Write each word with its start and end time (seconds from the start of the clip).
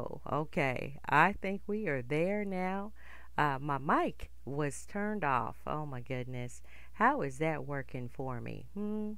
hello. 0.00 0.20
Okay, 0.30 0.98
I 1.08 1.32
think 1.32 1.62
we 1.66 1.88
are 1.88 2.02
there 2.02 2.44
now. 2.44 2.92
Uh, 3.36 3.58
my 3.60 3.78
mic 3.78 4.30
was 4.44 4.86
turned 4.86 5.24
off. 5.24 5.56
Oh 5.66 5.86
my 5.86 6.00
goodness. 6.00 6.62
How 6.94 7.22
is 7.22 7.38
that 7.38 7.66
working 7.66 8.08
for 8.08 8.40
me? 8.40 8.66
Hmm. 8.74 9.12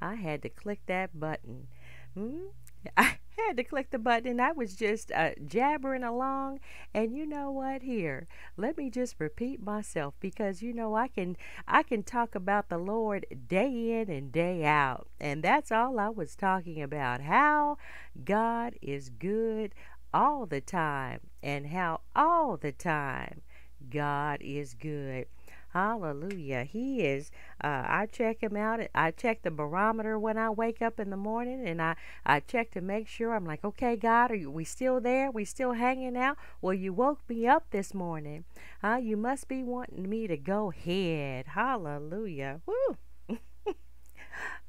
I 0.00 0.14
had 0.14 0.42
to 0.42 0.48
click 0.48 0.80
that 0.86 1.18
button. 1.18 1.68
Hmm. 2.14 2.48
I 2.96 3.18
had 3.36 3.56
to 3.56 3.64
click 3.64 3.90
the 3.90 3.98
button 3.98 4.40
I 4.40 4.52
was 4.52 4.74
just 4.74 5.10
uh, 5.12 5.30
jabbering 5.44 6.04
along. 6.04 6.60
And 6.94 7.16
you 7.16 7.26
know 7.26 7.50
what? 7.50 7.82
Here, 7.82 8.28
let 8.56 8.76
me 8.76 8.90
just 8.90 9.16
repeat 9.18 9.62
myself 9.62 10.14
because 10.20 10.62
you 10.62 10.72
know 10.72 10.94
I 10.94 11.08
can 11.08 11.36
I 11.66 11.82
can 11.82 12.02
talk 12.02 12.34
about 12.34 12.68
the 12.68 12.78
Lord 12.78 13.26
day 13.48 14.00
in 14.00 14.10
and 14.10 14.30
day 14.30 14.64
out. 14.64 15.08
And 15.20 15.42
that's 15.42 15.72
all 15.72 15.98
I 15.98 16.08
was 16.08 16.36
talking 16.36 16.80
about. 16.82 17.22
How 17.22 17.78
God 18.24 18.74
is 18.80 19.10
good 19.10 19.74
all 20.12 20.46
the 20.46 20.60
time 20.60 21.20
and 21.42 21.66
how 21.68 22.00
all 22.14 22.56
the 22.56 22.72
time 22.72 23.42
God 23.90 24.38
is 24.40 24.74
good. 24.74 25.26
Hallelujah. 25.70 26.64
He 26.64 27.02
is, 27.02 27.30
uh, 27.62 27.84
I 27.86 28.08
check 28.10 28.42
him 28.42 28.56
out. 28.56 28.80
I 28.94 29.10
check 29.10 29.42
the 29.42 29.50
barometer 29.50 30.18
when 30.18 30.38
I 30.38 30.48
wake 30.48 30.80
up 30.80 30.98
in 30.98 31.10
the 31.10 31.16
morning 31.16 31.66
and 31.66 31.82
I, 31.82 31.96
I 32.24 32.40
check 32.40 32.70
to 32.72 32.80
make 32.80 33.06
sure. 33.06 33.34
I'm 33.34 33.44
like, 33.44 33.64
okay, 33.64 33.94
God, 33.94 34.32
are 34.32 34.50
we 34.50 34.64
still 34.64 34.98
there? 35.00 35.30
We 35.30 35.44
still 35.44 35.72
hanging 35.72 36.16
out? 36.16 36.38
Well, 36.62 36.72
you 36.72 36.94
woke 36.94 37.20
me 37.28 37.46
up 37.46 37.66
this 37.70 37.92
morning. 37.92 38.44
Uh, 38.82 38.98
you 39.02 39.16
must 39.16 39.46
be 39.46 39.62
wanting 39.62 40.08
me 40.08 40.26
to 40.26 40.38
go 40.38 40.72
ahead. 40.72 41.48
Hallelujah. 41.48 42.60
Woo. 42.64 42.96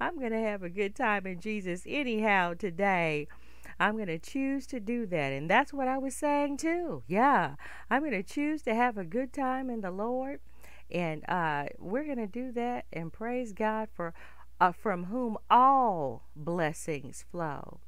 I'm 0.02 0.20
going 0.20 0.32
to 0.32 0.40
have 0.40 0.64
a 0.64 0.70
good 0.70 0.96
time 0.96 1.26
in 1.26 1.40
Jesus 1.40 1.84
anyhow 1.88 2.56
today. 2.56 3.28
I'm 3.80 3.96
going 3.96 4.08
to 4.08 4.20
choose 4.20 4.68
to 4.68 4.80
do 4.80 5.06
that. 5.08 5.32
And 5.32 5.50
that's 5.50 5.74
what 5.74 5.88
I 5.88 5.98
was 5.98 6.16
saying 6.16 6.58
too. 6.58 7.04
Yeah. 7.08 7.56
I'm 7.90 8.02
going 8.02 8.12
to 8.12 8.24
choose 8.24 8.62
to 8.64 8.76
have 8.76 8.98
a 8.98 9.06
good 9.06 9.32
time 9.32 9.70
in 9.70 9.82
the 9.82 9.92
Lord. 9.92 10.40
And 10.92 11.24
uh, 11.30 11.66
we're 11.78 12.06
going 12.06 12.18
to 12.18 12.28
do 12.28 12.52
that 12.54 12.86
and 12.92 13.14
praise 13.14 13.54
God 13.54 13.90
for 13.94 14.14
uh, 14.60 14.72
from 14.72 15.06
whom 15.06 15.38
all 15.50 16.24
blessings 16.36 17.26
flow. 17.32 17.80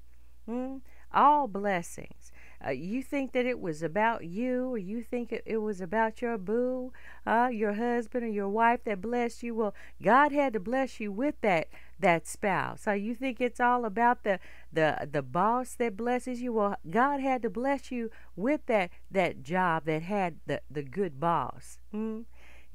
Hmm? 0.48 0.78
All 1.14 1.48
blessings. 1.48 2.32
Uh, 2.66 2.70
you 2.70 3.02
think 3.02 3.34
that 3.34 3.46
it 3.46 3.60
was 3.60 3.84
about 3.84 4.24
you, 4.24 4.70
or 4.70 4.78
you 4.78 5.02
think 5.02 5.32
it, 5.32 5.44
it 5.46 5.58
was 5.58 5.82
about 5.82 6.22
your 6.22 6.38
boo, 6.38 6.94
uh, 7.26 7.50
your 7.52 7.74
husband, 7.74 8.24
or 8.24 8.30
your 8.30 8.48
wife 8.48 8.84
that 8.86 9.02
blessed 9.02 9.44
you. 9.44 9.56
Well, 9.56 9.74
God 10.02 10.32
had 10.32 10.54
to 10.54 10.60
bless 10.60 11.00
you 11.00 11.12
with 11.12 11.36
that 11.42 11.68
that 12.02 12.28
spouse. 12.28 12.82
So 12.82 12.94
you 12.94 13.16
think 13.16 13.40
it's 13.40 13.60
all 13.60 13.86
about 13.86 14.24
the 14.24 14.40
the 14.72 15.08
the 15.12 15.22
boss 15.22 15.76
that 15.76 15.98
blesses 15.98 16.42
you? 16.42 16.54
Well, 16.54 16.76
God 16.90 17.20
had 17.20 17.42
to 17.44 17.50
bless 17.50 17.92
you 17.92 18.10
with 18.36 18.66
that 18.68 18.92
that 19.10 19.44
job 19.44 19.86
that 19.86 20.04
had 20.04 20.38
the 20.46 20.62
the 20.70 20.84
good 20.84 21.20
boss. 21.20 21.80
Hmm? 21.92 22.22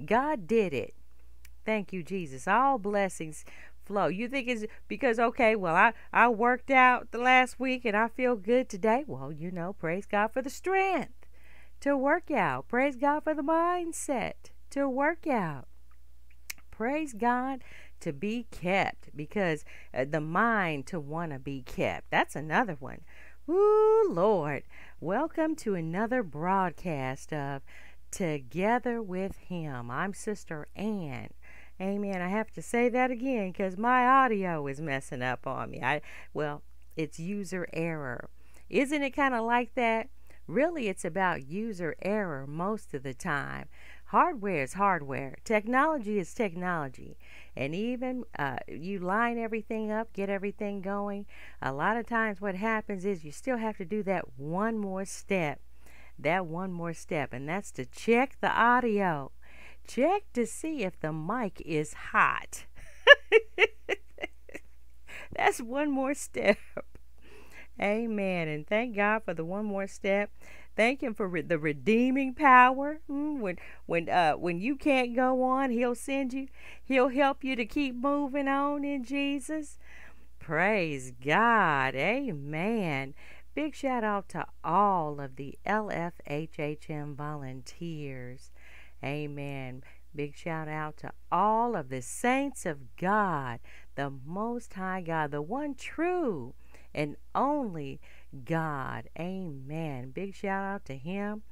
God 0.04 0.46
did 0.46 0.72
it. 0.72 0.94
Thank 1.64 1.92
you, 1.92 2.02
Jesus. 2.02 2.46
All 2.46 2.78
blessings 2.78 3.44
flow. 3.84 4.06
You 4.08 4.28
think 4.28 4.48
it's 4.48 4.64
because 4.88 5.18
okay, 5.18 5.56
well 5.56 5.74
I 5.74 5.92
I 6.12 6.28
worked 6.28 6.70
out 6.70 7.10
the 7.12 7.18
last 7.18 7.58
week 7.58 7.84
and 7.84 7.96
I 7.96 8.08
feel 8.08 8.36
good 8.36 8.68
today. 8.68 9.04
Well, 9.06 9.32
you 9.32 9.50
know, 9.50 9.72
praise 9.72 10.06
God 10.06 10.32
for 10.32 10.42
the 10.42 10.50
strength 10.50 11.26
to 11.80 11.96
work 11.96 12.30
out. 12.30 12.68
Praise 12.68 12.96
God 12.96 13.24
for 13.24 13.34
the 13.34 13.42
mindset 13.42 14.50
to 14.70 14.88
work 14.88 15.26
out. 15.26 15.66
Praise 16.70 17.14
God 17.14 17.60
to 18.00 18.12
be 18.12 18.46
kept 18.50 19.16
because 19.16 19.64
uh, 19.94 20.04
the 20.08 20.20
mind 20.20 20.86
to 20.86 21.00
want 21.00 21.32
to 21.32 21.38
be 21.38 21.62
kept. 21.62 22.10
That's 22.10 22.36
another 22.36 22.76
one. 22.78 23.00
Ooh, 23.48 24.06
Lord. 24.10 24.64
Welcome 25.00 25.54
to 25.56 25.74
another 25.74 26.22
broadcast 26.22 27.32
of 27.32 27.62
together 28.10 29.02
with 29.02 29.36
Him. 29.38 29.90
I'm 29.90 30.14
Sister 30.14 30.66
Ann. 30.74 31.30
Amen. 31.80 32.22
I 32.22 32.28
have 32.28 32.50
to 32.52 32.62
say 32.62 32.88
that 32.88 33.10
again 33.10 33.52
because 33.52 33.76
my 33.76 34.06
audio 34.06 34.66
is 34.66 34.80
messing 34.80 35.22
up 35.22 35.46
on 35.46 35.70
me. 35.70 35.82
I 35.82 36.00
well, 36.32 36.62
it's 36.96 37.20
user 37.20 37.68
error. 37.72 38.30
Isn't 38.70 39.02
it 39.02 39.10
kind 39.10 39.34
of 39.34 39.44
like 39.44 39.74
that? 39.74 40.08
Really, 40.46 40.88
it's 40.88 41.04
about 41.04 41.46
user 41.46 41.96
error 42.02 42.46
most 42.46 42.94
of 42.94 43.02
the 43.02 43.14
time. 43.14 43.66
Hardware 44.06 44.62
is 44.62 44.74
hardware. 44.74 45.36
Technology 45.44 46.18
is 46.18 46.32
technology. 46.32 47.16
And 47.56 47.74
even 47.74 48.24
uh, 48.38 48.58
you 48.68 48.98
line 48.98 49.38
everything 49.38 49.90
up, 49.90 50.12
get 50.12 50.28
everything 50.28 50.80
going. 50.80 51.26
A 51.60 51.72
lot 51.72 51.96
of 51.96 52.06
times, 52.06 52.40
what 52.40 52.54
happens 52.54 53.04
is 53.04 53.24
you 53.24 53.32
still 53.32 53.56
have 53.56 53.76
to 53.78 53.84
do 53.84 54.02
that 54.04 54.38
one 54.38 54.78
more 54.78 55.04
step 55.04 55.60
that 56.18 56.46
one 56.46 56.72
more 56.72 56.94
step, 56.94 57.32
and 57.32 57.48
that's 57.48 57.70
to 57.72 57.84
check 57.84 58.36
the 58.40 58.50
audio. 58.50 59.32
Check 59.86 60.22
to 60.32 60.46
see 60.46 60.82
if 60.82 60.98
the 61.00 61.12
mic 61.12 61.60
is 61.64 61.92
hot. 61.92 62.64
that's 65.32 65.60
one 65.60 65.90
more 65.90 66.14
step. 66.14 66.58
Amen. 67.80 68.48
And 68.48 68.66
thank 68.66 68.96
God 68.96 69.22
for 69.24 69.34
the 69.34 69.44
one 69.44 69.66
more 69.66 69.86
step. 69.86 70.30
Thank 70.76 71.02
Him 71.02 71.14
for 71.14 71.26
re- 71.26 71.40
the 71.40 71.58
redeeming 71.58 72.34
power. 72.34 73.00
Mm, 73.10 73.40
when 73.40 73.56
when 73.86 74.08
uh 74.08 74.34
when 74.34 74.60
you 74.60 74.76
can't 74.76 75.16
go 75.16 75.42
on, 75.42 75.70
He'll 75.70 75.94
send 75.94 76.34
you. 76.34 76.48
He'll 76.84 77.08
help 77.08 77.42
you 77.42 77.56
to 77.56 77.64
keep 77.64 77.94
moving 77.94 78.46
on 78.46 78.84
in 78.84 79.02
Jesus. 79.02 79.78
Praise 80.38 81.12
God. 81.24 81.94
Amen. 81.94 83.14
Big 83.54 83.74
shout 83.74 84.04
out 84.04 84.28
to 84.28 84.46
all 84.62 85.18
of 85.18 85.36
the 85.36 85.58
LFHHM 85.66 87.14
volunteers. 87.14 88.50
Amen. 89.02 89.82
Big 90.14 90.36
shout 90.36 90.68
out 90.68 90.98
to 90.98 91.12
all 91.32 91.74
of 91.74 91.88
the 91.88 92.02
saints 92.02 92.66
of 92.66 92.96
God, 92.96 93.60
the 93.94 94.12
Most 94.24 94.74
High 94.74 95.00
God, 95.00 95.30
the 95.30 95.42
one 95.42 95.74
true 95.74 96.54
and 96.96 97.16
only 97.34 98.00
God. 98.44 99.08
Amen. 99.18 100.10
Big 100.10 100.34
shout 100.34 100.64
out 100.64 100.84
to 100.86 100.96
Him. 100.96 101.42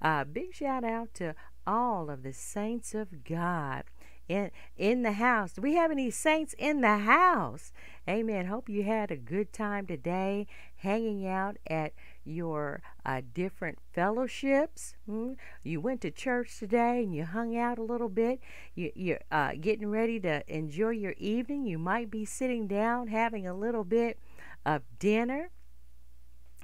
Uh, 0.00 0.24
big 0.24 0.54
shout 0.54 0.84
out 0.84 1.12
to 1.14 1.34
all 1.66 2.08
of 2.08 2.22
the 2.22 2.32
saints 2.32 2.94
of 2.94 3.24
God 3.24 3.84
in 4.28 4.50
in 4.76 5.02
the 5.02 5.12
house. 5.12 5.54
Do 5.54 5.62
we 5.62 5.74
have 5.74 5.90
any 5.90 6.10
saints 6.10 6.54
in 6.58 6.82
the 6.82 6.98
house? 6.98 7.72
Amen. 8.08 8.46
Hope 8.46 8.68
you 8.68 8.84
had 8.84 9.10
a 9.10 9.16
good 9.16 9.52
time 9.52 9.86
today 9.86 10.46
hanging 10.76 11.26
out 11.26 11.56
at 11.66 11.92
your 12.24 12.82
uh, 13.04 13.22
different 13.34 13.78
fellowships. 13.92 14.94
Hmm? 15.06 15.32
You 15.62 15.80
went 15.80 16.02
to 16.02 16.10
church 16.10 16.58
today 16.58 17.02
and 17.02 17.14
you 17.14 17.24
hung 17.24 17.56
out 17.56 17.78
a 17.78 17.82
little 17.82 18.08
bit. 18.08 18.40
You, 18.74 18.92
you're 18.94 19.20
uh, 19.30 19.52
getting 19.60 19.90
ready 19.90 20.20
to 20.20 20.42
enjoy 20.46 20.90
your 20.90 21.14
evening. 21.18 21.66
You 21.66 21.78
might 21.78 22.10
be 22.10 22.24
sitting 22.24 22.66
down 22.66 23.08
having 23.08 23.46
a 23.46 23.54
little 23.54 23.84
bit 23.84 24.18
of 24.64 24.82
dinner. 24.98 25.50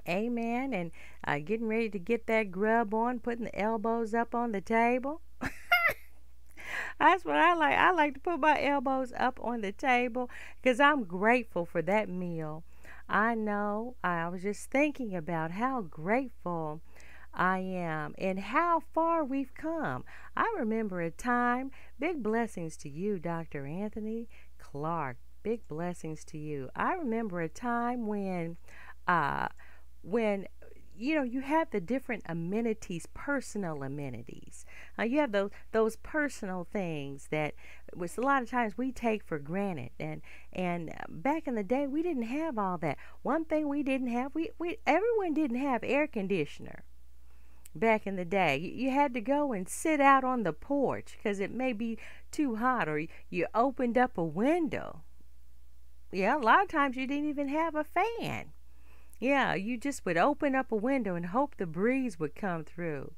Amen. 0.09 0.73
And 0.73 0.91
uh, 1.27 1.39
getting 1.39 1.67
ready 1.67 1.89
to 1.91 1.99
get 1.99 2.27
that 2.27 2.51
grub 2.51 2.93
on, 2.95 3.21
putting 3.21 3.45
the 3.45 3.59
elbows 3.59 4.15
up 4.15 4.35
on 4.35 4.53
the 4.53 4.61
table. 4.61 5.23
That's 6.99 7.25
what 7.25 7.37
I 7.37 7.55
like. 7.55 7.77
I 7.77 7.91
like 7.93 8.15
to 8.15 8.21
put 8.21 8.41
my 8.41 8.63
elbows 8.63 9.13
up 9.17 9.39
on 9.43 9.61
the 9.61 9.73
table 9.73 10.31
because 10.63 10.81
I'm 10.81 11.05
grateful 11.05 11.65
for 11.65 11.83
that 11.83 12.09
meal. 12.09 12.65
I 13.09 13.35
know 13.35 13.97
I 14.03 14.29
was 14.29 14.43
just 14.43 14.71
thinking 14.71 15.15
about 15.15 15.53
how 15.53 15.83
grateful 15.83 16.81
I 17.35 17.59
am 17.59 18.15
and 18.17 18.39
how 18.39 18.83
far 18.95 19.25
we've 19.25 19.53
come. 19.55 20.05
I 20.37 20.55
remember 20.59 21.01
a 21.01 21.11
time, 21.11 21.71
big 21.99 22.23
blessings 22.23 22.77
to 22.79 22.89
you, 22.89 23.19
Dr. 23.19 23.67
Anthony 23.67 24.29
Clark. 24.59 25.17
Big 25.43 25.67
blessings 25.69 26.25
to 26.27 26.39
you. 26.39 26.71
I 26.75 26.95
remember 26.95 27.41
a 27.41 27.49
time 27.49 28.07
when 28.07 28.57
uh 29.07 29.49
when 30.05 30.47
you 30.97 31.15
know, 31.15 31.23
you 31.23 31.41
have 31.41 31.71
the 31.71 31.81
different 31.81 32.23
amenities, 32.27 33.07
personal 33.15 33.83
amenities. 33.83 34.65
Uh, 34.99 35.03
you 35.03 35.19
have 35.19 35.33
those 35.33 35.51
those 35.73 35.97
personal 35.97 36.67
things 36.73 37.29
that, 37.31 37.55
which 37.93 38.17
a 38.17 38.21
lot 38.21 38.43
of 38.43 38.51
times 38.51 38.79
we 38.79 38.93
take 38.93 39.25
for 39.25 39.39
granted. 39.39 39.91
And 39.99 40.23
and 40.53 40.93
back 41.09 41.47
in 41.47 41.57
the 41.57 41.65
day, 41.65 41.87
we 41.87 42.03
didn't 42.03 42.25
have 42.25 42.59
all 42.59 42.79
that. 42.79 42.99
One 43.23 43.45
thing 43.45 43.69
we 43.69 43.83
didn't 43.83 44.09
have, 44.09 44.35
we, 44.35 44.51
we 44.59 44.79
everyone 44.87 45.35
didn't 45.35 45.61
have 45.61 45.83
air 45.83 46.07
conditioner. 46.07 46.85
Back 47.75 48.07
in 48.07 48.15
the 48.15 48.25
day, 48.25 48.57
you, 48.57 48.71
you 48.71 48.91
had 48.91 49.15
to 49.15 49.21
go 49.21 49.53
and 49.53 49.69
sit 49.69 50.01
out 50.01 50.23
on 50.23 50.45
the 50.45 50.53
porch 50.53 51.17
because 51.17 51.41
it 51.41 51.51
may 51.51 51.73
be 51.73 51.99
too 52.31 52.57
hot, 52.57 52.89
or 52.89 53.05
you 53.31 53.47
opened 53.53 53.99
up 53.99 54.17
a 54.17 54.25
window. 54.25 55.03
Yeah, 56.13 56.37
a 56.37 56.39
lot 56.39 56.63
of 56.63 56.69
times 56.69 56.97
you 56.97 57.09
didn't 57.09 57.29
even 57.29 57.49
have 57.49 57.75
a 57.75 57.83
fan 57.83 58.53
yeah, 59.25 59.55
you 59.55 59.79
just 59.79 60.05
would 60.05 60.19
open 60.19 60.55
up 60.55 60.71
a 60.71 60.77
window 60.77 61.15
and 61.15 61.27
hope 61.27 61.57
the 61.57 61.67
breeze 61.67 62.21
would 62.21 62.35
come 62.35 62.63
through 62.63 63.13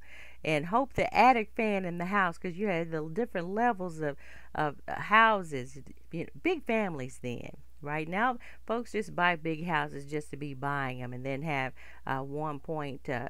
and 0.45 0.67
hope 0.67 0.93
the 0.93 1.13
attic 1.13 1.51
fan 1.57 1.85
in 1.85 1.99
the 1.99 2.05
house 2.05 2.39
because 2.39 2.57
you 2.57 2.69
had 2.69 2.93
the 2.93 3.03
different 3.13 3.49
levels 3.49 4.01
of, 4.01 4.17
of 4.55 4.77
uh, 4.87 5.01
houses, 5.01 5.79
you 6.13 6.21
know, 6.21 6.31
big 6.45 6.65
families 6.65 7.19
then. 7.23 7.51
Right 7.83 8.09
now, 8.09 8.39
folks 8.67 8.93
just 8.93 9.17
buy 9.17 9.35
big 9.35 9.67
houses 9.67 10.09
just 10.09 10.31
to 10.31 10.37
be 10.37 10.55
buying 10.55 11.01
them, 11.01 11.13
and 11.13 11.27
then 11.27 11.43
have 11.43 11.73
uh, 12.07 12.21
one 12.21 12.61
point. 12.61 13.09
Uh, 13.09 13.29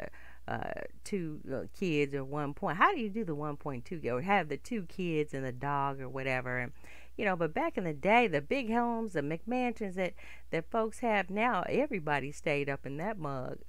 uh, 0.49 0.83
two 1.03 1.41
uh, 1.53 1.63
kids 1.77 2.15
or 2.15 2.23
one 2.23 2.55
point. 2.55 2.77
How 2.77 2.95
do 2.95 3.01
you 3.01 3.09
do 3.09 3.25
the 3.25 3.35
1.2 3.35 4.05
or 4.05 4.21
have 4.23 4.49
the 4.49 4.57
two 4.57 4.83
kids 4.83 5.35
and 5.35 5.45
the 5.45 5.51
dog 5.51 6.01
or 6.01 6.09
whatever? 6.09 6.59
And 6.59 6.73
you 7.17 7.25
know, 7.25 7.37
but 7.37 7.55
back 7.55 7.79
in 7.79 7.85
the 7.85 7.95
day, 7.95 8.27
the 8.27 8.41
big 8.41 8.71
homes, 8.71 9.13
the 9.13 9.23
McMansions 9.23 9.95
that 9.95 10.15
that 10.51 10.71
folks 10.71 11.01
have 11.01 11.31
now, 11.31 11.65
everybody 11.69 12.33
stayed 12.33 12.69
up 12.69 12.87
in 12.87 12.97
that 12.99 13.19
mug. 13.19 13.59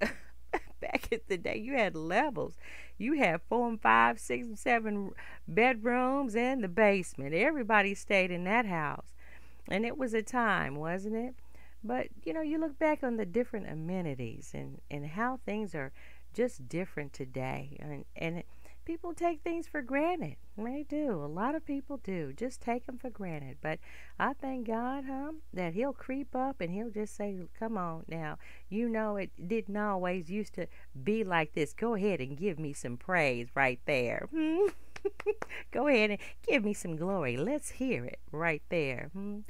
back 0.80 1.08
in 1.10 1.20
the 1.28 1.38
day, 1.38 1.58
you 1.58 1.74
had 1.74 1.94
levels. 1.94 2.54
You 2.96 3.14
had 3.14 3.40
four 3.48 3.68
and 3.68 3.80
five, 3.80 4.18
six 4.18 4.46
and 4.46 4.58
seven 4.58 5.12
bedrooms 5.46 6.34
and 6.34 6.62
the 6.62 6.68
basement. 6.68 7.34
Everybody 7.34 7.94
stayed 7.94 8.30
in 8.30 8.44
that 8.44 8.66
house. 8.66 9.06
And 9.70 9.84
it 9.84 9.98
was 9.98 10.14
a 10.14 10.22
time, 10.22 10.76
wasn't 10.76 11.16
it? 11.16 11.34
But, 11.84 12.08
you 12.24 12.32
know, 12.32 12.40
you 12.40 12.58
look 12.58 12.78
back 12.78 13.04
on 13.04 13.16
the 13.16 13.26
different 13.26 13.68
amenities 13.68 14.50
and, 14.54 14.80
and 14.90 15.06
how 15.06 15.40
things 15.44 15.74
are 15.74 15.92
just 16.34 16.68
different 16.68 17.12
today. 17.12 17.76
And, 17.80 18.04
and 18.16 18.42
people 18.88 19.12
take 19.12 19.42
things 19.42 19.68
for 19.68 19.82
granted. 19.82 20.36
They 20.56 20.86
do. 20.88 21.22
A 21.22 21.28
lot 21.28 21.54
of 21.54 21.66
people 21.66 21.98
do. 21.98 22.32
Just 22.32 22.62
take 22.62 22.86
them 22.86 22.96
for 22.96 23.10
granted. 23.10 23.58
But 23.60 23.80
I 24.18 24.32
thank 24.32 24.66
God, 24.66 25.04
huh, 25.06 25.32
that 25.52 25.74
He'll 25.74 25.92
creep 25.92 26.34
up 26.34 26.62
and 26.62 26.72
He'll 26.72 26.88
just 26.88 27.14
say, 27.14 27.36
Come 27.58 27.76
on 27.76 28.04
now. 28.08 28.38
You 28.70 28.88
know, 28.88 29.16
it 29.16 29.30
didn't 29.46 29.76
always 29.76 30.30
used 30.30 30.54
to 30.54 30.68
be 31.04 31.22
like 31.22 31.52
this. 31.52 31.74
Go 31.74 31.94
ahead 31.96 32.20
and 32.20 32.34
give 32.34 32.58
me 32.58 32.72
some 32.72 32.96
praise 32.96 33.48
right 33.54 33.78
there. 33.84 34.26
Go 35.70 35.86
ahead 35.86 36.10
and 36.12 36.18
give 36.46 36.64
me 36.64 36.72
some 36.72 36.96
glory. 36.96 37.36
Let's 37.36 37.72
hear 37.72 38.06
it 38.06 38.20
right 38.32 38.62
there. 38.70 39.10
Hmm? 39.12 39.40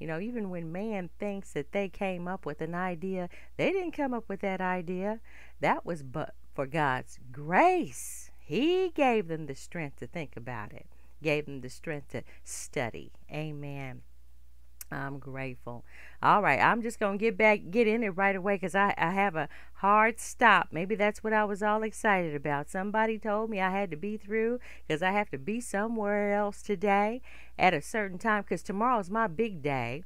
You 0.00 0.08
know, 0.08 0.18
even 0.18 0.50
when 0.50 0.72
man 0.72 1.10
thinks 1.20 1.52
that 1.52 1.70
they 1.70 1.88
came 1.88 2.26
up 2.26 2.44
with 2.44 2.60
an 2.60 2.74
idea, 2.74 3.28
they 3.56 3.70
didn't 3.70 3.92
come 3.92 4.12
up 4.12 4.28
with 4.28 4.40
that 4.40 4.60
idea. 4.60 5.20
That 5.60 5.86
was 5.86 6.02
but 6.02 6.34
for 6.52 6.66
God's 6.66 7.20
grace 7.30 8.27
he 8.48 8.90
gave 8.94 9.28
them 9.28 9.44
the 9.44 9.54
strength 9.54 9.98
to 9.98 10.06
think 10.06 10.34
about 10.34 10.72
it, 10.72 10.86
gave 11.22 11.44
them 11.44 11.60
the 11.60 11.68
strength 11.68 12.08
to 12.12 12.22
study. 12.44 13.12
Amen. 13.30 14.00
I'm 14.90 15.18
grateful. 15.18 15.84
All 16.22 16.40
right, 16.40 16.58
I'm 16.58 16.80
just 16.80 16.98
to 16.98 17.18
get 17.18 17.36
back, 17.36 17.60
get 17.70 17.86
in 17.86 18.02
it 18.02 18.16
right 18.16 18.34
away 18.34 18.54
because 18.54 18.74
I, 18.74 18.94
I 18.96 19.10
have 19.10 19.36
a 19.36 19.50
hard 19.74 20.18
stop. 20.18 20.68
Maybe 20.72 20.94
that's 20.94 21.22
what 21.22 21.34
I 21.34 21.44
was 21.44 21.62
all 21.62 21.82
excited 21.82 22.34
about. 22.34 22.70
Somebody 22.70 23.18
told 23.18 23.50
me 23.50 23.60
I 23.60 23.70
had 23.70 23.90
to 23.90 23.98
be 23.98 24.16
through 24.16 24.60
because 24.86 25.02
I 25.02 25.10
have 25.10 25.28
to 25.32 25.38
be 25.38 25.60
somewhere 25.60 26.32
else 26.32 26.62
today 26.62 27.20
at 27.58 27.74
a 27.74 27.82
certain 27.82 28.16
time 28.16 28.44
because 28.44 28.62
tomorrow 28.62 28.98
is 28.98 29.10
my 29.10 29.26
big 29.26 29.62
day. 29.62 30.04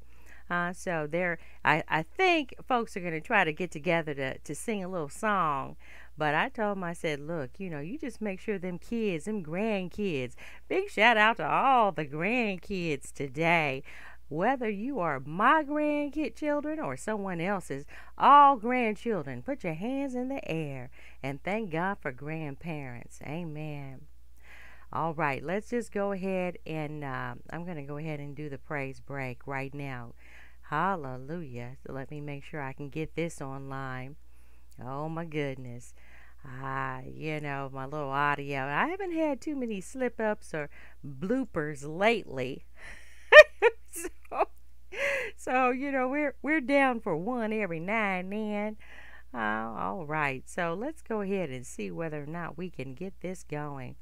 Uh, 0.50 0.72
so 0.72 1.06
there, 1.08 1.38
I, 1.64 1.84
I 1.88 2.02
think 2.02 2.54
folks 2.66 2.96
are 2.96 3.00
to 3.12 3.20
try 3.20 3.44
to 3.44 3.52
get 3.52 3.70
together 3.70 4.14
to, 4.14 4.38
to 4.38 4.54
sing 4.54 4.82
a 4.82 4.88
little 4.88 5.08
song 5.08 5.76
but 6.16 6.34
I 6.34 6.48
told 6.48 6.76
him, 6.76 6.84
I 6.84 6.92
said, 6.92 7.20
look, 7.20 7.58
you 7.58 7.70
know, 7.70 7.80
you 7.80 7.98
just 7.98 8.20
make 8.20 8.40
sure 8.40 8.58
them 8.58 8.78
kids, 8.78 9.24
them 9.24 9.42
grandkids, 9.44 10.34
big 10.68 10.90
shout 10.90 11.16
out 11.16 11.38
to 11.38 11.48
all 11.48 11.92
the 11.92 12.06
grandkids 12.06 13.12
today. 13.12 13.82
Whether 14.28 14.70
you 14.70 14.98
are 14.98 15.20
my 15.20 15.62
grandkid 15.62 16.36
children 16.36 16.80
or 16.80 16.96
someone 16.96 17.40
else's, 17.40 17.84
all 18.16 18.56
grandchildren, 18.56 19.42
put 19.42 19.62
your 19.62 19.74
hands 19.74 20.14
in 20.14 20.28
the 20.28 20.50
air 20.50 20.90
and 21.22 21.42
thank 21.42 21.70
God 21.70 21.98
for 22.00 22.12
grandparents. 22.12 23.20
Amen. 23.26 24.06
All 24.90 25.14
right, 25.14 25.42
let's 25.42 25.70
just 25.70 25.92
go 25.92 26.12
ahead 26.12 26.58
and 26.66 27.02
uh, 27.02 27.34
I'm 27.50 27.64
going 27.64 27.76
to 27.76 27.82
go 27.82 27.96
ahead 27.96 28.20
and 28.20 28.36
do 28.36 28.48
the 28.48 28.58
praise 28.58 29.00
break 29.00 29.46
right 29.46 29.72
now. 29.72 30.12
Hallelujah. 30.62 31.76
So 31.86 31.92
let 31.92 32.10
me 32.10 32.20
make 32.20 32.44
sure 32.44 32.62
I 32.62 32.72
can 32.72 32.88
get 32.88 33.14
this 33.14 33.40
online. 33.40 34.16
Oh 34.80 35.08
my 35.08 35.24
goodness. 35.24 35.94
Ah, 36.44 37.00
you 37.06 37.40
know, 37.40 37.70
my 37.72 37.84
little 37.84 38.10
audio. 38.10 38.64
I 38.64 38.88
haven't 38.88 39.12
had 39.12 39.40
too 39.40 39.54
many 39.54 39.80
slip 39.80 40.20
ups 40.20 40.52
or 40.54 40.68
bloopers 41.06 41.84
lately. 41.86 42.64
so, 43.90 44.08
so, 45.36 45.70
you 45.70 45.92
know, 45.92 46.08
we're 46.08 46.34
we're 46.42 46.60
down 46.60 47.00
for 47.00 47.16
one 47.16 47.52
every 47.52 47.80
now 47.80 48.18
and 48.18 48.32
then. 48.32 48.76
Uh, 49.34 49.38
all 49.78 50.04
right. 50.06 50.48
So 50.48 50.74
let's 50.74 51.02
go 51.02 51.20
ahead 51.20 51.50
and 51.50 51.66
see 51.66 51.90
whether 51.90 52.22
or 52.22 52.26
not 52.26 52.58
we 52.58 52.70
can 52.70 52.94
get 52.94 53.20
this 53.20 53.44
going. 53.44 53.96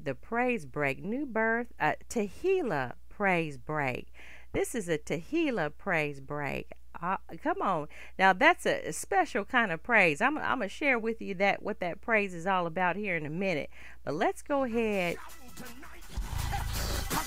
The 0.00 0.14
praise 0.14 0.66
break, 0.66 1.02
new 1.02 1.24
birth, 1.24 1.72
uh, 1.80 1.94
Tehillah 2.10 2.92
praise 3.08 3.56
break. 3.56 4.12
This 4.52 4.74
is 4.74 4.88
a 4.88 4.98
Tehillah 4.98 5.72
praise 5.78 6.20
break. 6.20 6.72
Uh, 7.00 7.16
come 7.42 7.60
on. 7.60 7.88
Now 8.18 8.32
that's 8.32 8.66
a, 8.66 8.92
special 8.92 9.44
kind 9.44 9.72
of 9.72 9.82
praise. 9.82 10.20
I'm, 10.20 10.38
I'm 10.38 10.60
to 10.60 10.68
share 10.68 10.98
with 10.98 11.20
you 11.20 11.34
that 11.34 11.62
what 11.62 11.80
that 11.80 12.00
praise 12.00 12.34
is 12.34 12.46
all 12.46 12.66
about 12.66 12.96
here 12.96 13.16
in 13.16 13.26
a 13.26 13.30
minute. 13.30 13.70
But 14.04 14.14
let's 14.14 14.42
go 14.42 14.64
ahead. 14.64 15.16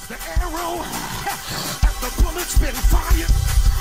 the 0.07 0.15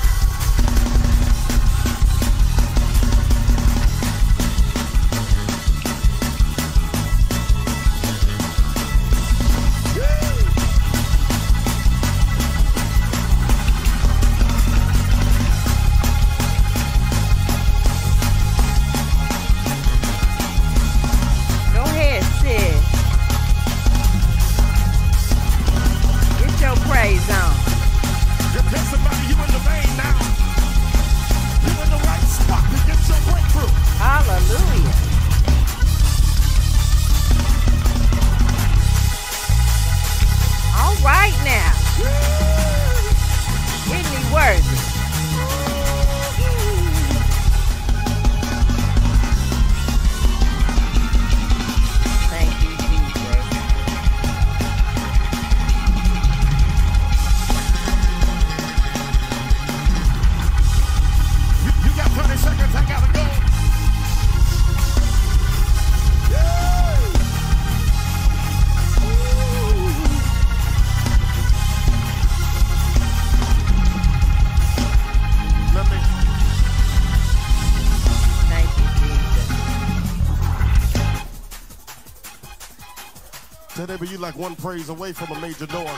like 84.27 84.35
one 84.35 84.57
praise 84.57 84.89
away 84.89 85.13
from 85.13 85.37
a 85.37 85.39
major 85.39 85.65
door. 85.67 85.89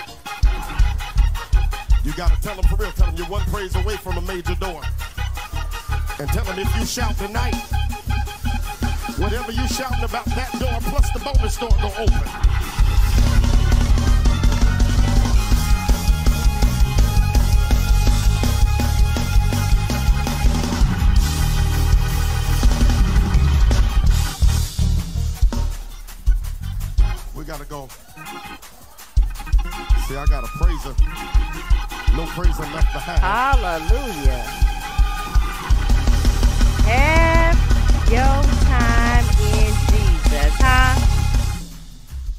You 2.03 2.13
gotta 2.13 2.39
tell 2.43 2.55
them 2.55 2.63
for 2.65 2.75
real, 2.75 2.91
tell 2.91 3.07
them 3.07 3.15
you're 3.15 3.25
one 3.25 3.41
praise 3.45 3.75
away 3.75 3.95
from 3.95 4.17
a 4.17 4.21
major 4.21 4.53
door. 4.53 4.83
And 6.19 6.29
tell 6.29 6.45
them 6.45 6.59
if 6.59 6.75
you 6.77 6.85
shout 6.85 7.17
tonight, 7.17 7.55
whatever 9.17 9.51
you 9.51 9.67
shouting 9.67 10.03
about 10.03 10.25
that 10.25 10.51
door 10.59 10.77
plus 10.91 11.11
the 11.11 11.19
bonus 11.21 11.57
door 11.57 11.71
go 11.81 11.87
open. 11.97 12.58
I 30.19 30.25
got 30.25 30.43
a 30.43 30.47
praiser. 30.47 30.93
No 32.13 32.25
praiser 32.33 32.63
left 32.73 32.91
behind. 32.91 33.21
Hallelujah. 33.21 34.43
Have 36.83 37.55
your 38.11 38.43
time 38.65 39.25
in 39.53 39.73
Jesus, 39.87 40.55
huh? 40.59 41.09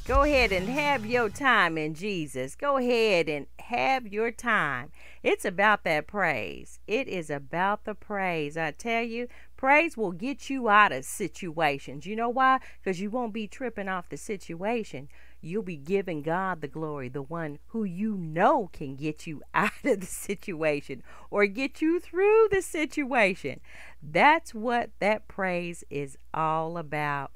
Go 0.05 0.21
ahead 0.21 0.51
and 0.51 0.69
have 0.69 1.07
your 1.07 1.29
time 1.29 1.75
in 1.75 1.95
Jesus. 1.95 2.55
Go 2.55 2.77
ahead 2.77 3.27
and 3.27 3.47
have 3.57 4.05
your 4.07 4.29
time. 4.29 4.91
It's 5.23 5.45
about 5.45 5.83
that 5.85 6.05
praise. 6.05 6.79
It 6.85 7.07
is 7.07 7.31
about 7.31 7.85
the 7.85 7.95
praise. 7.95 8.57
I 8.57 8.71
tell 8.71 9.03
you, 9.03 9.27
praise 9.57 9.97
will 9.97 10.11
get 10.11 10.51
you 10.51 10.69
out 10.69 10.91
of 10.91 11.05
situations. 11.05 12.05
You 12.05 12.15
know 12.15 12.29
why? 12.29 12.59
Because 12.83 13.01
you 13.01 13.09
won't 13.09 13.33
be 13.33 13.47
tripping 13.47 13.89
off 13.89 14.09
the 14.09 14.17
situation. 14.17 15.07
You'll 15.41 15.63
be 15.63 15.75
giving 15.75 16.21
God 16.21 16.61
the 16.61 16.67
glory, 16.67 17.09
the 17.09 17.21
one 17.21 17.59
who 17.67 17.83
you 17.83 18.15
know 18.15 18.69
can 18.71 18.95
get 18.95 19.25
you 19.25 19.41
out 19.53 19.71
of 19.83 20.01
the 20.01 20.05
situation 20.05 21.03
or 21.29 21.45
get 21.47 21.81
you 21.81 21.99
through 21.99 22.47
the 22.51 22.61
situation. 22.61 23.59
That's 24.01 24.53
what 24.53 24.91
that 24.99 25.27
praise 25.27 25.83
is 25.89 26.17
all 26.33 26.77
about. 26.77 27.31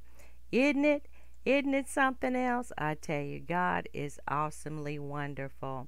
Isn't 0.51 0.85
it? 0.85 1.07
Isn't 1.45 1.73
it 1.73 1.87
something 1.87 2.35
else? 2.35 2.71
I 2.77 2.95
tell 2.95 3.21
you, 3.21 3.39
God 3.39 3.87
is 3.93 4.19
awesomely 4.27 4.97
wonderful. 4.97 5.87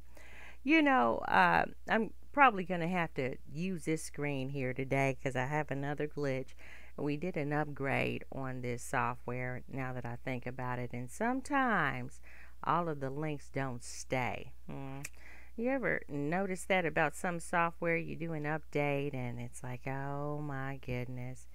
You 0.64 0.82
know, 0.82 1.20
uh, 1.28 1.66
I'm 1.90 2.12
probably 2.32 2.64
going 2.64 2.82
to 2.82 2.88
have 2.88 3.12
to 3.16 3.36
use 3.52 3.86
this 3.86 4.04
screen 4.04 4.50
here 4.50 4.72
today 4.74 5.18
because 5.18 5.36
I 5.36 5.46
have 5.46 5.72
another 5.72 6.08
glitch. 6.08 6.50
We 6.98 7.18
did 7.18 7.38
an 7.38 7.54
upgrade 7.54 8.26
on 8.32 8.62
this 8.62 8.84
software 8.84 9.62
now 9.72 9.94
that 9.94 10.06
I 10.06 10.18
think 10.24 10.46
about 10.46 10.80
it, 10.80 10.92
and 10.94 11.10
sometimes 11.10 12.20
all 12.64 12.90
of 12.90 13.00
the 13.00 13.10
links 13.10 13.50
don't 13.54 13.84
stay. 13.84 14.52
Hmm. 14.70 15.02
You 15.56 15.72
ever 15.72 16.04
notice 16.08 16.66
that 16.66 16.86
about 16.86 17.16
some 17.16 17.40
software? 17.40 17.98
You 17.98 18.16
do 18.16 18.34
an 18.34 18.44
update 18.44 19.16
and 19.16 19.40
it's 19.40 19.64
like, 19.64 19.88
oh 19.88 20.40
my 20.40 20.80
goodness. 20.86 21.48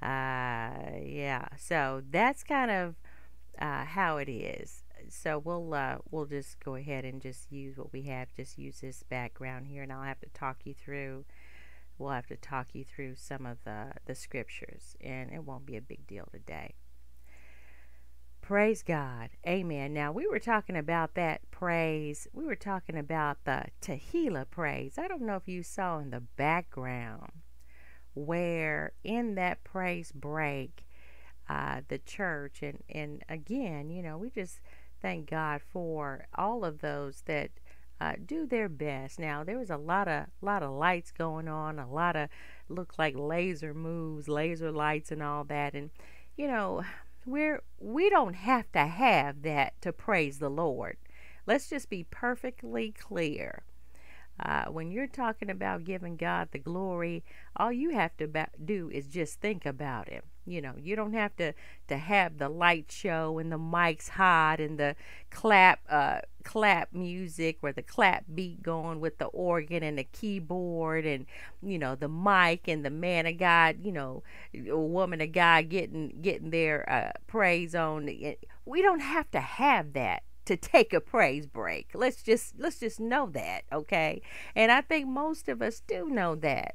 Uh, 0.00 0.98
yeah, 1.04 1.46
so 1.58 2.02
that's 2.10 2.42
kind 2.42 2.70
of 2.70 2.94
uh, 3.60 3.84
how 3.84 4.16
it 4.16 4.30
is. 4.30 4.84
So 5.08 5.38
we'll 5.38 5.74
uh, 5.74 5.98
we'll 6.10 6.24
just 6.24 6.60
go 6.64 6.76
ahead 6.76 7.04
and 7.04 7.20
just 7.20 7.52
use 7.52 7.76
what 7.76 7.92
we 7.92 8.02
have. 8.02 8.28
Just 8.34 8.56
use 8.56 8.80
this 8.80 9.02
background 9.02 9.66
here, 9.66 9.82
and 9.82 9.92
I'll 9.92 10.02
have 10.02 10.20
to 10.20 10.30
talk 10.30 10.60
you 10.64 10.74
through. 10.74 11.24
We'll 11.98 12.10
have 12.10 12.26
to 12.26 12.36
talk 12.36 12.68
you 12.74 12.84
through 12.84 13.16
some 13.16 13.46
of 13.46 13.58
the 13.64 13.92
the 14.06 14.14
scriptures, 14.14 14.96
and 15.00 15.30
it 15.30 15.44
won't 15.44 15.66
be 15.66 15.76
a 15.76 15.82
big 15.82 16.06
deal 16.06 16.28
today. 16.32 16.74
Praise 18.40 18.82
God. 18.82 19.30
Amen. 19.46 19.94
Now, 19.94 20.10
we 20.10 20.26
were 20.26 20.40
talking 20.40 20.76
about 20.76 21.14
that 21.14 21.48
praise. 21.52 22.26
We 22.32 22.44
were 22.44 22.56
talking 22.56 22.98
about 22.98 23.44
the 23.44 23.66
Tehillah 23.80 24.50
praise. 24.50 24.98
I 24.98 25.06
don't 25.06 25.22
know 25.22 25.36
if 25.36 25.46
you 25.46 25.62
saw 25.62 25.98
in 25.98 26.10
the 26.10 26.20
background 26.20 27.30
where 28.14 28.92
in 29.04 29.36
that 29.36 29.62
praise 29.64 30.12
break, 30.12 30.84
uh, 31.48 31.82
the 31.88 31.98
church. 31.98 32.62
And, 32.62 32.82
and 32.90 33.22
again, 33.28 33.90
you 33.90 34.02
know, 34.02 34.18
we 34.18 34.28
just 34.28 34.60
thank 35.00 35.30
God 35.30 35.62
for 35.62 36.26
all 36.34 36.64
of 36.64 36.80
those 36.80 37.22
that 37.26 37.50
uh, 38.02 38.14
do 38.26 38.46
their 38.46 38.68
best. 38.68 39.20
Now 39.20 39.44
there 39.44 39.58
was 39.58 39.70
a 39.70 39.76
lot 39.76 40.08
of 40.08 40.26
lot 40.40 40.64
of 40.64 40.72
lights 40.72 41.12
going 41.12 41.46
on, 41.46 41.78
a 41.78 41.88
lot 41.88 42.16
of 42.16 42.28
look 42.68 42.98
like 42.98 43.14
laser 43.16 43.72
moves, 43.72 44.26
laser 44.28 44.72
lights, 44.72 45.12
and 45.12 45.22
all 45.22 45.44
that. 45.44 45.74
And 45.74 45.90
you 46.36 46.48
know, 46.48 46.82
we're 47.24 47.62
we 47.78 48.10
don't 48.10 48.34
have 48.34 48.72
to 48.72 48.86
have 48.86 49.42
that 49.42 49.80
to 49.82 49.92
praise 49.92 50.40
the 50.40 50.50
Lord. 50.50 50.96
Let's 51.46 51.70
just 51.70 51.88
be 51.88 52.04
perfectly 52.10 52.90
clear. 52.90 53.62
Uh, 54.40 54.64
when 54.64 54.90
you're 54.90 55.06
talking 55.06 55.50
about 55.50 55.84
giving 55.84 56.16
God 56.16 56.48
the 56.50 56.58
glory, 56.58 57.22
all 57.54 57.70
you 57.70 57.90
have 57.90 58.16
to 58.16 58.48
do 58.64 58.90
is 58.92 59.06
just 59.06 59.40
think 59.40 59.64
about 59.64 60.08
Him. 60.08 60.22
You 60.44 60.60
know, 60.60 60.74
you 60.76 60.96
don't 60.96 61.12
have 61.12 61.36
to 61.36 61.52
to 61.88 61.96
have 61.96 62.38
the 62.38 62.48
light 62.48 62.90
show 62.90 63.38
and 63.38 63.52
the 63.52 63.58
mics 63.58 64.08
hot 64.08 64.60
and 64.60 64.78
the 64.78 64.96
clap 65.30 65.80
uh, 65.88 66.20
clap 66.42 66.92
music 66.92 67.58
or 67.62 67.72
the 67.72 67.82
clap 67.82 68.24
beat 68.34 68.62
going 68.62 69.00
with 69.00 69.18
the 69.18 69.26
organ 69.26 69.82
and 69.82 69.98
the 69.98 70.04
keyboard 70.04 71.06
and 71.06 71.26
you 71.62 71.78
know 71.78 71.94
the 71.94 72.08
mic 72.08 72.66
and 72.66 72.84
the 72.84 72.90
man 72.90 73.26
of 73.26 73.38
God, 73.38 73.76
you 73.82 73.92
know, 73.92 74.22
woman 74.54 75.20
of 75.20 75.32
God 75.32 75.68
getting 75.68 76.18
getting 76.20 76.50
their 76.50 76.88
uh, 76.90 77.12
praise 77.26 77.74
on. 77.74 78.06
We 78.64 78.82
don't 78.82 79.00
have 79.00 79.30
to 79.32 79.40
have 79.40 79.92
that 79.92 80.22
to 80.44 80.56
take 80.56 80.92
a 80.92 81.00
praise 81.00 81.46
break. 81.46 81.90
Let's 81.94 82.22
just 82.22 82.54
let's 82.58 82.80
just 82.80 83.00
know 83.00 83.28
that, 83.32 83.62
okay? 83.72 84.22
And 84.54 84.72
I 84.72 84.80
think 84.80 85.06
most 85.06 85.48
of 85.48 85.62
us 85.62 85.80
do 85.86 86.08
know 86.08 86.34
that. 86.36 86.74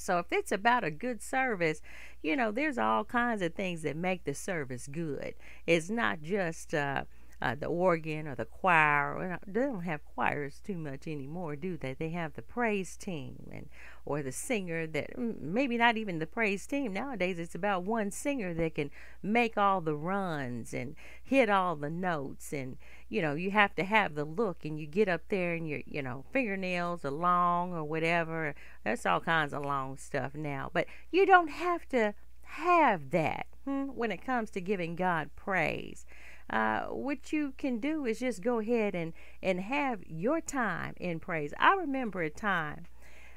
So 0.00 0.18
if 0.18 0.26
it's 0.32 0.52
about 0.52 0.84
a 0.84 0.90
good 0.90 1.22
service, 1.22 1.80
you 2.22 2.36
know, 2.36 2.50
there's 2.50 2.78
all 2.78 3.04
kinds 3.04 3.42
of 3.42 3.54
things 3.54 3.82
that 3.82 3.96
make 3.96 4.24
the 4.24 4.34
service 4.34 4.86
good. 4.86 5.34
It's 5.66 5.90
not 5.90 6.22
just 6.22 6.74
uh, 6.74 7.04
uh, 7.40 7.54
the 7.54 7.66
organ 7.66 8.26
or 8.26 8.34
the 8.34 8.44
choir. 8.44 9.38
They 9.46 9.60
don't 9.60 9.82
have 9.82 10.04
choirs 10.04 10.60
too 10.64 10.76
much 10.76 11.06
anymore, 11.06 11.56
do 11.56 11.76
they? 11.76 11.94
They 11.94 12.10
have 12.10 12.34
the 12.34 12.42
praise 12.42 12.96
team 12.96 13.48
and 13.52 13.68
or 14.04 14.22
the 14.22 14.32
singer 14.32 14.86
that 14.86 15.18
maybe 15.18 15.76
not 15.76 15.96
even 15.96 16.18
the 16.18 16.26
praise 16.26 16.66
team 16.66 16.92
nowadays. 16.92 17.38
It's 17.38 17.54
about 17.54 17.84
one 17.84 18.10
singer 18.10 18.54
that 18.54 18.74
can 18.74 18.90
make 19.22 19.56
all 19.56 19.80
the 19.80 19.94
runs 19.94 20.74
and 20.74 20.96
hit 21.22 21.48
all 21.48 21.76
the 21.76 21.90
notes 21.90 22.52
and 22.52 22.76
you 23.08 23.22
know 23.22 23.34
you 23.34 23.50
have 23.50 23.74
to 23.74 23.84
have 23.84 24.14
the 24.14 24.24
look 24.24 24.64
and 24.64 24.78
you 24.78 24.86
get 24.86 25.08
up 25.08 25.22
there 25.28 25.54
and 25.54 25.68
your 25.68 25.80
you 25.86 26.02
know 26.02 26.24
fingernails 26.32 27.04
are 27.04 27.10
long 27.10 27.72
or 27.72 27.84
whatever 27.84 28.54
that's 28.84 29.06
all 29.06 29.20
kinds 29.20 29.52
of 29.52 29.62
long 29.62 29.96
stuff 29.96 30.34
now 30.34 30.70
but 30.72 30.86
you 31.10 31.26
don't 31.26 31.48
have 31.48 31.86
to 31.88 32.14
have 32.42 33.10
that 33.10 33.46
hmm, 33.64 33.84
when 33.94 34.10
it 34.10 34.24
comes 34.24 34.50
to 34.50 34.60
giving 34.60 34.96
god 34.96 35.30
praise 35.36 36.06
uh, 36.50 36.82
what 36.86 37.32
you 37.32 37.52
can 37.58 37.78
do 37.78 38.06
is 38.06 38.20
just 38.20 38.42
go 38.42 38.58
ahead 38.58 38.94
and, 38.94 39.12
and 39.42 39.60
have 39.60 40.00
your 40.06 40.40
time 40.40 40.94
in 40.98 41.20
praise. 41.20 41.52
I 41.58 41.74
remember 41.74 42.22
a 42.22 42.30
time. 42.30 42.86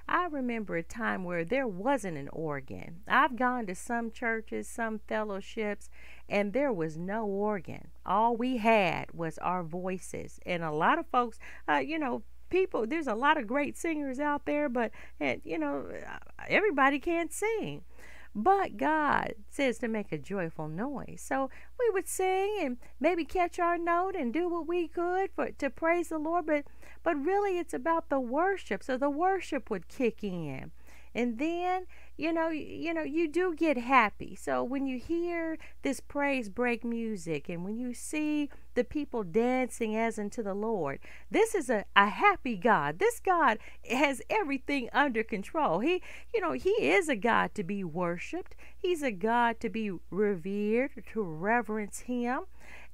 I 0.08 0.26
remember 0.26 0.76
a 0.76 0.84
time 0.84 1.24
where 1.24 1.46
there 1.46 1.68
wasn't 1.68 2.18
an 2.18 2.30
organ. 2.34 3.02
I've 3.08 3.38
gone 3.38 3.66
to 3.68 3.76
some 3.76 4.12
churches, 4.12 4.68
some 4.68 5.00
fellowships, 5.08 5.90
and 6.28 6.52
there 6.52 6.74
was 6.74 6.98
no 6.98 7.26
organ. 7.26 7.90
All 8.06 8.36
we 8.36 8.58
had 8.58 9.14
was 9.14 9.38
our 9.38 9.64
voices. 9.64 10.40
And 10.46 10.64
a 10.64 10.72
lot 10.72 11.00
of 11.00 11.08
folks, 11.08 11.40
uh, 11.70 11.78
you 11.78 11.98
know, 11.98 12.24
people, 12.50 12.86
there's 12.86 13.08
a 13.08 13.16
lot 13.16 13.38
of 13.38 13.48
great 13.48 13.78
singers 13.78 14.20
out 14.20 14.46
there, 14.46 14.68
but, 14.68 14.92
you 15.46 15.58
know, 15.58 15.86
everybody 16.50 17.00
can't 17.00 17.32
sing. 17.32 17.84
But 18.34 18.78
God 18.78 19.36
says 19.50 19.78
to 19.80 19.88
make 19.90 20.12
a 20.12 20.18
joyful 20.18 20.70
noise. 20.70 21.22
So 21.22 21.50
we 21.80 21.90
would 21.90 22.08
sing 22.08 22.60
and 22.62 22.78
maybe 23.00 23.26
catch 23.26 23.60
our 23.60 23.78
note 23.78 24.16
and 24.16 24.34
do 24.34 24.48
what 24.48 24.68
we 24.68 24.88
could 24.88 25.32
for 25.36 25.52
to 25.52 25.70
praise 25.70 26.10
the 26.10 26.18
Lord, 26.18 26.46
but 26.46 26.66
but 27.04 27.16
really 27.16 27.58
it's 27.58 27.74
about 27.74 28.10
the 28.10 28.20
worship. 28.20 28.84
So 28.84 28.96
the 28.96 29.10
worship 29.10 29.70
would 29.70 29.88
kick 29.90 30.24
in. 30.24 30.72
And 31.14 31.40
then 31.40 31.86
you 32.22 32.32
know, 32.32 32.50
you 32.50 32.94
know, 32.94 33.02
you 33.02 33.28
do 33.28 33.56
get 33.56 33.78
happy. 33.78 34.36
So 34.36 34.64
when 34.64 34.86
you 34.86 35.00
hear 35.00 35.58
this 35.82 36.00
praise 36.00 36.50
break 36.50 36.84
music 36.84 37.50
and 37.50 37.66
when 37.66 37.80
you 37.80 37.96
see 37.96 38.48
the 38.76 38.84
people 38.84 39.24
dancing 39.24 39.96
as 39.98 40.20
unto 40.20 40.44
the 40.44 40.54
Lord, 40.54 41.00
this 41.32 41.56
is 41.56 41.68
a, 41.68 41.84
a 41.96 42.10
happy 42.10 42.58
God. 42.58 43.00
This 43.00 43.20
God 43.20 43.58
has 43.90 44.22
everything 44.30 44.88
under 44.94 45.24
control. 45.24 45.80
He, 45.80 46.04
you 46.32 46.42
know, 46.42 46.52
He 46.52 46.70
is 46.70 47.10
a 47.10 47.16
God 47.16 47.56
to 47.56 47.64
be 47.64 47.84
worshiped. 47.84 48.56
He's 48.78 49.02
a 49.02 49.12
God 49.12 49.60
to 49.62 49.70
be 49.70 49.92
revered, 50.12 50.92
to 51.14 51.24
reverence 51.24 52.02
Him. 52.02 52.42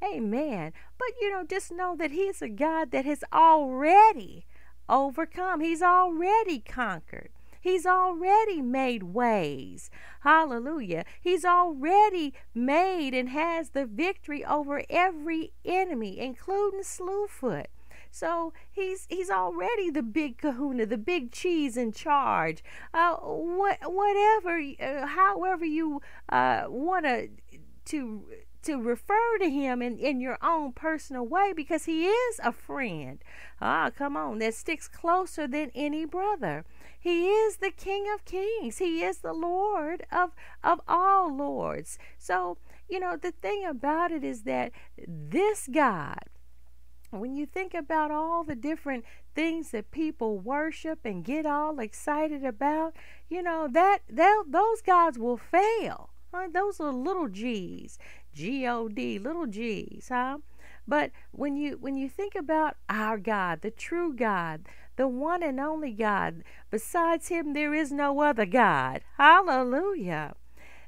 Amen. 0.01 0.71
But, 0.97 1.09
you 1.19 1.33
know, 1.33 1.43
just 1.43 1.69
know 1.69 1.97
that 1.97 2.11
He's 2.11 2.41
a 2.41 2.47
God 2.47 2.91
that 2.91 3.03
has 3.03 3.25
already 3.33 4.45
overcome, 4.87 5.59
He's 5.59 5.81
already 5.81 6.59
conquered. 6.59 7.31
He's 7.67 7.85
already 7.85 8.61
made 8.61 9.03
ways. 9.03 9.91
Hallelujah. 10.21 11.03
He's 11.19 11.43
already 11.43 12.33
made 12.55 13.13
and 13.13 13.27
has 13.27 13.71
the 13.71 13.85
victory 13.85 14.45
over 14.45 14.83
every 14.89 15.51
enemy, 15.65 16.17
including 16.17 16.83
Slewfoot. 16.83 17.65
So 18.09 18.53
he's 18.71 19.05
he's 19.09 19.29
already 19.29 19.89
the 19.89 20.01
big 20.01 20.37
kahuna, 20.37 20.85
the 20.85 20.97
big 20.97 21.33
cheese 21.33 21.75
in 21.75 21.91
charge. 21.91 22.63
Uh, 22.93 23.15
what, 23.17 23.79
whatever, 23.83 24.61
uh, 24.79 25.07
however 25.07 25.65
you 25.65 26.01
uh, 26.29 26.67
want 26.69 27.03
to 27.03 27.27
to 27.87 28.23
to 28.63 28.81
refer 28.81 29.37
to 29.39 29.49
him 29.49 29.81
in, 29.81 29.97
in 29.97 30.21
your 30.21 30.37
own 30.41 30.71
personal 30.71 31.27
way 31.27 31.51
because 31.53 31.83
he 31.83 32.05
is 32.05 32.39
a 32.41 32.53
friend. 32.53 33.21
Ah, 33.61 33.91
come 33.95 34.15
on, 34.15 34.39
that 34.39 34.53
sticks 34.53 34.87
closer 34.87 35.47
than 35.47 35.69
any 35.75 36.05
brother. 36.05 36.63
He 36.99 37.27
is 37.27 37.57
the 37.57 37.71
King 37.71 38.05
of 38.13 38.25
Kings. 38.25 38.79
He 38.79 39.03
is 39.03 39.19
the 39.19 39.33
Lord 39.33 40.05
of, 40.11 40.31
of 40.63 40.81
all 40.87 41.35
lords. 41.35 41.97
So, 42.17 42.57
you 42.89 42.99
know, 42.99 43.15
the 43.15 43.31
thing 43.31 43.65
about 43.65 44.11
it 44.11 44.23
is 44.23 44.43
that 44.43 44.71
this 45.07 45.67
God, 45.71 46.23
when 47.11 47.35
you 47.35 47.45
think 47.45 47.73
about 47.73 48.11
all 48.11 48.43
the 48.43 48.55
different 48.55 49.05
things 49.35 49.71
that 49.71 49.91
people 49.91 50.39
worship 50.39 50.99
and 51.05 51.23
get 51.23 51.45
all 51.45 51.79
excited 51.79 52.43
about, 52.43 52.93
you 53.29 53.41
know, 53.41 53.67
that 53.71 53.99
those 54.09 54.81
gods 54.81 55.17
will 55.17 55.37
fail. 55.37 56.09
Huh? 56.33 56.47
Those 56.51 56.79
are 56.81 56.91
little 56.91 57.29
G's, 57.29 57.97
G 58.33 58.67
O 58.67 58.89
D, 58.89 59.17
little 59.17 59.47
G's, 59.47 60.09
huh? 60.09 60.39
But 60.85 61.11
when 61.31 61.55
you 61.55 61.77
when 61.79 61.95
you 61.97 62.09
think 62.09 62.35
about 62.35 62.75
our 62.89 63.17
God, 63.17 63.61
the 63.61 63.71
true 63.71 64.13
God, 64.13 64.67
the 64.97 65.07
one 65.07 65.41
and 65.41 65.59
only 65.59 65.93
God, 65.93 66.43
besides 66.69 67.29
him 67.29 67.53
there 67.53 67.73
is 67.73 67.91
no 67.91 68.19
other 68.19 68.45
God. 68.45 69.01
Hallelujah. 69.17 70.33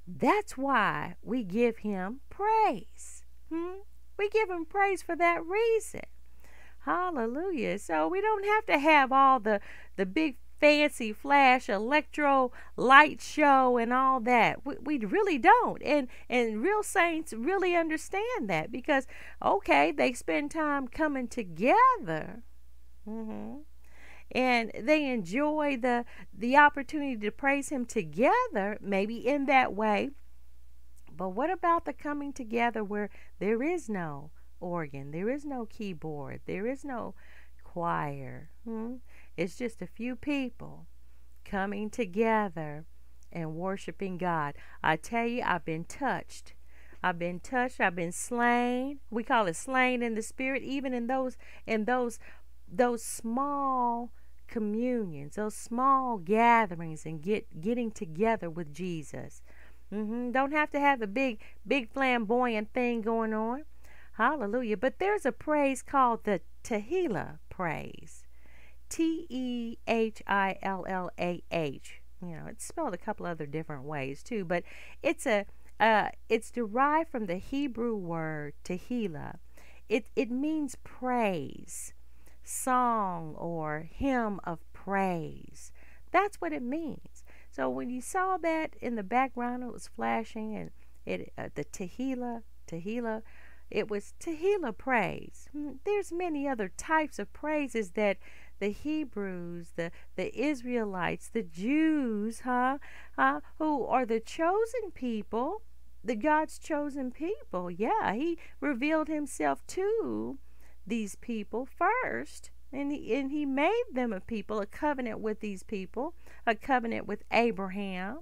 That's 0.08 0.58
why 0.58 1.16
we 1.22 1.44
give 1.44 1.78
him 1.78 2.20
praise. 2.30 3.24
Hmm? 3.50 3.82
We 4.18 4.30
give 4.30 4.50
him 4.50 4.66
praise 4.66 5.02
for 5.02 5.16
that 5.16 5.46
reason. 5.46 6.02
Hallelujah. 6.80 7.78
So 7.80 8.08
we 8.08 8.20
don't 8.20 8.46
have 8.46 8.66
to 8.66 8.80
have 8.80 9.12
all 9.12 9.40
the 9.40 9.62
the 9.96 10.06
big 10.06 10.38
fancy 10.60 11.14
flash 11.14 11.70
electro 11.70 12.52
light 12.76 13.22
show 13.22 13.78
and 13.78 13.94
all 13.94 14.20
that. 14.22 14.66
We, 14.66 14.76
we 14.82 14.98
really 14.98 15.38
don't. 15.38 15.82
And 15.84 16.08
and 16.30 16.62
real 16.62 16.84
saints 16.84 17.34
really 17.34 17.76
understand 17.76 18.50
that 18.50 18.72
because 18.72 19.08
okay, 19.44 19.92
they 19.92 20.14
spend 20.14 20.52
time 20.52 20.88
coming 20.88 21.28
together. 21.28 22.44
Mm-hmm. 23.08 23.60
And 24.32 24.72
they 24.80 25.12
enjoy 25.12 25.78
the 25.78 26.06
the 26.38 26.58
opportunity 26.58 27.18
to 27.18 27.32
praise 27.32 27.70
him 27.70 27.86
together, 27.86 28.78
maybe 28.82 29.16
in 29.16 29.46
that 29.46 29.74
way. 29.74 30.12
But 31.12 31.30
what 31.30 31.50
about 31.50 31.86
the 31.86 31.94
coming 31.94 32.32
together 32.32 32.84
where 32.84 33.10
there 33.40 33.62
is 33.62 33.90
no 33.90 34.32
organ, 34.60 35.12
there 35.12 35.30
is 35.30 35.46
no 35.46 35.66
keyboard, 35.66 36.42
there 36.46 36.68
is 36.68 36.86
no 36.86 37.16
choir? 37.64 38.50
Hmm? 38.64 38.96
It's 39.36 39.58
just 39.58 39.82
a 39.82 39.88
few 39.88 40.16
people 40.16 40.88
coming 41.44 41.90
together 41.90 42.86
and 43.32 43.56
worshiping 43.56 44.18
God. 44.18 44.56
I 44.84 44.96
tell 44.96 45.26
you, 45.26 45.44
I've 45.46 45.66
been 45.66 45.84
touched. 45.84 46.54
I've 47.02 47.20
been 47.20 47.40
touched. 47.40 47.80
I've 47.80 47.96
been 47.96 48.12
slain. 48.12 49.00
We 49.10 49.24
call 49.24 49.48
it 49.48 49.56
slain 49.56 50.04
in 50.04 50.16
the 50.16 50.22
spirit, 50.22 50.64
even 50.64 50.94
in 50.94 51.08
those 51.08 51.38
in 51.66 51.86
those 51.86 52.20
those 52.72 53.04
small 53.04 54.12
communions, 54.50 55.36
those 55.36 55.56
small 55.56 56.18
gatherings, 56.18 57.06
and 57.06 57.22
get 57.22 57.62
getting 57.62 57.92
together 57.92 58.50
with 58.50 58.74
Jesus. 58.74 59.42
Mm-hmm. 59.94 60.32
Don't 60.32 60.52
have 60.52 60.70
to 60.72 60.80
have 60.80 61.00
the 61.00 61.08
big 61.08 61.40
big 61.66 61.90
flamboyant 61.90 62.74
thing 62.74 63.02
going 63.02 63.34
on. 63.34 63.64
Hallelujah. 64.14 64.78
But 64.78 65.00
there's 65.00 65.26
a 65.26 65.32
praise 65.32 65.82
called 65.82 66.24
the 66.24 66.42
Tehillah 66.64 67.40
praise. 67.50 68.24
T 68.90 69.28
E 69.30 69.78
H 69.88 70.22
I 70.28 70.58
L 70.62 70.86
L 70.88 71.12
A 71.20 71.44
H. 71.52 72.02
You 72.22 72.36
know, 72.36 72.48
it's 72.48 72.66
spelled 72.66 72.94
a 72.94 72.98
couple 72.98 73.26
other 73.26 73.46
different 73.46 73.84
ways 73.84 74.22
too, 74.24 74.44
but 74.44 74.64
it's 75.02 75.26
a 75.26 75.46
uh, 75.80 76.10
it's 76.28 76.52
derived 76.52 77.10
from 77.10 77.28
the 77.28 77.38
Hebrew 77.38 77.96
word 77.96 78.54
tehillah. 78.66 79.36
It 79.88 80.08
it 80.16 80.30
means 80.30 80.76
praise, 80.84 81.94
song 82.50 83.36
or 83.38 83.88
hymn 83.92 84.40
of 84.44 84.60
praise. 84.74 85.72
That's 86.12 86.38
what 86.38 86.54
it 86.54 86.64
means. 86.64 87.24
So 87.52 87.70
when 87.70 87.90
you 87.90 88.02
saw 88.02 88.38
that 88.38 88.76
in 88.82 88.96
the 88.96 89.04
background, 89.04 89.64
it 89.64 89.72
was 89.72 89.88
flashing 89.88 90.56
and 90.56 90.72
it 91.06 91.32
uh, 91.38 91.50
the 91.54 91.66
tehillah, 91.66 92.44
tehillah, 92.68 93.22
it 93.70 93.90
was 93.90 94.14
tehillah 94.20 94.78
praise. 94.78 95.48
Hmm, 95.52 95.74
there's 95.86 96.12
many 96.12 96.48
other 96.48 96.72
types 96.76 97.20
of 97.20 97.32
praises 97.34 97.92
that 97.92 98.18
the 98.60 98.70
Hebrews, 98.70 99.72
the, 99.76 99.92
the 100.16 100.38
Israelites, 100.38 101.30
the 101.30 101.44
Jews, 101.44 102.42
huh? 102.42 102.80
huh? 103.18 103.40
Who 103.58 103.86
are 103.86 104.06
the 104.06 104.20
chosen 104.20 104.92
people, 104.94 105.62
the 106.04 106.16
God's 106.16 106.60
chosen 106.60 107.12
people. 107.12 107.72
Yeah, 107.72 108.14
He 108.14 108.38
revealed 108.60 109.08
Himself 109.08 109.66
to 109.68 110.40
these 110.90 111.16
people 111.16 111.66
first. 111.66 112.52
And 112.72 112.92
he, 112.92 113.16
and 113.16 113.32
he 113.32 113.46
made 113.46 113.86
them 113.92 114.14
a 114.14 114.20
people, 114.20 114.60
a 114.60 114.66
covenant 114.66 115.20
with 115.20 115.40
these 115.40 115.64
people, 115.64 116.14
a 116.46 116.54
covenant 116.54 117.08
with 117.08 117.24
Abraham. 117.32 118.20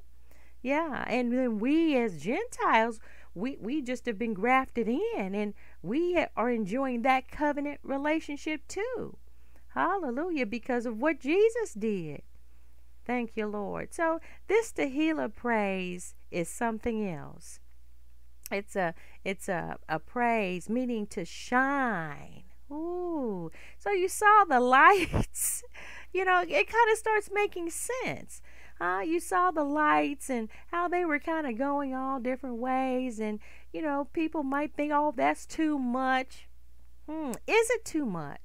Yeah, 0.61 1.03
and 1.07 1.33
then 1.33 1.59
we 1.59 1.97
as 1.97 2.21
Gentiles, 2.21 2.99
we, 3.35 3.57
we 3.59 3.81
just 3.81 4.05
have 4.05 4.17
been 4.17 4.33
grafted 4.33 4.87
in 4.87 5.35
and 5.35 5.53
we 5.81 6.25
are 6.35 6.49
enjoying 6.49 7.01
that 7.03 7.29
covenant 7.29 7.79
relationship 7.83 8.67
too. 8.67 9.17
Hallelujah, 9.69 10.45
because 10.45 10.85
of 10.85 10.97
what 10.97 11.19
Jesus 11.19 11.73
did. 11.77 12.21
Thank 13.05 13.37
you, 13.37 13.47
Lord. 13.47 13.93
So 13.93 14.19
this 14.47 14.73
Tehillah 14.73 15.35
praise 15.35 16.15
is 16.31 16.49
something 16.49 17.07
else. 17.07 17.59
It's 18.51 18.75
a 18.75 18.93
it's 19.23 19.47
a, 19.47 19.77
a 19.87 19.99
praise 19.99 20.69
meaning 20.69 21.05
to 21.07 21.23
shine. 21.23 22.43
Ooh. 22.71 23.51
So 23.77 23.91
you 23.91 24.07
saw 24.09 24.43
the 24.47 24.59
lights. 24.59 25.63
you 26.13 26.25
know, 26.25 26.41
it 26.41 26.67
kind 26.67 26.91
of 26.91 26.97
starts 26.97 27.29
making 27.33 27.69
sense. 27.69 28.41
Uh, 28.79 29.01
you 29.05 29.19
saw 29.19 29.51
the 29.51 29.63
lights 29.63 30.29
and 30.29 30.49
how 30.67 30.87
they 30.87 31.03
were 31.03 31.19
kind 31.19 31.47
of 31.47 31.57
going 31.57 31.95
all 31.95 32.19
different 32.19 32.57
ways. 32.57 33.19
And, 33.19 33.39
you 33.73 33.81
know, 33.81 34.07
people 34.13 34.43
might 34.43 34.73
think, 34.75 34.91
oh, 34.93 35.13
that's 35.15 35.45
too 35.45 35.79
much. 35.79 36.47
Hmm. 37.09 37.31
Is 37.47 37.69
it 37.71 37.85
too 37.85 38.05
much? 38.05 38.39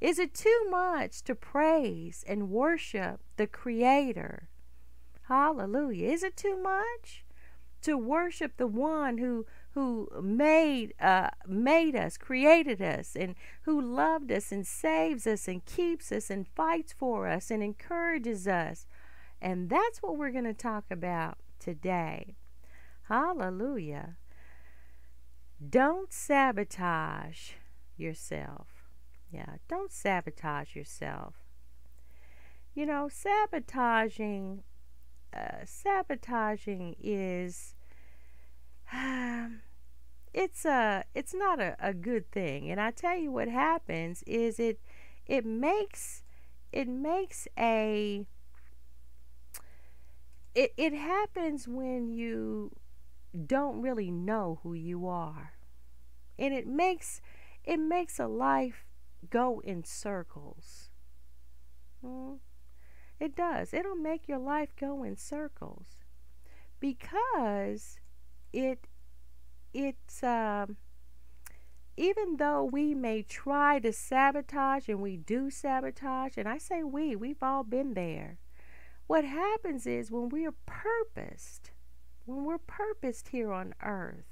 Is 0.00 0.18
it 0.18 0.34
too 0.34 0.66
much 0.68 1.22
to 1.24 1.34
praise 1.34 2.24
and 2.26 2.50
worship 2.50 3.20
the 3.36 3.46
Creator? 3.46 4.48
Hallelujah. 5.28 6.10
Is 6.10 6.22
it 6.22 6.36
too 6.36 6.60
much 6.60 7.24
to 7.82 7.96
worship 7.96 8.56
the 8.56 8.66
one 8.66 9.18
who 9.18 9.46
who 9.74 10.08
made 10.22 10.94
uh, 11.00 11.30
made 11.46 11.96
us, 11.96 12.16
created 12.16 12.82
us, 12.82 13.16
and 13.16 13.34
who 13.62 13.80
loved 13.80 14.30
us 14.30 14.52
and 14.52 14.66
saves 14.66 15.26
us 15.26 15.48
and 15.48 15.64
keeps 15.64 16.12
us 16.12 16.30
and 16.30 16.46
fights 16.48 16.92
for 16.92 17.26
us 17.26 17.50
and 17.50 17.62
encourages 17.62 18.46
us? 18.46 18.86
And 19.40 19.70
that's 19.70 20.02
what 20.02 20.16
we're 20.16 20.30
going 20.30 20.44
to 20.44 20.54
talk 20.54 20.84
about 20.90 21.38
today. 21.58 22.36
Hallelujah. 23.04 24.16
Don't 25.68 26.12
sabotage 26.12 27.52
yourself. 27.96 28.68
Yeah, 29.30 29.56
don't 29.68 29.90
sabotage 29.90 30.76
yourself. 30.76 31.34
You 32.74 32.86
know, 32.86 33.08
sabotaging, 33.10 34.62
uh, 35.34 35.64
sabotaging 35.64 36.96
is, 37.00 37.74
um, 38.92 39.60
it's 40.34 40.64
a, 40.64 41.04
it's 41.14 41.34
not 41.34 41.60
a, 41.60 41.76
a 41.80 41.92
good 41.92 42.30
thing. 42.30 42.70
And 42.70 42.80
I 42.80 42.90
tell 42.90 43.16
you 43.16 43.30
what 43.30 43.48
happens 43.48 44.22
is 44.26 44.58
it, 44.58 44.80
it 45.26 45.44
makes, 45.44 46.22
it 46.72 46.88
makes 46.88 47.48
a, 47.58 48.26
it, 50.54 50.72
it 50.76 50.92
happens 50.92 51.66
when 51.66 52.08
you 52.08 52.72
don't 53.46 53.80
really 53.80 54.10
know 54.10 54.60
who 54.62 54.74
you 54.74 55.06
are. 55.06 55.52
And 56.38 56.52
it 56.52 56.66
makes, 56.66 57.20
it 57.64 57.78
makes 57.78 58.18
a 58.18 58.26
life 58.26 58.84
go 59.30 59.60
in 59.60 59.84
circles. 59.84 60.90
Hmm? 62.04 62.34
It 63.20 63.36
does. 63.36 63.72
It'll 63.72 63.94
make 63.94 64.26
your 64.26 64.38
life 64.38 64.74
go 64.78 65.04
in 65.04 65.16
circles 65.16 65.98
because 66.80 68.00
it 68.52 68.86
it's 69.74 70.22
um, 70.22 70.76
even 71.96 72.36
though 72.36 72.64
we 72.64 72.94
may 72.94 73.22
try 73.22 73.78
to 73.78 73.92
sabotage 73.92 74.88
and 74.88 75.00
we 75.00 75.16
do 75.16 75.50
sabotage, 75.50 76.36
and 76.36 76.48
I 76.48 76.58
say 76.58 76.82
we, 76.82 77.16
we've 77.16 77.42
all 77.42 77.64
been 77.64 77.94
there. 77.94 78.38
What 79.06 79.24
happens 79.24 79.86
is 79.86 80.10
when 80.10 80.28
we 80.28 80.46
are 80.46 80.54
purposed, 80.66 81.70
when 82.24 82.44
we're 82.44 82.58
purposed 82.58 83.28
here 83.28 83.52
on 83.52 83.74
earth, 83.82 84.24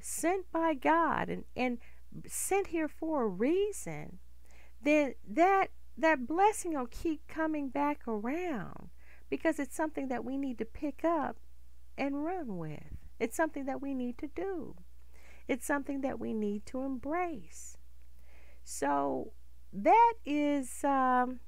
sent 0.00 0.50
by 0.52 0.74
God, 0.74 1.28
and, 1.28 1.44
and 1.56 1.78
sent 2.26 2.68
here 2.68 2.88
for 2.88 3.24
a 3.24 3.28
reason, 3.28 4.18
then 4.82 5.14
that 5.28 5.68
that 5.96 6.26
blessing 6.26 6.74
will 6.74 6.86
keep 6.86 7.26
coming 7.28 7.68
back 7.68 8.06
around 8.08 8.88
because 9.28 9.58
it's 9.58 9.76
something 9.76 10.08
that 10.08 10.24
we 10.24 10.38
need 10.38 10.58
to 10.58 10.64
pick 10.64 11.04
up 11.04 11.36
and 11.98 12.24
run 12.24 12.56
with. 12.56 13.01
It's 13.22 13.36
something 13.36 13.66
that 13.66 13.80
we 13.80 13.94
need 13.94 14.18
to 14.18 14.26
do. 14.26 14.74
It's 15.46 15.64
something 15.64 16.00
that 16.00 16.18
we 16.18 16.32
need 16.32 16.66
to 16.66 16.82
embrace. 16.82 17.78
So 18.64 19.30
that 19.72 20.14
is 20.26 20.82
um, 20.82 21.38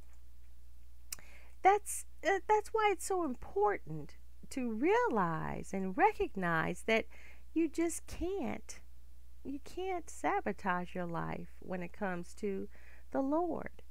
that's 1.64 2.04
uh, 2.24 2.38
that's 2.48 2.68
why 2.68 2.90
it's 2.92 3.04
so 3.04 3.24
important 3.24 4.14
to 4.50 4.70
realize 4.70 5.70
and 5.72 5.98
recognize 5.98 6.84
that 6.87 7.06
you 7.54 7.68
just 7.68 8.06
can't 8.06 8.78
you 9.42 9.58
can't 9.64 10.08
sabotage 10.08 10.94
your 10.94 11.06
life 11.06 11.56
when 11.58 11.82
it 11.82 11.92
comes 11.92 12.34
to 12.34 12.68
the 13.10 13.20
Lord. 13.20 13.82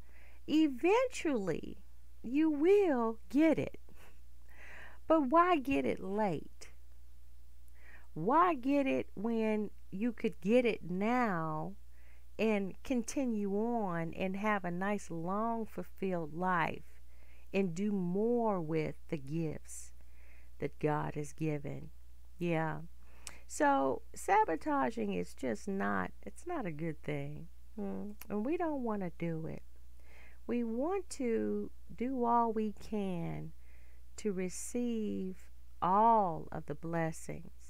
Eventually, 0.47 1.79
you 2.23 2.49
will 2.49 3.19
get 3.29 3.59
it. 3.59 3.77
But 5.05 5.27
why 5.27 5.57
get 5.57 5.85
it 5.85 6.01
late? 6.01 6.69
Why 8.13 8.53
get 8.53 8.85
it 8.85 9.07
when 9.15 9.71
you 9.91 10.11
could 10.11 10.39
get 10.41 10.65
it 10.65 10.89
now 10.89 11.73
and 12.37 12.73
continue 12.83 13.53
on 13.55 14.13
and 14.13 14.35
have 14.35 14.65
a 14.65 14.71
nice, 14.71 15.09
long, 15.09 15.65
fulfilled 15.65 16.33
life 16.33 17.01
and 17.53 17.75
do 17.75 17.91
more 17.91 18.59
with 18.59 18.95
the 19.09 19.17
gifts 19.17 19.91
that 20.59 20.79
God 20.79 21.15
has 21.15 21.33
given? 21.33 21.89
Yeah. 22.37 22.79
So 23.47 24.01
sabotaging 24.15 25.13
is 25.13 25.33
just 25.33 25.67
not, 25.67 26.11
it's 26.23 26.45
not 26.45 26.65
a 26.65 26.71
good 26.71 27.01
thing. 27.03 27.47
Mm. 27.79 28.13
And 28.29 28.45
we 28.45 28.57
don't 28.57 28.83
want 28.83 29.01
to 29.01 29.11
do 29.17 29.47
it. 29.47 29.63
We 30.45 30.63
want 30.63 31.09
to 31.11 31.71
do 31.95 32.25
all 32.25 32.51
we 32.51 32.73
can 32.73 33.53
to 34.17 34.31
receive 34.31 35.37
all 35.81 36.47
of 36.51 36.65
the 36.65 36.75
blessings 36.75 37.62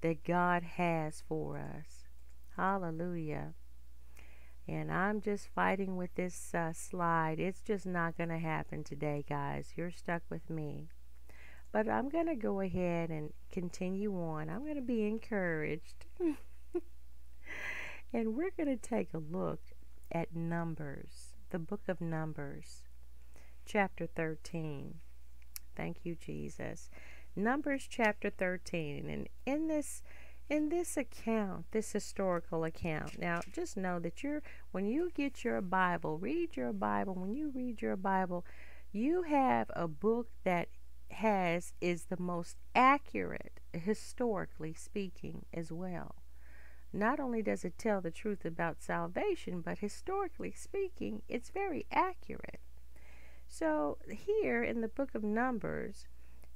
that 0.00 0.24
God 0.24 0.62
has 0.62 1.22
for 1.28 1.58
us. 1.58 2.04
Hallelujah. 2.56 3.54
And 4.68 4.90
I'm 4.90 5.20
just 5.20 5.48
fighting 5.54 5.96
with 5.96 6.14
this 6.16 6.52
uh, 6.54 6.72
slide. 6.72 7.38
It's 7.38 7.60
just 7.60 7.86
not 7.86 8.16
going 8.16 8.30
to 8.30 8.38
happen 8.38 8.82
today, 8.82 9.24
guys. 9.28 9.72
You're 9.76 9.92
stuck 9.92 10.22
with 10.28 10.50
me. 10.50 10.88
But 11.70 11.88
I'm 11.88 12.08
going 12.08 12.26
to 12.26 12.34
go 12.34 12.60
ahead 12.60 13.10
and 13.10 13.32
continue 13.52 14.18
on. 14.18 14.48
I'm 14.50 14.62
going 14.62 14.76
to 14.76 14.80
be 14.80 15.06
encouraged. 15.06 16.06
and 18.12 18.34
we're 18.34 18.50
going 18.56 18.68
to 18.68 18.76
take 18.76 19.14
a 19.14 19.18
look 19.18 19.60
at 20.10 20.34
Numbers, 20.34 21.34
the 21.50 21.58
book 21.58 21.82
of 21.86 22.00
Numbers, 22.00 22.84
chapter 23.64 24.06
13. 24.06 24.94
Thank 25.76 25.98
you, 26.04 26.16
Jesus. 26.16 26.88
Numbers 27.36 27.86
chapter 27.88 28.30
13. 28.30 29.10
And 29.10 29.28
in 29.44 29.68
this 29.68 30.02
in 30.48 30.68
this 30.68 30.96
account, 30.96 31.66
this 31.72 31.92
historical 31.92 32.64
account. 32.64 33.18
Now, 33.18 33.40
just 33.52 33.76
know 33.76 33.98
that 33.98 34.22
you're 34.22 34.42
when 34.72 34.86
you 34.86 35.10
get 35.14 35.44
your 35.44 35.60
Bible, 35.60 36.18
read 36.18 36.56
your 36.56 36.72
Bible. 36.72 37.14
When 37.14 37.34
you 37.34 37.50
read 37.54 37.82
your 37.82 37.96
Bible, 37.96 38.44
you 38.92 39.22
have 39.22 39.70
a 39.74 39.86
book 39.86 40.28
that 40.44 40.68
has 41.10 41.72
is 41.80 42.04
the 42.04 42.20
most 42.20 42.56
accurate 42.74 43.60
historically 43.72 44.72
speaking 44.72 45.44
as 45.52 45.70
well. 45.70 46.16
Not 46.92 47.20
only 47.20 47.42
does 47.42 47.64
it 47.64 47.78
tell 47.78 48.00
the 48.00 48.10
truth 48.10 48.44
about 48.44 48.82
salvation, 48.82 49.60
but 49.60 49.78
historically 49.78 50.52
speaking, 50.52 51.22
it's 51.28 51.50
very 51.50 51.84
accurate. 51.90 52.60
So, 53.48 53.98
here 54.08 54.62
in 54.62 54.80
the 54.80 54.88
book 54.88 55.14
of 55.14 55.22
Numbers, 55.22 56.06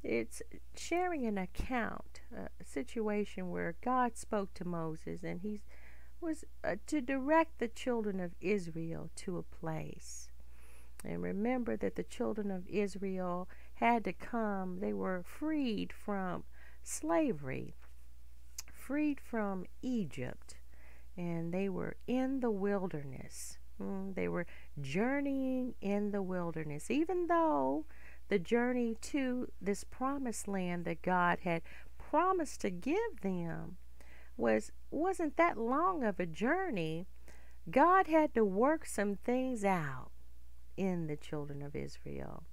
it's 0.03 0.43
sharing 0.77 1.27
an 1.27 1.39
account, 1.39 2.21
a 2.35 2.65
situation 2.65 3.51
where 3.51 3.77
God 3.83 4.17
spoke 4.17 4.55
to 4.55 4.65
Moses 4.65 5.23
and 5.23 5.41
he 5.41 5.63
was 6.21 6.45
uh, 6.65 6.77
to 6.87 7.01
direct 7.01 7.59
the 7.59 7.69
children 7.69 8.21
of 8.21 8.35
Israel 8.41 9.11
to 9.17 9.39
a 9.39 9.43
place. 9.43 10.29
And 11.05 11.23
remember 11.23 11.77
that 11.77 11.97
the 11.97 12.03
children 12.03 12.51
of 12.51 12.69
Israel 12.69 13.49
had 13.75 14.05
to 14.05 14.13
come, 14.13 14.81
they 14.81 14.93
were 14.93 15.23
freed 15.25 15.93
from 15.93 16.45
slavery, 16.83 17.75
freed 18.73 19.21
from 19.21 19.65
Egypt, 19.81 20.57
and 21.17 21.53
they 21.53 21.69
were 21.69 21.97
in 22.07 22.41
the 22.41 22.51
wilderness. 22.51 23.59
Mm, 23.81 24.15
they 24.15 24.29
were 24.29 24.47
journeying 24.81 25.75
in 25.81 26.11
the 26.11 26.23
wilderness, 26.23 26.91
even 26.91 27.29
though 27.29 27.87
the 28.31 28.38
journey 28.38 28.97
to 29.03 29.49
this 29.61 29.83
promised 29.83 30.47
land 30.47 30.85
that 30.85 31.03
God 31.03 31.40
had 31.43 31.62
promised 31.99 32.61
to 32.61 32.71
give 32.71 33.21
them 33.23 33.77
was 34.37 34.73
wasn't 34.90 35.37
that 35.37 35.59
long 35.59 36.05
of 36.05 36.19
a 36.19 36.27
journey. 36.27 37.07
God 37.71 38.07
had 38.07 38.33
to 38.35 38.45
work 38.45 38.87
some 38.87 39.16
things 39.16 39.64
out 39.64 40.11
in 40.77 41.09
the 41.09 41.16
children 41.16 41.61
of 41.61 41.77
Israel. 41.77 42.45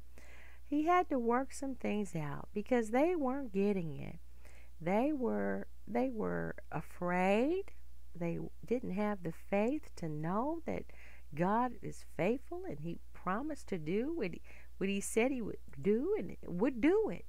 He 0.66 0.84
had 0.84 1.10
to 1.10 1.20
work 1.20 1.54
some 1.54 1.76
things 1.76 2.16
out 2.16 2.50
because 2.54 2.90
they 2.90 3.16
weren't 3.16 3.54
getting 3.54 3.96
it. 3.96 4.18
They 4.82 5.14
were 5.14 5.68
they 5.88 6.10
were 6.10 6.56
afraid. 6.72 7.72
They 8.16 8.40
didn't 8.66 8.96
have 8.96 9.22
the 9.22 9.32
faith 9.32 9.92
to 9.98 10.10
know 10.10 10.62
that 10.66 10.86
God 11.36 11.74
is 11.84 12.06
faithful 12.16 12.64
and 12.68 12.80
he 12.80 12.98
promised 13.14 13.68
to 13.68 13.78
do 13.78 14.14
what 14.16 14.34
he, 14.34 14.42
what 14.78 14.90
he 14.90 15.02
said 15.02 15.32
he 15.32 15.42
would 15.42 15.58
do 15.82 16.16
and 16.18 16.36
would 16.46 16.82
do 16.82 17.10
it. 17.10 17.26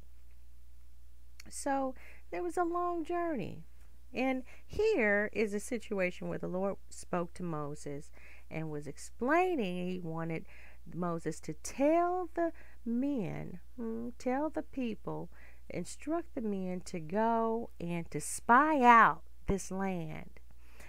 So 1.50 1.94
there 2.30 2.42
was 2.42 2.56
a 2.56 2.64
long 2.64 3.04
journey. 3.04 3.64
And 4.12 4.42
here 4.66 5.30
is 5.32 5.52
a 5.52 5.60
situation 5.60 6.28
where 6.28 6.38
the 6.38 6.48
Lord 6.48 6.76
spoke 6.88 7.34
to 7.34 7.42
Moses 7.42 8.10
and 8.50 8.70
was 8.70 8.86
explaining 8.86 9.88
he 9.88 10.00
wanted 10.00 10.46
Moses 10.94 11.40
to 11.40 11.52
tell 11.52 12.30
the 12.34 12.52
men, 12.84 13.60
hmm, 13.76 14.10
tell 14.18 14.48
the 14.48 14.62
people, 14.62 15.28
instruct 15.68 16.34
the 16.34 16.40
men 16.40 16.80
to 16.86 17.00
go 17.00 17.70
and 17.78 18.10
to 18.10 18.20
spy 18.20 18.80
out 18.82 19.22
this 19.46 19.70
land. 19.70 20.40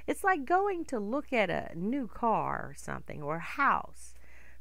It's 0.07 0.23
like 0.23 0.45
going 0.45 0.85
to 0.85 0.99
look 0.99 1.33
at 1.33 1.49
a 1.49 1.71
new 1.75 2.07
car 2.07 2.69
or 2.69 2.75
something 2.75 3.21
or 3.21 3.35
a 3.35 3.41
house. 3.41 4.13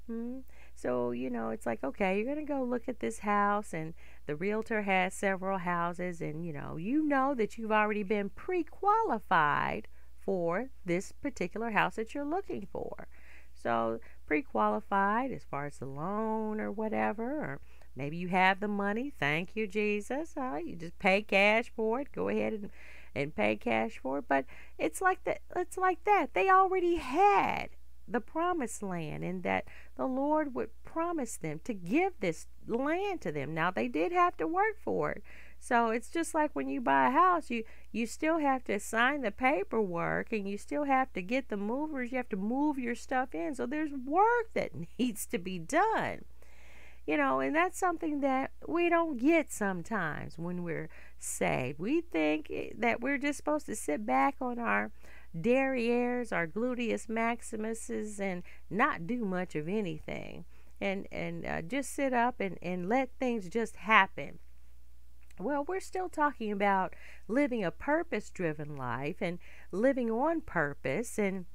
Hmm? 0.07 0.41
So, 0.81 1.11
you 1.11 1.29
know, 1.29 1.51
it's 1.51 1.67
like, 1.67 1.83
okay, 1.83 2.17
you're 2.17 2.33
going 2.33 2.47
to 2.47 2.53
go 2.53 2.63
look 2.63 2.89
at 2.89 3.01
this 3.01 3.19
house, 3.19 3.75
and 3.75 3.95
the 4.27 4.37
realtor 4.37 4.83
has 4.83 5.13
several 5.13 5.59
houses, 5.59 6.21
and, 6.21 6.47
you 6.47 6.53
know, 6.53 6.77
you 6.77 7.03
know 7.03 7.35
that 7.35 7.59
you've 7.59 7.73
already 7.73 8.05
been 8.05 8.29
pre 8.29 8.63
qualified 8.63 9.89
for 10.21 10.71
this 10.85 11.11
particular 11.11 11.73
house 11.73 11.97
that 11.97 12.15
you're 12.15 12.25
looking 12.25 12.69
for. 12.71 13.09
So, 13.53 13.99
pre 14.25 14.41
qualified 14.41 15.33
as 15.33 15.43
far 15.43 15.67
as 15.67 15.79
the 15.79 15.87
loan 15.87 16.61
or 16.61 16.71
whatever, 16.71 17.25
or 17.25 17.61
maybe 17.97 18.17
you 18.17 18.29
have 18.29 18.61
the 18.61 18.69
money. 18.69 19.13
Thank 19.19 19.57
you, 19.57 19.67
Jesus. 19.67 20.37
Uh, 20.37 20.61
you 20.65 20.77
just 20.77 20.97
pay 21.01 21.23
cash 21.23 21.73
for 21.75 22.03
it. 22.03 22.13
Go 22.13 22.29
ahead 22.29 22.53
and, 22.53 22.71
and 23.17 23.35
pay 23.35 23.57
cash 23.57 23.99
for 24.01 24.19
it. 24.19 24.27
But 24.29 24.45
it's 24.79 25.03
like 25.03 25.25
that. 25.25 25.41
It's 25.57 25.77
like 25.77 26.05
that. 26.05 26.35
They 26.35 26.49
already 26.49 26.99
had 26.99 27.71
the 28.11 28.21
promised 28.21 28.83
land 28.83 29.25
and 29.25 29.43
that 29.43 29.65
the 29.97 30.07
Lord 30.07 30.55
would 30.55 30.71
promise 30.85 31.37
them 31.37 31.61
to 31.65 31.75
give 31.75 32.15
this 32.21 32.47
land 32.67 33.21
to 33.23 33.33
them. 33.33 33.55
Now 33.55 33.71
they 33.71 33.89
did 33.89 34.13
have 34.13 34.37
to 34.39 34.47
work 34.47 34.79
for 34.83 35.13
it. 35.13 35.23
So 35.61 35.91
it's 35.91 36.09
just 36.09 36.35
like 36.35 36.51
when 36.55 36.69
you 36.69 36.81
buy 36.81 37.09
a 37.09 37.11
house, 37.11 37.51
you 37.51 37.65
you 37.91 38.07
still 38.07 38.39
have 38.39 38.65
to 38.65 38.79
sign 38.79 39.23
the 39.23 39.31
paperwork 39.31 40.33
and 40.33 40.49
you 40.49 40.57
still 40.57 40.85
have 40.85 41.13
to 41.15 41.23
get 41.23 41.49
the 41.49 41.57
movers, 41.57 42.13
you 42.13 42.17
have 42.17 42.29
to 42.31 42.37
move 42.37 42.79
your 42.79 42.95
stuff 42.95 43.35
in. 43.35 43.55
So 43.55 43.67
there's 43.67 43.93
work 43.93 44.51
that 44.55 44.71
needs 44.99 45.27
to 45.27 45.39
be 45.39 45.59
done. 45.59 46.25
You 47.07 47.17
know, 47.17 47.41
and 47.41 47.57
that's 47.57 47.79
something 47.79 48.21
that 48.21 48.51
we 48.67 48.91
don't 48.91 49.17
get 49.17 49.51
sometimes 49.51 50.37
when 50.37 50.63
we're 50.63 50.91
saved. 51.19 51.79
We 51.79 52.03
think 52.03 52.53
that 52.77 53.01
we're 53.01 53.17
just 53.17 53.39
supposed 53.39 53.65
to 53.67 53.75
sit 53.75 54.05
back 54.05 54.37
on 54.43 54.59
our 54.59 54.91
derrieres 55.37 56.33
or 56.33 56.47
gluteus 56.47 57.07
maximuses 57.07 58.21
and 58.21 58.43
not 58.71 59.07
do 59.07 59.25
much 59.25 59.55
of 59.55 59.69
anything. 59.69 60.45
And 60.81 61.09
and 61.11 61.45
uh, 61.45 61.63
just 61.63 61.93
sit 61.93 62.13
up 62.13 62.41
and 62.41 62.59
and 62.63 62.89
let 62.89 63.11
things 63.19 63.49
just 63.49 63.77
happen. 63.77 64.39
Well 65.41 65.65
we're 65.67 65.81
still 65.81 66.09
talking 66.09 66.53
about 66.53 66.95
living 67.27 67.65
a 67.65 67.71
purpose 67.71 68.31
driven 68.31 68.77
life 68.77 69.17
and 69.21 69.39
living 69.73 70.11
on 70.11 70.41
purpose 70.41 71.19
and 71.19 71.47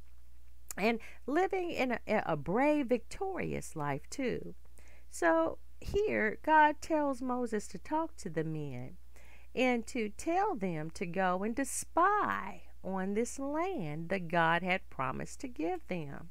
and 0.78 1.00
living 1.26 1.72
in 1.72 2.00
a, 2.08 2.24
a 2.26 2.36
brave 2.36 2.88
victorious 2.88 3.76
life 3.76 4.10
too. 4.10 4.56
So 5.10 5.60
here 5.84 6.38
god 6.44 6.82
tells 6.82 7.22
moses 7.22 7.68
to 7.68 7.78
talk 7.78 8.16
to 8.16 8.30
the 8.30 8.44
men 8.44 8.96
and 9.54 9.86
to 9.86 10.10
tell 10.10 10.56
them 10.56 10.90
to 10.90 11.06
go 11.06 11.44
and 11.44 11.56
to 11.56 11.66
spy 11.66 12.64
on 12.84 13.14
this 13.14 13.40
land 13.40 14.10
that 14.10 14.28
God 14.28 14.64
had 14.64 14.90
promised 14.90 15.40
to 15.42 15.48
give 15.48 15.88
them. 15.88 16.30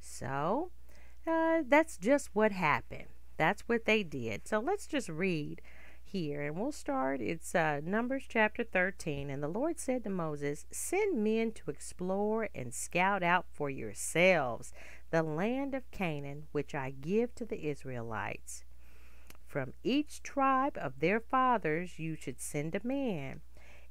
So 0.00 0.70
uh, 1.26 1.62
that's 1.66 1.96
just 1.96 2.30
what 2.32 2.52
happened. 2.52 3.08
That's 3.36 3.62
what 3.62 3.84
they 3.84 4.02
did. 4.02 4.46
So 4.46 4.60
let's 4.60 4.86
just 4.86 5.08
read 5.08 5.60
here 6.04 6.42
and 6.42 6.56
we'll 6.56 6.72
start. 6.72 7.20
It's 7.20 7.54
uh, 7.54 7.80
Numbers 7.82 8.24
chapter 8.28 8.62
13. 8.62 9.30
And 9.30 9.42
the 9.42 9.48
Lord 9.48 9.80
said 9.80 10.04
to 10.04 10.10
Moses, 10.10 10.66
Send 10.70 11.22
men 11.22 11.52
to 11.52 11.70
explore 11.70 12.48
and 12.54 12.72
scout 12.72 13.22
out 13.22 13.46
for 13.52 13.68
yourselves 13.68 14.72
the 15.10 15.22
land 15.22 15.74
of 15.74 15.90
Canaan, 15.90 16.44
which 16.52 16.74
I 16.74 16.90
give 16.90 17.34
to 17.36 17.44
the 17.44 17.68
Israelites. 17.68 18.64
From 19.46 19.72
each 19.82 20.22
tribe 20.22 20.76
of 20.80 21.00
their 21.00 21.20
fathers 21.20 21.98
you 21.98 22.16
should 22.16 22.40
send 22.40 22.74
a 22.74 22.86
man 22.86 23.40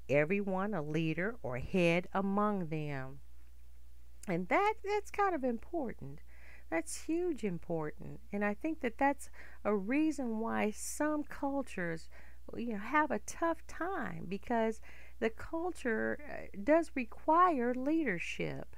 everyone 0.09 0.73
a 0.73 0.81
leader 0.81 1.35
or 1.43 1.57
head 1.57 2.07
among 2.13 2.67
them. 2.67 3.19
And 4.27 4.47
that 4.47 4.75
that's 4.83 5.11
kind 5.11 5.35
of 5.35 5.43
important. 5.43 6.19
That's 6.69 7.03
huge 7.03 7.43
important. 7.43 8.19
And 8.31 8.43
I 8.43 8.53
think 8.53 8.81
that 8.81 8.97
that's 8.97 9.29
a 9.63 9.75
reason 9.75 10.39
why 10.39 10.71
some 10.71 11.23
cultures 11.23 12.09
you 12.55 12.73
know 12.73 12.79
have 12.79 13.11
a 13.11 13.19
tough 13.19 13.65
time 13.67 14.25
because 14.27 14.81
the 15.19 15.29
culture 15.29 16.19
uh, 16.29 16.57
does 16.63 16.91
require 16.95 17.73
leadership 17.73 18.75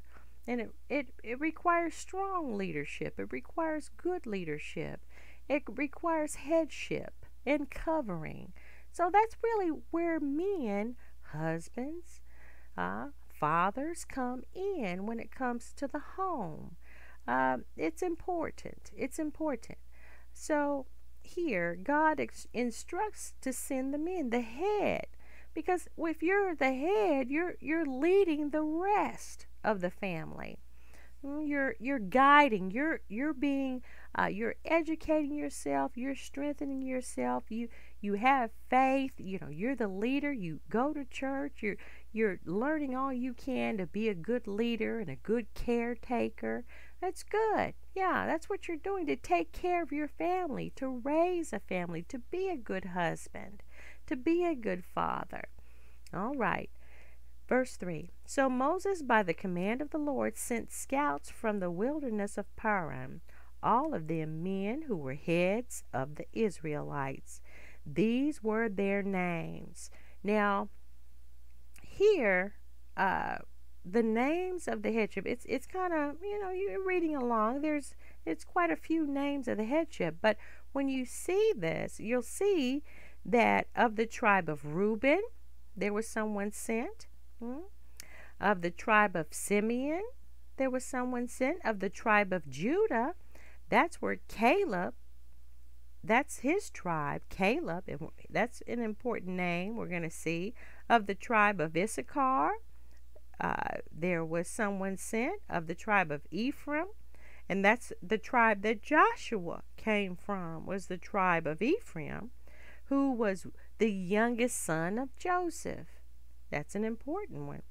and 0.48 0.62
it, 0.62 0.72
it, 0.90 1.08
it 1.24 1.40
requires 1.40 1.96
strong 1.96 2.56
leadership 2.56 3.20
it 3.20 3.32
requires 3.32 3.90
good 3.98 4.26
leadership 4.26 5.02
it 5.50 5.64
requires 5.76 6.36
headship 6.36 7.26
and 7.46 7.70
covering 7.70 8.54
so 8.92 9.10
that's 9.12 9.36
really 9.44 9.72
where 9.92 10.20
men 10.20 10.96
husbands 11.32 12.22
uh, 12.78 13.08
fathers 13.40 14.06
come 14.06 14.44
in 14.54 15.06
when 15.06 15.20
it 15.20 15.32
comes 15.32 15.74
to 15.76 15.88
the 15.88 16.02
home. 16.18 16.76
Uh, 17.28 17.58
it's 17.76 18.02
important 18.02 18.92
it's 18.96 19.20
important. 19.20 19.78
So 20.34 20.86
here 21.22 21.78
god 21.82 22.20
ex- 22.20 22.48
instructs 22.54 23.34
to 23.42 23.52
send 23.52 23.94
the 23.94 23.98
men 23.98 24.30
the 24.30 24.42
head 24.42 25.08
because 25.56 25.88
if 25.98 26.22
you're 26.22 26.56
the 26.56 26.74
head 26.74 27.30
you're 27.30 27.56
you're 27.60 27.86
leading 27.86 28.50
the 28.50 28.62
rest 28.62 29.48
of 29.64 29.82
the 29.82 29.90
family. 29.90 30.60
Mm, 31.26 31.48
you're 31.48 31.76
you're 31.80 32.00
guiding 32.00 32.72
you're 32.72 33.00
you're 33.08 33.34
being 33.34 33.82
uh, 34.20 34.26
you're 34.26 34.56
educating 34.64 35.34
yourself 35.34 35.94
you're 35.96 36.16
strengthening 36.16 36.82
yourself 36.82 37.46
you 37.50 37.70
you 38.06 38.14
have 38.14 38.52
faith 38.70 39.12
you 39.18 39.38
know 39.42 39.50
you're 39.50 39.76
the 39.76 39.88
leader 39.88 40.32
you 40.32 40.60
go 40.70 40.94
to 40.94 41.04
church 41.06 41.58
you're 41.62 41.78
you're 42.14 42.40
learning 42.46 42.96
all 42.96 43.12
you 43.12 43.34
can 43.34 43.78
to 43.78 43.86
be 43.86 44.08
a 44.08 44.14
good 44.14 44.48
leader 44.48 45.00
and 45.00 45.10
a 45.10 45.16
good 45.18 45.46
caretaker 45.54 46.64
that's 47.02 47.24
good 47.24 47.74
yeah 47.94 48.26
that's 48.26 48.50
what 48.50 48.68
you're 48.68 48.78
doing 48.78 49.06
to 49.06 49.16
take 49.16 49.52
care 49.52 49.84
of 49.84 49.92
your 49.92 50.08
family 50.08 50.72
to 50.76 51.02
raise 51.04 51.52
a 51.52 51.60
family 51.60 52.04
to 52.04 52.20
be 52.32 52.48
a 52.48 52.56
good 52.56 52.86
husband 52.86 53.62
to 54.08 54.16
be 54.16 54.46
a 54.46 54.56
good 54.56 54.84
father. 54.84 55.46
All 56.14 56.36
right. 56.36 56.70
Verse 57.48 57.76
3 57.76 58.12
So 58.26 58.50
Moses, 58.50 59.02
by 59.02 59.24
the 59.24 59.34
command 59.34 59.82
of 59.82 59.92
the 59.92 59.98
Lord, 59.98 60.38
sent 60.38 60.72
scouts 60.72 61.30
from 61.30 61.60
the 61.60 61.72
wilderness 61.72 62.38
of 62.38 62.56
Paran, 62.56 63.22
all 63.62 63.94
of 63.94 64.08
them 64.08 64.44
men 64.44 64.84
who 64.84 64.98
were 64.98 65.16
heads 65.16 65.84
of 65.94 66.16
the 66.16 66.26
Israelites. 66.34 67.42
These 67.86 68.44
were 68.44 68.68
their 68.70 69.04
names. 69.04 69.90
Now, 70.24 70.70
here, 71.82 72.56
uh, 72.98 73.38
the 73.86 74.04
names 74.04 74.68
of 74.68 74.82
the 74.82 74.92
headship, 74.92 75.26
it's, 75.28 75.46
it's 75.48 75.68
kind 75.68 75.94
of, 75.94 76.16
you 76.24 76.42
know, 76.42 76.50
you're 76.50 76.84
reading 76.84 77.16
along. 77.16 77.62
There's, 77.62 77.94
it's 78.26 78.44
quite 78.44 78.72
a 78.72 78.76
few 78.76 79.06
names 79.06 79.48
of 79.48 79.58
the 79.58 79.66
headship. 79.66 80.18
But 80.22 80.38
when 80.72 80.90
you 80.90 81.06
see 81.06 81.54
this, 81.56 82.00
you'll 82.00 82.24
see 82.24 82.84
that 83.24 83.68
of 83.76 83.96
the 83.96 84.06
tribe 84.06 84.50
of 84.50 84.76
Reuben, 84.76 85.22
there 85.78 85.94
was 85.94 86.08
someone 86.08 86.52
sent. 86.52 87.08
Hmm? 87.40 87.68
Of 88.40 88.62
the 88.62 88.72
tribe 88.72 89.16
of 89.16 89.28
Simeon, 89.32 90.04
there 90.58 90.70
was 90.70 90.84
someone 90.84 91.28
sent. 91.28 91.60
Of 91.64 91.80
the 91.80 91.90
tribe 91.90 92.34
of 92.34 92.50
Judah, 92.50 93.14
that's 93.70 94.02
where 94.02 94.20
Caleb, 94.28 94.94
that's 96.08 96.40
his 96.40 96.70
tribe, 96.70 97.22
Caleb, 97.30 97.86
and 97.88 98.10
that's 98.30 98.62
an 98.68 98.80
important 98.80 99.36
name 99.36 99.76
we're 99.76 99.88
going 99.88 100.02
to 100.04 100.10
see. 100.10 100.54
Of 100.90 101.08
the 101.08 101.16
tribe 101.16 101.60
of 101.60 101.76
Issachar, 101.76 102.54
uh, 103.40 103.78
there 103.92 104.24
was 104.24 104.48
someone 104.48 104.98
sent. 104.98 105.42
Of 105.50 105.68
the 105.68 105.76
tribe 105.76 106.12
of 106.12 106.22
Ephraim, 106.32 106.88
and 107.50 107.64
that's 107.64 107.92
the 108.02 108.18
tribe 108.18 108.62
that 108.64 108.82
Joshua 108.82 109.64
came 109.78 110.16
from, 110.16 110.66
was 110.66 110.88
the 110.88 110.98
tribe 110.98 111.48
of 111.48 111.62
Ephraim 111.62 112.32
who 112.86 113.12
was 113.12 113.48
the 113.78 113.92
youngest 113.92 114.64
son 114.64 114.98
of 114.98 115.16
Joseph. 115.16 115.88
That's 116.52 116.76
an 116.76 116.84
important 116.84 117.48
one. 117.48 117.64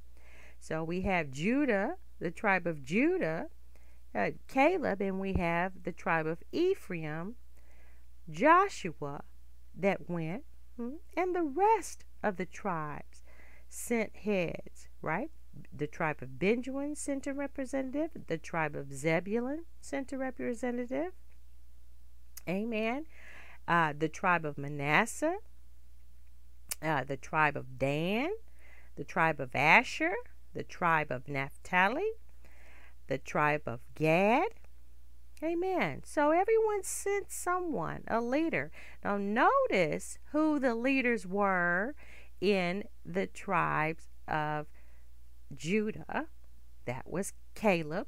So 0.61 0.83
we 0.83 1.03
have 1.03 1.31
Judah, 1.31 1.97
the 2.19 2.31
tribe 2.31 2.67
of 2.67 2.85
Judah, 2.85 3.49
uh, 4.15 4.31
Caleb, 4.49 5.01
and 5.01 5.21
we 5.21 5.35
have 5.35 5.85
the 5.85 5.93
tribe 5.93 6.27
of 6.27 6.43
Ephraim, 6.53 7.37
Joshua 8.31 9.23
that 9.75 10.09
went, 10.09 10.45
hmm, 10.77 10.97
and 11.17 11.35
the 11.35 11.43
rest 11.43 12.05
of 12.23 12.37
the 12.37 12.47
tribes 12.47 13.23
sent 13.69 14.17
heads, 14.17 14.89
right? 15.03 15.31
The 15.73 15.87
tribe 15.87 16.23
of 16.23 16.39
Benjamin 16.39 16.97
sent 16.97 17.27
a 17.27 17.33
representative, 17.33 18.11
the 18.27 18.39
tribe 18.39 18.75
of 18.75 18.93
Zebulun 18.93 19.65
sent 19.81 20.13
a 20.13 20.19
representative. 20.19 21.13
Amen 22.49 23.07
uh, 23.67 23.93
the 23.97 24.09
tribe 24.09 24.45
of 24.45 24.59
Manasseh, 24.59 25.39
uh, 26.83 27.05
the 27.05 27.17
tribe 27.17 27.57
of 27.57 27.79
Dan, 27.79 28.31
the 28.97 29.05
tribe 29.05 29.41
of 29.41 29.55
Asher, 29.55 30.15
the 30.53 30.63
tribe 30.63 31.11
of 31.11 31.29
Naphtali, 31.29 32.13
the 33.07 33.19
tribe 33.19 33.63
of 33.67 33.81
Gad. 33.95 34.49
Amen. 35.43 36.03
So 36.05 36.31
everyone 36.31 36.83
sent 36.83 37.31
someone, 37.31 38.05
a 38.09 38.21
leader. 38.21 38.71
Now 39.05 39.19
notice 39.19 40.19
who 40.33 40.59
the 40.59 40.75
leaders 40.75 41.27
were 41.27 41.95
in 42.41 42.85
the 43.05 43.27
tribes 43.27 44.09
of 44.27 44.67
Judah. 45.55 46.29
That 46.87 47.11
was 47.11 47.33
Caleb. 47.55 48.07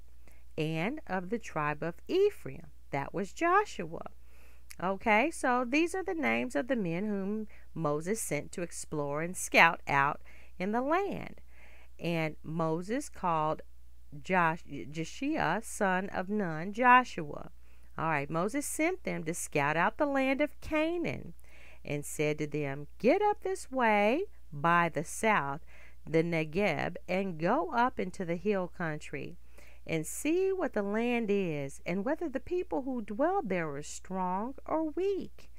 And 0.59 1.01
of 1.07 1.29
the 1.29 1.39
tribe 1.39 1.83
of 1.83 1.97
Ephraim. 2.09 2.69
That 2.91 3.13
was 3.13 3.35
Joshua. 3.35 4.07
Okay, 4.83 5.31
so 5.31 5.67
these 5.69 5.95
are 5.95 6.03
the 6.03 6.15
names 6.15 6.55
of 6.55 6.69
the 6.69 6.77
men 6.77 7.07
whom 7.07 7.47
Moses 7.75 8.21
sent 8.21 8.53
to 8.53 8.63
explore 8.63 9.21
and 9.21 9.37
scout 9.37 9.81
out 9.87 10.23
in 10.59 10.73
the 10.73 10.81
land. 10.81 11.41
And 11.99 12.37
Moses 12.43 13.09
called 13.11 13.63
Josh, 14.23 14.65
Jeshua, 14.91 15.61
son 15.63 16.09
of 16.11 16.29
Nun, 16.29 16.73
Joshua. 16.73 17.51
All 17.99 18.09
right, 18.09 18.29
Moses 18.29 18.67
sent 18.67 19.05
them 19.05 19.25
to 19.25 19.35
scout 19.35 19.77
out 19.77 19.97
the 19.97 20.07
land 20.07 20.41
of 20.41 20.61
Canaan 20.61 21.35
and 21.85 22.05
said 22.05 22.39
to 22.39 22.47
them, 22.47 22.89
Get 22.99 23.23
up 23.23 23.43
this 23.43 23.71
way 23.71 24.25
by 24.53 24.89
the 24.89 25.05
south, 25.05 25.61
the 26.07 26.23
Negeb, 26.23 26.97
and 27.09 27.39
go 27.39 27.71
up 27.73 27.99
into 27.99 28.25
the 28.25 28.37
hill 28.37 28.71
country 28.77 29.37
and 29.87 30.07
see 30.07 30.53
what 30.53 30.73
the 30.73 30.83
land 30.83 31.29
is, 31.31 31.81
and 31.87 32.05
whether 32.05 32.29
the 32.29 32.41
people 32.41 32.83
who 32.83 33.01
dwell 33.01 33.41
there 33.43 33.71
are 33.71 33.83
strong 33.83 34.55
or 34.67 34.91
weak, 34.91 35.51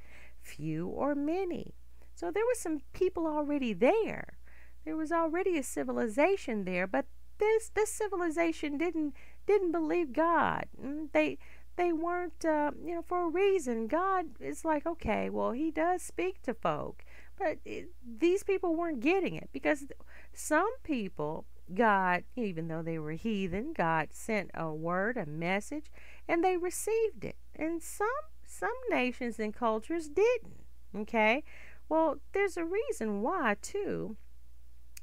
few 0.41 0.87
or 0.87 1.15
many. 1.15 1.73
So 2.13 2.29
there 2.29 2.45
were 2.45 2.55
some 2.55 2.81
people 2.93 3.25
already 3.25 3.73
there. 3.73 4.37
There 4.83 4.97
was 4.97 5.11
already 5.11 5.57
a 5.57 5.63
civilization 5.63 6.65
there, 6.65 6.87
but 6.87 7.05
this 7.39 7.69
this 7.69 7.91
civilization 7.91 8.77
didn't 8.77 9.13
didn't 9.45 9.71
believe 9.71 10.13
God. 10.13 10.65
Mm, 10.81 11.11
they 11.11 11.37
they 11.75 11.93
weren't 11.93 12.43
uh, 12.45 12.71
you 12.83 12.95
know 12.95 13.01
for 13.01 13.23
a 13.25 13.29
reason. 13.29 13.87
God 13.87 14.25
is 14.39 14.65
like 14.65 14.85
okay, 14.85 15.29
well 15.29 15.51
He 15.51 15.71
does 15.71 16.01
speak 16.01 16.41
to 16.43 16.53
folk, 16.53 17.03
but 17.37 17.59
it, 17.65 17.89
these 18.19 18.43
people 18.43 18.75
weren't 18.75 18.99
getting 18.99 19.35
it 19.35 19.49
because 19.51 19.85
some 20.33 20.71
people 20.83 21.45
God, 21.73 22.23
even 22.35 22.67
though 22.67 22.81
they 22.81 22.97
were 22.97 23.11
heathen, 23.11 23.73
God 23.73 24.09
sent 24.11 24.51
a 24.53 24.71
word, 24.73 25.17
a 25.17 25.25
message, 25.25 25.91
and 26.27 26.43
they 26.43 26.55
received 26.57 27.25
it. 27.25 27.35
And 27.55 27.81
some 27.81 28.07
some 28.45 28.75
nations 28.89 29.39
and 29.39 29.53
cultures 29.53 30.07
didn't. 30.07 30.63
Okay? 30.95 31.43
Well, 31.89 32.17
there's 32.33 32.57
a 32.57 32.65
reason 32.65 33.21
why 33.21 33.57
too 33.61 34.15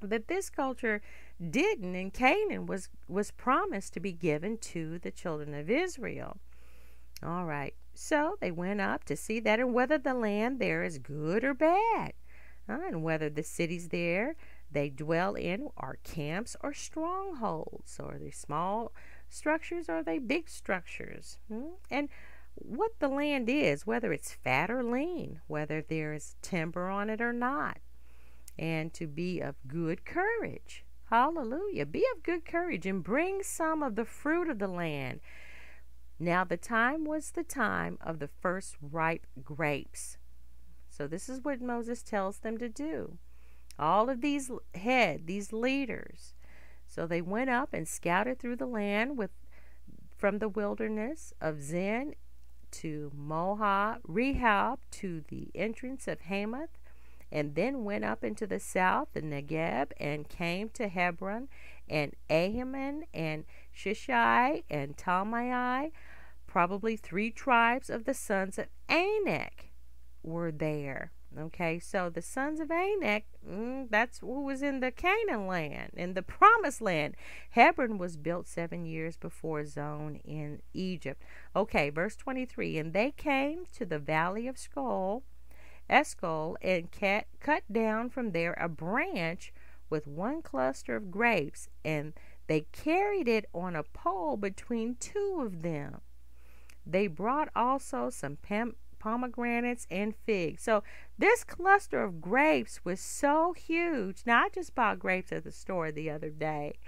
that 0.00 0.28
this 0.28 0.50
culture 0.50 1.00
didn't 1.40 1.94
and 1.94 2.12
Canaan 2.12 2.66
was 2.66 2.88
was 3.08 3.30
promised 3.30 3.94
to 3.94 4.00
be 4.00 4.12
given 4.12 4.58
to 4.58 4.98
the 4.98 5.10
children 5.10 5.54
of 5.54 5.70
Israel. 5.70 6.38
All 7.22 7.44
right. 7.44 7.74
So 7.94 8.36
they 8.40 8.50
went 8.50 8.80
up 8.80 9.04
to 9.04 9.16
see 9.16 9.40
that 9.40 9.60
and 9.60 9.72
whether 9.72 9.98
the 9.98 10.14
land 10.14 10.58
there 10.58 10.82
is 10.82 10.98
good 10.98 11.44
or 11.44 11.54
bad. 11.54 12.12
Uh, 12.68 12.78
and 12.86 13.02
whether 13.02 13.28
the 13.28 13.42
cities 13.42 13.88
there 13.88 14.36
they 14.70 14.90
dwell 14.90 15.34
in 15.34 15.68
are 15.76 15.98
camps 16.02 16.56
or 16.60 16.74
strongholds. 16.74 17.98
or 18.00 18.14
are 18.14 18.18
they 18.18 18.30
small 18.30 18.92
structures 19.28 19.88
or 19.88 19.98
are 19.98 20.02
they 20.02 20.18
big 20.18 20.48
structures? 20.48 21.38
Hmm? 21.48 21.74
And 21.90 22.08
what 22.54 22.98
the 22.98 23.08
land 23.08 23.48
is, 23.48 23.86
whether 23.86 24.12
it's 24.12 24.32
fat 24.32 24.70
or 24.70 24.82
lean, 24.82 25.40
whether 25.46 25.80
there 25.80 26.12
is 26.12 26.36
timber 26.42 26.88
on 26.88 27.08
it 27.08 27.20
or 27.20 27.32
not, 27.32 27.78
and 28.58 28.92
to 28.94 29.06
be 29.06 29.40
of 29.40 29.56
good 29.66 30.04
courage. 30.04 30.83
Hallelujah. 31.10 31.86
Be 31.86 32.04
of 32.14 32.22
good 32.22 32.44
courage 32.44 32.86
and 32.86 33.02
bring 33.02 33.42
some 33.42 33.82
of 33.82 33.94
the 33.94 34.04
fruit 34.04 34.48
of 34.48 34.58
the 34.58 34.68
land. 34.68 35.20
Now, 36.18 36.44
the 36.44 36.56
time 36.56 37.04
was 37.04 37.32
the 37.32 37.44
time 37.44 37.98
of 38.00 38.18
the 38.18 38.28
first 38.28 38.76
ripe 38.80 39.26
grapes. 39.42 40.16
So, 40.88 41.06
this 41.06 41.28
is 41.28 41.40
what 41.42 41.60
Moses 41.60 42.02
tells 42.02 42.38
them 42.38 42.56
to 42.58 42.68
do 42.68 43.18
all 43.78 44.08
of 44.08 44.20
these 44.20 44.50
head, 44.74 45.26
these 45.26 45.52
leaders. 45.52 46.34
So 46.86 47.06
they 47.06 47.22
went 47.22 47.50
up 47.50 47.72
and 47.72 47.88
scouted 47.88 48.38
through 48.38 48.56
the 48.56 48.66
land 48.66 49.18
with 49.18 49.30
from 50.16 50.38
the 50.38 50.48
wilderness 50.48 51.32
of 51.40 51.60
Zin 51.60 52.14
to 52.70 53.10
Moab, 53.14 54.02
Rehob 54.02 54.78
to 54.92 55.24
the 55.28 55.50
entrance 55.54 56.08
of 56.08 56.22
Hamath, 56.22 56.78
and 57.34 57.56
then 57.56 57.82
went 57.82 58.04
up 58.04 58.22
into 58.22 58.46
the 58.46 58.60
south, 58.60 59.08
the 59.12 59.20
Negeb, 59.20 59.90
and 59.98 60.28
came 60.28 60.68
to 60.70 60.86
Hebron, 60.86 61.48
and 61.88 62.14
Ahiman, 62.30 63.02
and 63.12 63.44
Sheshai, 63.76 64.62
and 64.70 64.96
Talmai, 64.96 65.90
probably 66.46 66.96
three 66.96 67.32
tribes 67.32 67.90
of 67.90 68.04
the 68.04 68.14
sons 68.14 68.56
of 68.56 68.66
Anak 68.88 69.72
were 70.22 70.52
there. 70.52 71.10
Okay, 71.36 71.80
so 71.80 72.08
the 72.08 72.22
sons 72.22 72.60
of 72.60 72.70
Anak, 72.70 73.24
mm, 73.44 73.90
that's 73.90 74.18
who 74.20 74.44
was 74.44 74.62
in 74.62 74.78
the 74.78 74.92
Canaan 74.92 75.48
land, 75.48 75.90
in 75.96 76.14
the 76.14 76.22
promised 76.22 76.80
land. 76.80 77.16
Hebron 77.50 77.98
was 77.98 78.16
built 78.16 78.46
seven 78.46 78.86
years 78.86 79.16
before 79.16 79.64
Zoan 79.64 80.20
in 80.24 80.62
Egypt. 80.72 81.20
Okay, 81.56 81.90
verse 81.90 82.14
23 82.14 82.78
And 82.78 82.92
they 82.92 83.10
came 83.10 83.64
to 83.74 83.84
the 83.84 83.98
valley 83.98 84.46
of 84.46 84.56
Skull, 84.56 85.24
Eshcol, 85.88 86.56
and 86.62 86.90
cut, 86.90 87.26
cut 87.40 87.62
down 87.70 88.10
from 88.10 88.32
there 88.32 88.54
a 88.60 88.68
branch 88.68 89.52
with 89.90 90.06
one 90.06 90.42
cluster 90.42 90.96
of 90.96 91.10
grapes, 91.10 91.68
and 91.84 92.14
they 92.46 92.62
carried 92.72 93.28
it 93.28 93.46
on 93.54 93.76
a 93.76 93.82
pole 93.82 94.36
between 94.36 94.96
two 94.96 95.42
of 95.44 95.62
them. 95.62 96.00
They 96.86 97.06
brought 97.06 97.48
also 97.56 98.10
some 98.10 98.38
pomegranates 98.98 99.86
and 99.90 100.14
figs. 100.14 100.62
So 100.62 100.82
this 101.18 101.44
cluster 101.44 102.02
of 102.02 102.20
grapes 102.20 102.84
was 102.84 103.00
so 103.00 103.52
huge. 103.52 104.22
Now 104.26 104.44
I 104.44 104.48
just 104.48 104.74
bought 104.74 104.98
grapes 104.98 105.32
at 105.32 105.44
the 105.44 105.52
store 105.52 105.92
the 105.92 106.10
other 106.10 106.30
day. 106.30 106.78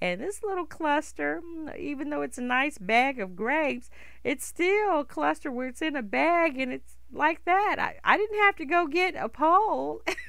And 0.00 0.20
this 0.20 0.42
little 0.42 0.66
cluster, 0.66 1.40
even 1.78 2.10
though 2.10 2.20
it's 2.20 2.36
a 2.36 2.42
nice 2.42 2.76
bag 2.76 3.18
of 3.18 3.34
grapes, 3.34 3.88
it's 4.24 4.44
still 4.44 5.00
a 5.00 5.04
cluster 5.04 5.50
where 5.50 5.68
it's 5.68 5.80
in 5.80 5.96
a 5.96 6.02
bag 6.02 6.58
and 6.58 6.70
it's 6.72 6.95
like 7.12 7.44
that. 7.44 7.76
I, 7.78 7.96
I 8.04 8.16
didn't 8.16 8.38
have 8.40 8.56
to 8.56 8.64
go 8.64 8.86
get 8.86 9.14
a 9.16 9.28
pole 9.28 10.02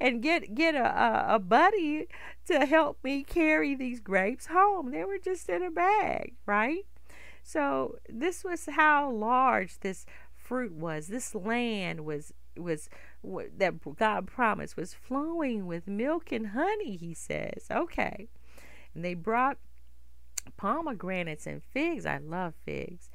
and 0.00 0.22
get 0.22 0.54
get 0.54 0.74
a, 0.74 0.84
a, 0.84 1.36
a 1.36 1.38
buddy 1.38 2.06
to 2.46 2.66
help 2.66 2.98
me 3.02 3.24
carry 3.24 3.74
these 3.74 4.00
grapes 4.00 4.46
home. 4.46 4.90
They 4.90 5.04
were 5.04 5.18
just 5.18 5.48
in 5.48 5.62
a 5.62 5.70
bag, 5.70 6.34
right? 6.46 6.86
So 7.42 7.96
this 8.08 8.44
was 8.44 8.66
how 8.66 9.10
large 9.10 9.80
this 9.80 10.06
fruit 10.36 10.72
was. 10.72 11.08
This 11.08 11.34
land 11.34 12.04
was 12.04 12.32
was 12.56 12.88
that 13.24 13.74
God 13.96 14.26
promised 14.26 14.76
was 14.76 14.94
flowing 14.94 15.66
with 15.66 15.86
milk 15.86 16.32
and 16.32 16.48
honey. 16.48 16.96
He 16.96 17.14
says, 17.14 17.66
okay, 17.70 18.28
and 18.94 19.04
they 19.04 19.14
brought 19.14 19.58
pomegranates 20.56 21.46
and 21.46 21.62
figs. 21.62 22.06
I 22.06 22.18
love 22.18 22.54
figs. 22.64 23.10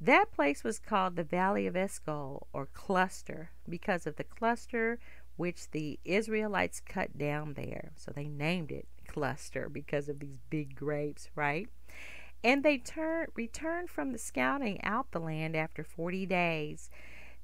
That 0.00 0.32
place 0.32 0.64
was 0.64 0.78
called 0.78 1.16
the 1.16 1.24
Valley 1.24 1.66
of 1.66 1.76
Eshcol, 1.76 2.46
or 2.52 2.66
cluster 2.66 3.50
because 3.68 4.06
of 4.06 4.16
the 4.16 4.24
cluster 4.24 4.98
which 5.36 5.70
the 5.70 5.98
Israelites 6.04 6.80
cut 6.80 7.16
down 7.18 7.54
there. 7.54 7.92
So 7.96 8.12
they 8.14 8.28
named 8.28 8.70
it 8.70 8.86
cluster 9.06 9.68
because 9.68 10.08
of 10.08 10.20
these 10.20 10.38
big 10.50 10.74
grapes, 10.74 11.28
right? 11.34 11.68
And 12.42 12.62
they 12.62 12.78
turn, 12.78 13.28
returned 13.34 13.90
from 13.90 14.12
the 14.12 14.18
scouting 14.18 14.82
out 14.82 15.10
the 15.10 15.20
land 15.20 15.56
after 15.56 15.82
40 15.82 16.26
days. 16.26 16.90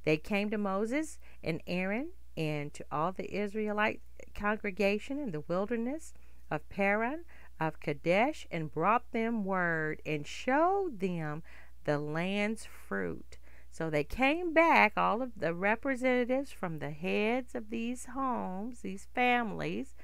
They 0.04 0.16
came 0.16 0.50
to 0.50 0.58
Moses 0.58 1.18
and 1.42 1.62
Aaron 1.66 2.10
and 2.36 2.72
to 2.74 2.84
all 2.92 3.12
the 3.12 3.34
Israelite 3.34 4.00
congregation 4.34 5.18
in 5.18 5.30
the 5.30 5.40
wilderness 5.40 6.12
of 6.50 6.68
Paran, 6.68 7.24
of 7.58 7.80
Kadesh, 7.80 8.46
and 8.50 8.72
brought 8.72 9.10
them 9.12 9.44
word 9.44 10.02
and 10.04 10.26
showed 10.26 11.00
them 11.00 11.42
the 11.90 11.98
land's 11.98 12.64
fruit. 12.64 13.36
So 13.72 13.90
they 13.90 14.04
came 14.04 14.54
back, 14.54 14.92
all 14.96 15.22
of 15.22 15.32
the 15.36 15.52
representatives 15.52 16.52
from 16.52 16.78
the 16.78 16.90
heads 16.90 17.56
of 17.56 17.70
these 17.70 18.06
homes, 18.14 18.82
these 18.82 19.08
families, 19.12 19.96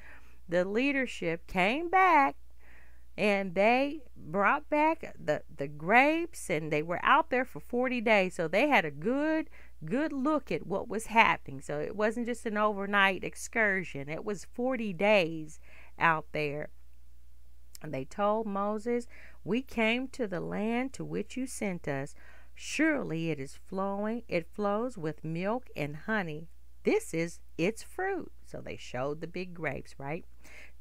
the 0.49 0.65
leadership 0.65 1.47
came 1.47 1.89
back 1.89 2.35
and 3.17 3.55
they 3.55 4.03
brought 4.17 4.69
back 4.69 5.15
the 5.19 5.43
the 5.57 5.69
grapes 5.69 6.51
and 6.51 6.73
they 6.73 6.83
were 6.83 7.01
out 7.05 7.31
there 7.31 7.45
for 7.45 7.61
40 7.61 8.01
days. 8.01 8.35
So 8.35 8.49
they 8.49 8.69
had 8.69 8.85
a 8.85 8.91
good 8.91 9.49
good 9.85 10.13
look 10.13 10.51
at 10.51 10.67
what 10.67 10.89
was 10.89 11.07
happening. 11.07 11.61
So 11.61 11.79
it 11.79 11.95
wasn't 11.95 12.27
just 12.27 12.47
an 12.47 12.59
overnight 12.59 13.23
excursion. 13.23 14.09
It 14.09 14.25
was 14.25 14.45
40 14.45 14.93
days 14.93 15.61
out 15.99 16.27
there. 16.33 16.69
And 17.83 17.95
they 17.95 18.05
told 18.05 18.47
Moses 18.47 19.07
we 19.47 19.63
came 19.63 20.09
to 20.09 20.27
the 20.27 20.41
land 20.41 20.93
to 20.93 21.05
which 21.05 21.37
you 21.37 21.47
sent 21.47 21.87
us 21.87 22.15
surely 22.55 23.31
it 23.31 23.39
is 23.39 23.55
flowing 23.55 24.23
it 24.29 24.47
flows 24.53 24.99
with 24.99 25.25
milk 25.25 25.69
and 25.77 25.97
honey 26.07 26.49
this 26.85 27.15
is 27.15 27.41
its 27.57 27.83
fruit 27.83 28.33
so 28.45 28.61
they 28.61 28.77
showed 28.77 29.21
the 29.21 29.27
big 29.27 29.55
grapes 29.55 29.95
right 29.99 30.25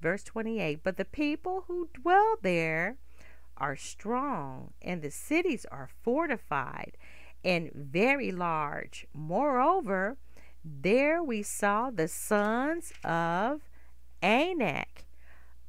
Verse 0.02 0.24
28 0.24 0.84
But 0.84 0.98
the 0.98 1.06
people 1.06 1.66
who 1.68 1.90
dwell 1.94 2.36
there 2.42 2.98
are 3.58 3.76
strong, 3.76 4.74
and 4.82 5.02
the 5.02 5.12
cities 5.12 5.66
are 5.72 5.90
fortified 6.04 6.98
and 7.44 7.72
very 7.74 8.32
large. 8.32 9.08
Moreover, 9.14 10.18
there 10.64 11.24
we 11.24 11.42
saw 11.42 11.90
the 11.90 12.08
sons 12.08 12.92
of 13.04 13.62
Anak 14.22 15.06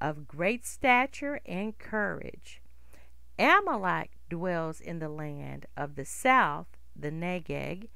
of 0.00 0.26
great 0.26 0.66
stature 0.66 1.40
and 1.46 1.78
courage. 1.78 2.60
Amalek 3.38 4.12
dwells 4.28 4.80
in 4.80 4.98
the 4.98 5.08
land 5.08 5.66
of 5.76 5.94
the 5.94 6.04
south, 6.04 6.68
the 6.94 7.10
Negeb. 7.10 7.88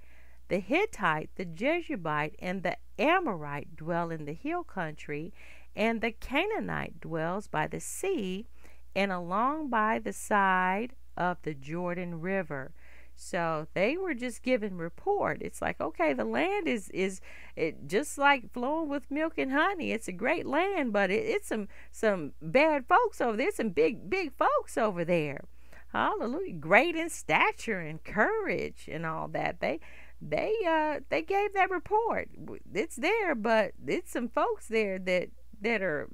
The 0.49 0.59
Hittite, 0.59 1.30
the 1.36 1.45
Jebusite, 1.45 2.34
and 2.41 2.64
the 2.64 2.76
Amorite 2.99 3.76
dwell 3.76 4.11
in 4.11 4.24
the 4.24 4.32
hill 4.32 4.64
country, 4.64 5.32
and 5.76 6.01
the 6.01 6.11
Canaanite 6.11 7.01
dwells 7.01 7.47
by 7.47 7.68
the 7.68 7.78
sea 7.78 8.49
and 8.95 9.12
along 9.12 9.70
by 9.70 10.01
the 10.01 10.12
side 10.12 10.95
of 11.16 11.41
the 11.43 11.55
Jordan 11.55 12.20
River. 12.20 12.72
So 13.20 13.66
they 13.74 13.96
were 13.98 14.14
just 14.14 14.42
giving 14.42 14.78
report. 14.78 15.42
It's 15.42 15.60
like, 15.60 15.80
okay, 15.80 16.14
the 16.14 16.24
land 16.24 16.66
is 16.66 16.88
is 16.90 17.20
it 17.54 17.86
just 17.86 18.16
like 18.16 18.50
flowing 18.50 18.88
with 18.88 19.10
milk 19.10 19.34
and 19.36 19.52
honey. 19.52 19.92
It's 19.92 20.08
a 20.08 20.12
great 20.12 20.46
land, 20.46 20.92
but 20.92 21.10
it, 21.10 21.26
it's 21.26 21.48
some 21.48 21.68
some 21.92 22.32
bad 22.40 22.86
folks 22.86 23.20
over 23.20 23.36
there. 23.36 23.50
Some 23.52 23.70
big 23.70 24.08
big 24.08 24.32
folks 24.32 24.78
over 24.78 25.04
there. 25.04 25.44
Hallelujah! 25.92 26.54
Great 26.54 26.96
in 26.96 27.10
stature 27.10 27.80
and 27.80 28.02
courage 28.02 28.88
and 28.90 29.04
all 29.04 29.28
that. 29.28 29.60
They 29.60 29.80
they 30.22 30.54
uh 30.66 31.00
they 31.10 31.22
gave 31.22 31.52
that 31.52 31.70
report. 31.70 32.30
It's 32.72 32.96
there, 32.96 33.34
but 33.34 33.72
it's 33.86 34.12
some 34.12 34.28
folks 34.28 34.66
there 34.68 34.98
that 34.98 35.28
that 35.60 35.82
are 35.82 36.08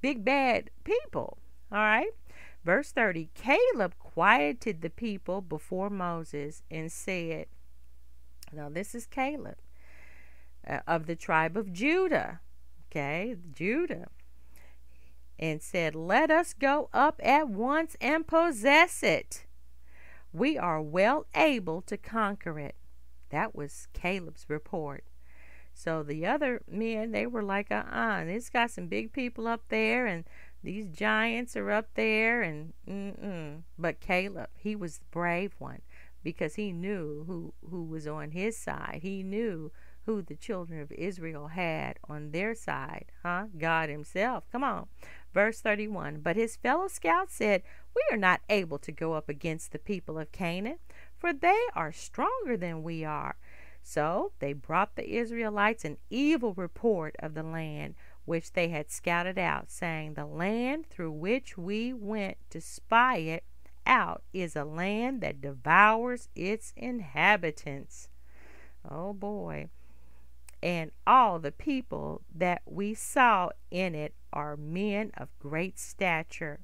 big 0.00 0.24
bad 0.24 0.70
people. 0.84 1.38
All 1.72 1.78
right. 1.78 2.10
Verse 2.64 2.92
30 2.92 3.30
Caleb 3.34 3.94
quieted 3.98 4.82
the 4.82 4.90
people 4.90 5.40
before 5.40 5.90
Moses 5.90 6.62
and 6.70 6.90
said, 6.90 7.46
Now, 8.52 8.68
this 8.68 8.94
is 8.94 9.06
Caleb 9.06 9.56
uh, 10.66 10.80
of 10.86 11.06
the 11.06 11.16
tribe 11.16 11.56
of 11.56 11.72
Judah. 11.72 12.40
Okay, 12.90 13.36
Judah. 13.52 14.08
And 15.38 15.60
said, 15.60 15.94
Let 15.94 16.30
us 16.30 16.54
go 16.54 16.88
up 16.92 17.20
at 17.22 17.48
once 17.48 17.96
and 18.00 18.26
possess 18.26 19.02
it. 19.02 19.44
We 20.32 20.56
are 20.56 20.80
well 20.80 21.26
able 21.34 21.82
to 21.82 21.96
conquer 21.96 22.58
it. 22.58 22.76
That 23.30 23.54
was 23.54 23.88
Caleb's 23.92 24.44
report. 24.48 25.04
So 25.74 26.02
the 26.02 26.26
other 26.26 26.62
men, 26.70 27.12
they 27.12 27.26
were 27.26 27.42
like, 27.42 27.70
uh 27.70 27.82
uh-uh, 27.90 28.20
uh, 28.20 28.24
it's 28.26 28.50
got 28.50 28.70
some 28.70 28.86
big 28.86 29.12
people 29.12 29.48
up 29.48 29.62
there, 29.68 30.06
and 30.06 30.24
these 30.62 30.86
giants 30.86 31.56
are 31.56 31.70
up 31.70 31.88
there, 31.94 32.42
and 32.42 32.72
mm-mm. 32.88 33.62
But 33.78 34.00
Caleb, 34.00 34.50
he 34.56 34.76
was 34.76 34.98
the 34.98 35.04
brave 35.10 35.54
one 35.58 35.82
because 36.22 36.54
he 36.54 36.72
knew 36.72 37.24
who, 37.26 37.52
who 37.68 37.82
was 37.84 38.06
on 38.06 38.30
his 38.30 38.56
side. 38.56 39.00
He 39.02 39.22
knew 39.22 39.72
who 40.06 40.22
the 40.22 40.36
children 40.36 40.80
of 40.80 40.92
Israel 40.92 41.48
had 41.48 41.98
on 42.08 42.30
their 42.30 42.54
side, 42.54 43.06
huh? 43.22 43.46
God 43.58 43.88
Himself. 43.88 44.44
Come 44.50 44.64
on. 44.64 44.86
Verse 45.32 45.60
31 45.60 46.20
But 46.20 46.36
his 46.36 46.56
fellow 46.56 46.88
scouts 46.88 47.34
said, 47.34 47.62
We 47.94 48.02
are 48.10 48.18
not 48.18 48.40
able 48.48 48.78
to 48.78 48.92
go 48.92 49.14
up 49.14 49.28
against 49.28 49.72
the 49.72 49.78
people 49.78 50.18
of 50.18 50.32
Canaan, 50.32 50.78
for 51.16 51.32
they 51.32 51.60
are 51.74 51.92
stronger 51.92 52.56
than 52.56 52.82
we 52.82 53.04
are. 53.04 53.36
So 53.82 54.32
they 54.38 54.52
brought 54.52 54.94
the 54.94 55.16
Israelites 55.16 55.84
an 55.84 55.98
evil 56.08 56.54
report 56.54 57.16
of 57.18 57.34
the 57.34 57.42
land 57.42 57.94
which 58.24 58.52
they 58.52 58.68
had 58.68 58.90
scouted 58.90 59.38
out, 59.38 59.70
saying, 59.70 60.14
The 60.14 60.26
land 60.26 60.86
through 60.88 61.12
which 61.12 61.58
we 61.58 61.92
went 61.92 62.38
to 62.50 62.60
spy 62.60 63.16
it 63.16 63.44
out 63.86 64.22
is 64.32 64.54
a 64.54 64.64
land 64.64 65.20
that 65.22 65.40
devours 65.40 66.28
its 66.34 66.72
inhabitants. 66.76 68.08
Oh 68.88 69.12
boy. 69.12 69.68
And 70.62 70.92
all 71.06 71.40
the 71.40 71.52
people 71.52 72.22
that 72.32 72.62
we 72.64 72.94
saw 72.94 73.50
in 73.70 73.94
it 73.94 74.14
are 74.32 74.56
men 74.56 75.10
of 75.16 75.36
great 75.40 75.78
stature. 75.78 76.60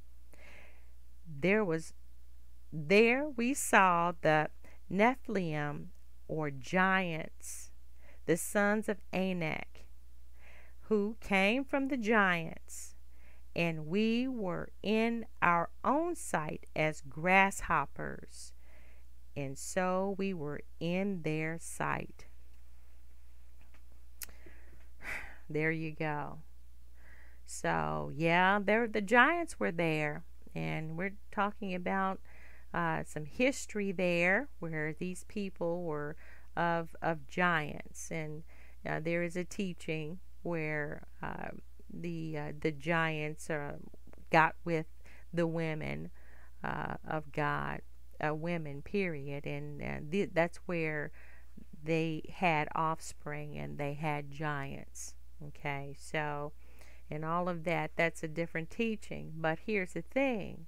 There 1.27 1.65
was 1.65 1.93
there 2.73 3.29
we 3.29 3.55
saw 3.55 4.13
the 4.21 4.51
Nephilim 4.91 5.87
or 6.29 6.51
giants. 6.51 7.71
the 8.27 8.37
sons 8.37 8.91
of 8.91 8.99
Anak, 9.11 9.87
who 10.89 11.17
came 11.21 11.65
from 11.65 11.89
the 11.89 11.99
giants, 11.99 12.95
and 13.55 13.87
we 13.87 14.27
were 14.27 14.71
in 14.83 15.27
our 15.43 15.69
own 15.85 16.17
sight 16.17 16.65
as 16.75 17.03
grasshoppers, 17.03 18.55
and 19.37 19.59
so 19.59 20.15
we 20.17 20.33
were 20.33 20.61
in 20.81 21.23
their 21.23 21.59
sight. 21.61 22.27
There 25.51 25.71
you 25.71 25.93
go. 25.93 26.41
So, 27.47 28.13
yeah, 28.15 28.59
there 28.63 28.87
the 28.87 29.01
giants 29.01 29.59
were 29.59 29.73
there, 29.73 30.25
and 30.55 30.97
we're 30.97 31.17
talking 31.33 31.75
about 31.75 32.21
uh, 32.73 33.05
some 33.07 33.25
history 33.27 33.93
there 33.93 34.49
where 34.59 34.93
these 34.93 35.25
people 35.25 35.85
were 35.85 36.17
of 36.57 36.97
of 37.03 37.27
giants, 37.27 38.11
and 38.11 38.43
uh, 38.87 39.01
there 39.01 39.23
is 39.23 39.37
a 39.37 39.45
teaching 39.45 40.21
where 40.43 41.07
uh, 41.23 41.49
the 41.93 42.39
uh, 42.39 42.53
the 42.61 42.73
giants 42.73 43.51
uh, 43.51 43.75
got 44.31 44.55
with 44.65 44.87
the 45.33 45.47
women 45.47 46.11
uh, 46.63 46.95
of 47.07 47.33
God, 47.33 47.81
women, 48.21 48.83
period, 48.83 49.47
and 49.47 50.11
th- 50.11 50.31
that's 50.33 50.59
where 50.67 51.11
they 51.83 52.23
had 52.35 52.69
offspring 52.75 53.57
and 53.57 53.79
they 53.79 53.95
had 53.95 54.31
giants. 54.31 55.15
Okay, 55.47 55.95
so 55.99 56.53
and 57.11 57.25
all 57.25 57.49
of 57.49 57.65
that, 57.65 57.93
that's 57.97 58.23
a 58.23 58.29
different 58.29 58.71
teaching. 58.71 59.33
But 59.37 59.61
here's 59.67 59.93
the 59.93 60.03
thing 60.03 60.67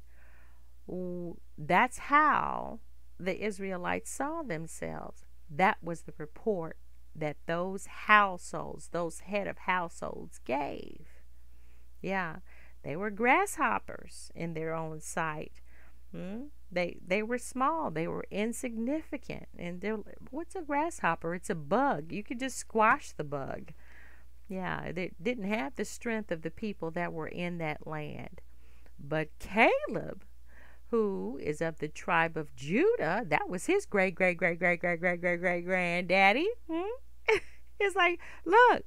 that's 1.59 1.99
how 1.99 2.81
the 3.18 3.45
Israelites 3.45 4.11
saw 4.11 4.43
themselves. 4.43 5.25
That 5.49 5.79
was 5.83 6.03
the 6.03 6.14
report 6.16 6.77
that 7.15 7.37
those 7.47 7.87
households, 7.87 8.89
those 8.89 9.21
head 9.21 9.47
of 9.47 9.59
households 9.59 10.41
gave. 10.45 11.07
Yeah, 12.01 12.37
they 12.83 12.97
were 12.97 13.11
grasshoppers 13.11 14.31
in 14.35 14.55
their 14.55 14.75
own 14.75 15.01
sight. 15.01 15.61
Hmm? 16.13 16.45
They 16.73 16.99
they 17.07 17.23
were 17.23 17.39
small. 17.39 17.91
They 17.91 18.09
were 18.09 18.25
insignificant. 18.31 19.49
And 19.59 19.81
they're 19.81 19.99
what's 20.31 20.55
a 20.55 20.63
grasshopper? 20.63 21.35
It's 21.35 21.51
a 21.51 21.55
bug. 21.55 22.13
You 22.13 22.23
could 22.23 22.41
just 22.41 22.57
squash 22.57 23.13
the 23.13 23.25
bug. 23.25 23.73
Yeah, 24.49 24.91
they 24.93 25.13
didn't 25.23 25.45
have 25.45 25.77
the 25.77 25.85
strength 25.85 26.33
of 26.33 26.43
the 26.43 26.51
people 26.51 26.91
that 26.93 27.13
were 27.13 27.29
in 27.29 27.59
that 27.59 27.87
land. 27.87 28.41
But 28.99 29.29
Caleb, 29.39 30.25
who 30.91 31.38
is 31.43 31.61
of 31.61 31.78
the 31.78 31.88
tribe 31.88 32.36
of 32.36 32.55
Judah, 32.57 33.24
that 33.26 33.49
was 33.49 33.66
his 33.66 33.86
great, 33.86 34.14
great, 34.14 34.36
great, 34.36 34.59
great, 34.59 34.80
great, 34.80 35.01
great, 35.01 35.20
great, 35.20 35.41
great 35.41 35.64
granddaddy. 35.64 36.49
Hmm? 36.70 36.82
it's 37.80 37.97
like, 37.97 38.20
look, 38.45 38.82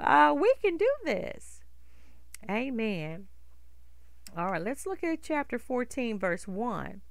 uh, 0.00 0.34
we 0.38 0.52
can 0.62 0.76
do 0.76 0.90
this. 1.04 1.60
Amen. 2.50 3.26
All 4.36 4.50
right, 4.50 4.62
let's 4.62 4.86
look 4.86 5.04
at 5.04 5.22
chapter 5.22 5.58
14, 5.58 6.18
verse 6.18 6.48
1. 6.48 7.02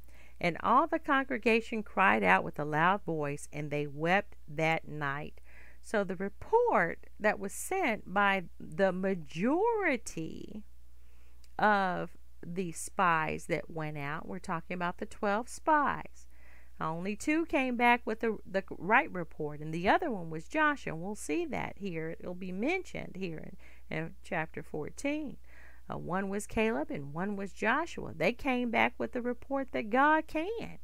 And 0.41 0.57
all 0.61 0.88
the 0.88 0.99
congregation 0.99 1.84
cried 1.84 2.23
out 2.23 2.43
with 2.43 2.59
a 2.59 2.65
loud 2.65 3.03
voice, 3.03 3.47
and 3.53 3.71
they 3.71 3.88
wept 3.88 4.36
that 4.47 4.88
night. 4.88 5.39
So 5.81 6.03
the 6.03 6.15
report 6.15 7.05
that 7.19 7.39
was 7.39 7.53
sent 7.53 8.13
by 8.13 8.43
the 8.59 8.91
majority 8.91 10.63
of 11.59 12.09
the 12.46 12.72
spies 12.72 13.46
that 13.48 13.70
went 13.70 13.98
out, 13.98 14.28
we're 14.28 14.39
talking 14.39 14.76
about 14.76 14.98
the 14.98 15.06
12 15.06 15.50
spies. 15.50 16.28
Only 16.82 17.16
two 17.16 17.46
came 17.46 17.78
back 17.78 18.02
with 18.06 18.20
the, 18.20 18.38
the 18.50 18.64
right 18.78 19.12
report, 19.12 19.60
and 19.60 19.74
the 19.74 19.88
other 19.88 20.12
one 20.12 20.30
was 20.30 20.48
Joshua. 20.48 20.94
And 20.94 21.02
we'll 21.02 21.16
see 21.16 21.46
that 21.46 21.74
here. 21.78 22.16
It'll 22.20 22.34
be 22.34 22.52
mentioned 22.52 23.16
here 23.16 23.38
in, 23.89 23.98
in 23.98 24.16
chapter 24.24 24.62
14. 24.64 25.38
Uh, 25.89 25.98
one 25.98 26.30
was 26.30 26.48
Caleb 26.48 26.89
and 26.89 27.14
one 27.14 27.36
was 27.36 27.54
Joshua. 27.54 28.14
They 28.16 28.32
came 28.32 28.72
back 28.72 28.94
with 28.98 29.12
the 29.12 29.22
report 29.22 29.72
that 29.72 29.89
God 29.89 30.28
can. 30.28 30.80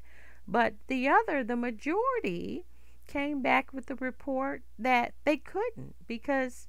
But 0.47 0.75
the 0.87 1.07
other, 1.07 1.43
the 1.43 1.55
majority, 1.55 2.65
came 3.07 3.41
back 3.41 3.73
with 3.73 3.87
the 3.87 3.95
report 3.95 4.61
that 4.77 5.13
they 5.23 5.37
couldn't 5.37 5.95
because 6.07 6.67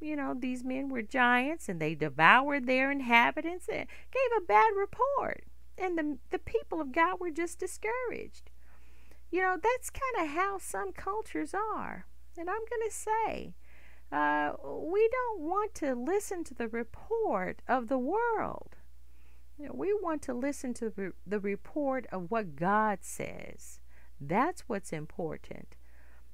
you 0.00 0.16
know 0.16 0.34
these 0.34 0.64
men 0.64 0.88
were 0.88 1.02
giants 1.02 1.68
and 1.68 1.80
they 1.80 1.94
devoured 1.94 2.66
their 2.66 2.90
inhabitants 2.90 3.68
and 3.68 3.86
gave 4.12 4.38
a 4.38 4.46
bad 4.46 4.72
report. 4.76 5.44
And 5.76 5.98
the 5.98 6.18
the 6.30 6.38
people 6.38 6.80
of 6.80 6.92
God 6.92 7.20
were 7.20 7.30
just 7.30 7.58
discouraged. 7.58 8.50
You 9.30 9.42
know 9.42 9.56
that's 9.62 9.90
kind 9.90 10.26
of 10.26 10.34
how 10.34 10.58
some 10.58 10.92
cultures 10.92 11.54
are. 11.54 12.06
And 12.36 12.48
I'm 12.48 12.64
going 12.70 12.88
to 12.88 12.94
say 12.94 13.54
uh, 14.12 14.52
we 14.64 15.08
don't 15.08 15.40
want 15.40 15.74
to 15.76 15.94
listen 15.94 16.42
to 16.44 16.54
the 16.54 16.68
report 16.68 17.62
of 17.68 17.88
the 17.88 17.98
world. 17.98 18.76
You 19.58 19.66
know, 19.66 19.74
we 19.74 19.92
want 19.92 20.22
to 20.22 20.34
listen 20.34 20.74
to 20.74 20.90
the, 20.90 21.12
the 21.26 21.38
report 21.38 22.06
of 22.10 22.30
what 22.30 22.56
God 22.56 23.00
says. 23.02 23.78
That's 24.20 24.62
what's 24.66 24.92
important 24.92 25.76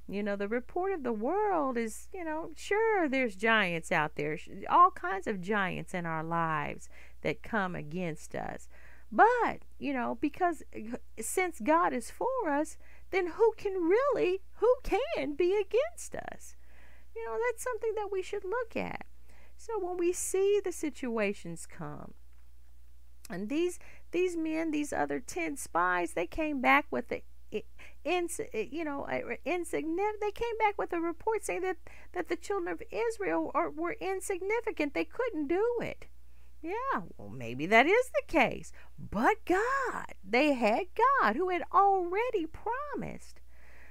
you 0.08 0.22
know, 0.22 0.36
the 0.36 0.48
report 0.48 0.92
of 0.92 1.02
the 1.02 1.12
world 1.12 1.76
is, 1.76 2.08
you 2.12 2.24
know, 2.24 2.50
sure, 2.56 3.08
there's 3.08 3.34
giants 3.34 3.90
out 3.90 4.14
there, 4.14 4.38
all 4.70 4.90
kinds 4.90 5.26
of 5.26 5.40
giants 5.40 5.94
in 5.94 6.06
our 6.06 6.22
lives 6.22 6.88
that 7.22 7.42
come 7.42 7.74
against 7.74 8.34
us. 8.34 8.68
But, 9.10 9.64
you 9.78 9.92
know, 9.92 10.16
because 10.20 10.62
uh, 10.74 10.96
since 11.20 11.60
God 11.60 11.92
is 11.92 12.10
for 12.10 12.48
us, 12.48 12.76
then 13.10 13.28
who 13.28 13.52
can 13.56 13.74
really, 13.74 14.42
who 14.56 14.72
can 14.82 15.34
be 15.34 15.52
against 15.52 16.14
us? 16.14 16.56
You 17.14 17.24
know, 17.24 17.38
that's 17.46 17.64
something 17.64 17.92
that 17.96 18.10
we 18.12 18.22
should 18.22 18.44
look 18.44 18.76
at. 18.76 19.06
So 19.56 19.72
when 19.78 19.96
we 19.96 20.12
see 20.12 20.60
the 20.62 20.72
situations 20.72 21.66
come, 21.66 22.14
and 23.28 23.48
these 23.48 23.78
these 24.12 24.36
men, 24.36 24.70
these 24.70 24.92
other 24.92 25.18
ten 25.18 25.56
spies, 25.56 26.12
they 26.12 26.26
came 26.26 26.60
back 26.60 26.86
with 26.90 27.08
the 27.08 27.22
ins, 28.04 28.40
you 28.52 28.84
know, 28.84 29.06
insignificant. 29.44 30.20
They 30.20 30.30
came 30.30 30.58
back 30.58 30.76
with 30.78 30.92
a 30.92 31.00
report 31.00 31.44
saying 31.44 31.62
that, 31.62 31.76
that 32.12 32.28
the 32.28 32.36
children 32.36 32.72
of 32.72 32.82
Israel 32.90 33.50
are, 33.54 33.70
were 33.70 33.96
insignificant. 34.00 34.94
They 34.94 35.04
couldn't 35.04 35.48
do 35.48 35.64
it. 35.80 36.06
Yeah, 36.62 37.02
well, 37.16 37.28
maybe 37.28 37.66
that 37.66 37.86
is 37.86 38.10
the 38.10 38.22
case. 38.26 38.72
But 38.98 39.44
God, 39.44 40.14
they 40.24 40.54
had 40.54 40.86
God 41.20 41.36
who 41.36 41.50
had 41.50 41.62
already 41.72 42.46
promised 42.46 43.40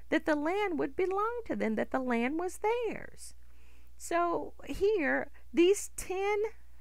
that 0.09 0.25
the 0.25 0.35
land 0.35 0.77
would 0.79 0.95
belong 0.95 1.41
to 1.45 1.55
them, 1.55 1.75
that 1.75 1.91
the 1.91 1.99
land 1.99 2.39
was 2.39 2.59
theirs. 2.59 3.33
So 3.97 4.53
here, 4.65 5.31
these 5.53 5.89
10 5.95 6.17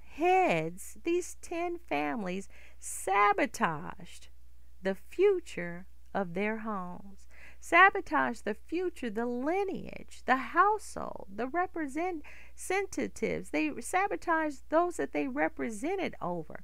heads, 0.00 0.96
these 1.04 1.36
10 1.42 1.78
families 1.78 2.48
sabotaged 2.78 4.28
the 4.82 4.94
future 4.94 5.86
of 6.14 6.34
their 6.34 6.58
homes, 6.58 7.26
sabotage 7.60 8.40
the 8.40 8.54
future, 8.54 9.10
the 9.10 9.26
lineage, 9.26 10.22
the 10.26 10.36
household, 10.36 11.28
the 11.34 11.48
representatives. 11.48 13.50
They 13.50 13.72
sabotage 13.80 14.56
those 14.68 14.96
that 14.96 15.12
they 15.12 15.28
represented 15.28 16.14
over. 16.20 16.62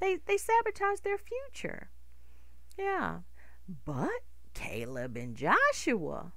They, 0.00 0.18
they 0.26 0.36
sabotage 0.36 1.00
their 1.00 1.18
future. 1.18 1.90
Yeah. 2.78 3.20
But 3.84 4.22
Caleb 4.54 5.16
and 5.16 5.36
Joshua, 5.36 6.32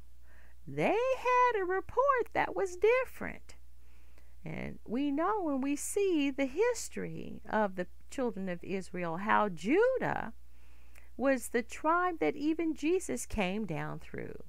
they 0.67 0.97
had 1.17 1.59
a 1.59 1.65
report 1.65 2.29
that 2.33 2.55
was 2.55 2.77
different. 2.77 3.55
And 4.43 4.79
we 4.87 5.11
know 5.11 5.41
when 5.41 5.61
we 5.61 5.75
see 5.75 6.29
the 6.29 6.45
history 6.45 7.41
of 7.49 7.75
the 7.75 7.87
children 8.11 8.47
of 8.47 8.63
Israel 8.63 9.17
how 9.17 9.49
Judah 9.49 10.33
was 11.17 11.49
the 11.49 11.61
tribe 11.61 12.19
that 12.19 12.35
even 12.35 12.75
Jesus 12.75 13.25
came 13.25 13.65
down 13.65 13.99
through. 13.99 14.43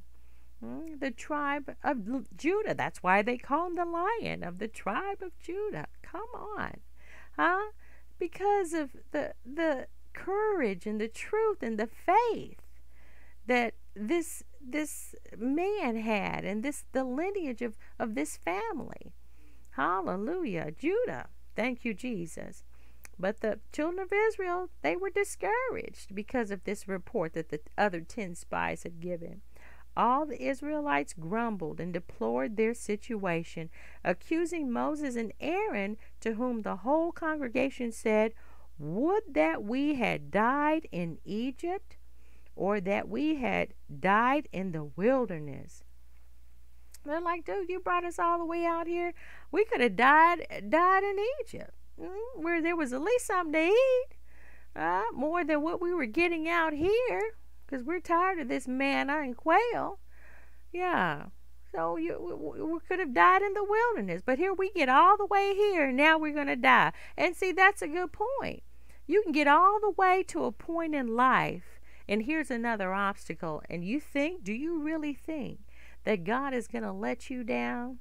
Hmm, 0.60 0.98
the 0.98 1.10
tribe 1.10 1.76
of 1.84 2.36
Judah. 2.36 2.74
That's 2.74 3.02
why 3.02 3.22
they 3.22 3.36
call 3.36 3.68
him 3.68 3.76
the 3.76 3.84
lion 3.84 4.42
of 4.42 4.58
the 4.58 4.68
tribe 4.68 5.22
of 5.22 5.38
Judah. 5.38 5.86
Come 6.02 6.28
on. 6.34 6.80
Huh? 7.36 7.72
Because 8.18 8.72
of 8.72 8.90
the 9.12 9.34
the 9.44 9.88
courage 10.14 10.86
and 10.86 10.98
the 10.98 11.08
truth 11.08 11.62
and 11.62 11.78
the 11.78 11.86
faith 11.86 12.62
that 13.46 13.74
this 13.94 14.42
this 14.60 15.14
man 15.36 15.96
had 15.96 16.44
and 16.44 16.62
this 16.62 16.84
the 16.92 17.04
lineage 17.04 17.62
of, 17.62 17.76
of 17.98 18.14
this 18.14 18.36
family. 18.36 19.12
Hallelujah. 19.72 20.70
Judah. 20.70 21.28
Thank 21.54 21.84
you, 21.84 21.94
Jesus. 21.94 22.64
But 23.18 23.40
the 23.40 23.60
children 23.72 24.00
of 24.00 24.12
Israel, 24.12 24.70
they 24.82 24.96
were 24.96 25.10
discouraged 25.10 26.14
because 26.14 26.50
of 26.50 26.64
this 26.64 26.86
report 26.86 27.32
that 27.32 27.48
the 27.48 27.60
other 27.78 28.00
ten 28.00 28.34
spies 28.34 28.82
had 28.82 29.00
given. 29.00 29.40
All 29.96 30.26
the 30.26 30.42
Israelites 30.42 31.14
grumbled 31.14 31.80
and 31.80 31.92
deplored 31.92 32.56
their 32.56 32.74
situation, 32.74 33.70
accusing 34.04 34.70
Moses 34.70 35.16
and 35.16 35.32
Aaron, 35.40 35.96
to 36.20 36.34
whom 36.34 36.62
the 36.62 36.76
whole 36.76 37.12
congregation 37.12 37.92
said, 37.92 38.32
Would 38.78 39.22
that 39.32 39.62
we 39.64 39.94
had 39.94 40.30
died 40.30 40.86
in 40.92 41.18
Egypt, 41.24 41.96
or 42.56 42.80
that 42.80 43.08
we 43.08 43.36
had 43.36 43.74
died 44.00 44.48
in 44.50 44.72
the 44.72 44.84
wilderness. 44.84 45.84
They're 47.04 47.20
like, 47.20 47.44
dude, 47.44 47.68
you 47.68 47.78
brought 47.78 48.04
us 48.04 48.18
all 48.18 48.38
the 48.38 48.46
way 48.46 48.64
out 48.64 48.88
here. 48.88 49.12
We 49.52 49.64
could 49.66 49.80
have 49.80 49.94
died 49.94 50.46
died 50.68 51.04
in 51.04 51.16
Egypt, 51.40 51.74
where 52.34 52.62
there 52.62 52.76
was 52.76 52.92
at 52.92 53.02
least 53.02 53.26
something 53.26 53.52
to 53.52 53.66
eat, 53.66 54.16
uh, 54.74 55.02
more 55.12 55.44
than 55.44 55.62
what 55.62 55.80
we 55.80 55.92
were 55.92 56.06
getting 56.06 56.48
out 56.48 56.72
here, 56.72 57.34
because 57.66 57.84
we're 57.84 58.00
tired 58.00 58.38
of 58.38 58.48
this 58.48 58.68
manna 58.68 59.20
and 59.20 59.36
quail. 59.36 59.98
Yeah. 60.72 61.26
So 61.72 61.96
you, 61.96 62.38
we, 62.40 62.62
we 62.62 62.78
could 62.88 63.00
have 63.00 63.14
died 63.14 63.42
in 63.42 63.54
the 63.54 63.64
wilderness, 63.64 64.22
but 64.24 64.38
here 64.38 64.52
we 64.52 64.70
get 64.70 64.88
all 64.88 65.16
the 65.16 65.26
way 65.26 65.54
here, 65.54 65.88
and 65.88 65.96
now 65.96 66.18
we're 66.18 66.34
going 66.34 66.46
to 66.46 66.56
die. 66.56 66.92
And 67.16 67.34
see, 67.34 67.52
that's 67.52 67.82
a 67.82 67.88
good 67.88 68.12
point. 68.12 68.62
You 69.06 69.22
can 69.22 69.32
get 69.32 69.46
all 69.46 69.78
the 69.80 69.90
way 69.90 70.22
to 70.28 70.44
a 70.44 70.52
point 70.52 70.94
in 70.94 71.16
life, 71.16 71.80
and 72.08 72.22
here's 72.22 72.50
another 72.50 72.92
obstacle. 72.92 73.62
And 73.68 73.84
you 73.84 74.00
think, 74.00 74.42
do 74.42 74.52
you 74.52 74.82
really 74.82 75.14
think 75.14 75.60
that 76.04 76.24
God 76.24 76.54
is 76.54 76.66
going 76.68 76.84
to 76.84 76.92
let 76.92 77.30
you 77.30 77.44
down? 77.44 77.98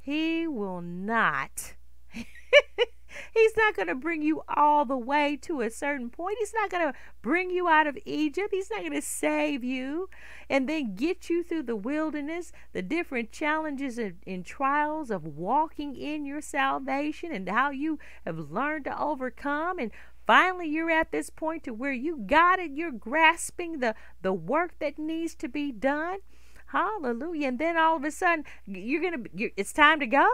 He 0.00 0.46
will 0.46 0.80
not. 0.80 1.74
He's 3.34 3.56
not 3.56 3.74
going 3.74 3.88
to 3.88 3.94
bring 3.94 4.22
you 4.22 4.42
all 4.48 4.84
the 4.84 4.96
way 4.96 5.36
to 5.42 5.60
a 5.60 5.70
certain 5.70 6.10
point. 6.10 6.36
He's 6.38 6.54
not 6.54 6.70
going 6.70 6.92
to 6.92 6.98
bring 7.22 7.50
you 7.50 7.68
out 7.68 7.86
of 7.86 7.98
Egypt. 8.04 8.48
He's 8.50 8.70
not 8.70 8.80
going 8.80 8.92
to 8.92 9.02
save 9.02 9.64
you 9.64 10.08
and 10.48 10.68
then 10.68 10.94
get 10.94 11.30
you 11.30 11.42
through 11.42 11.64
the 11.64 11.76
wilderness, 11.76 12.52
the 12.72 12.82
different 12.82 13.32
challenges 13.32 13.98
and, 13.98 14.16
and, 14.26 14.44
trials 14.44 15.10
of 15.10 15.24
walking 15.24 15.94
in 15.94 16.24
your 16.24 16.40
salvation 16.40 17.32
and 17.32 17.48
how 17.48 17.70
you 17.70 17.98
have 18.24 18.50
learned 18.50 18.84
to 18.84 19.00
overcome. 19.00 19.78
And 19.78 19.90
finally, 20.26 20.68
you're 20.68 20.90
at 20.90 21.12
this 21.12 21.30
point 21.30 21.62
to 21.64 21.72
where 21.72 21.92
you 21.92 22.16
got 22.16 22.58
it. 22.58 22.72
You're 22.72 22.90
grasping 22.90 23.78
the, 23.78 23.94
the 24.22 24.32
work 24.32 24.78
that 24.80 24.98
needs 24.98 25.34
to 25.36 25.48
be 25.48 25.70
done. 25.72 26.18
Hallelujah. 26.66 27.48
And 27.48 27.58
then 27.58 27.76
all 27.76 27.96
of 27.96 28.04
a 28.04 28.10
sudden, 28.10 28.44
you're 28.66 29.02
to, 29.10 29.50
it's 29.56 29.72
time 29.72 30.00
to 30.00 30.06
go? 30.06 30.28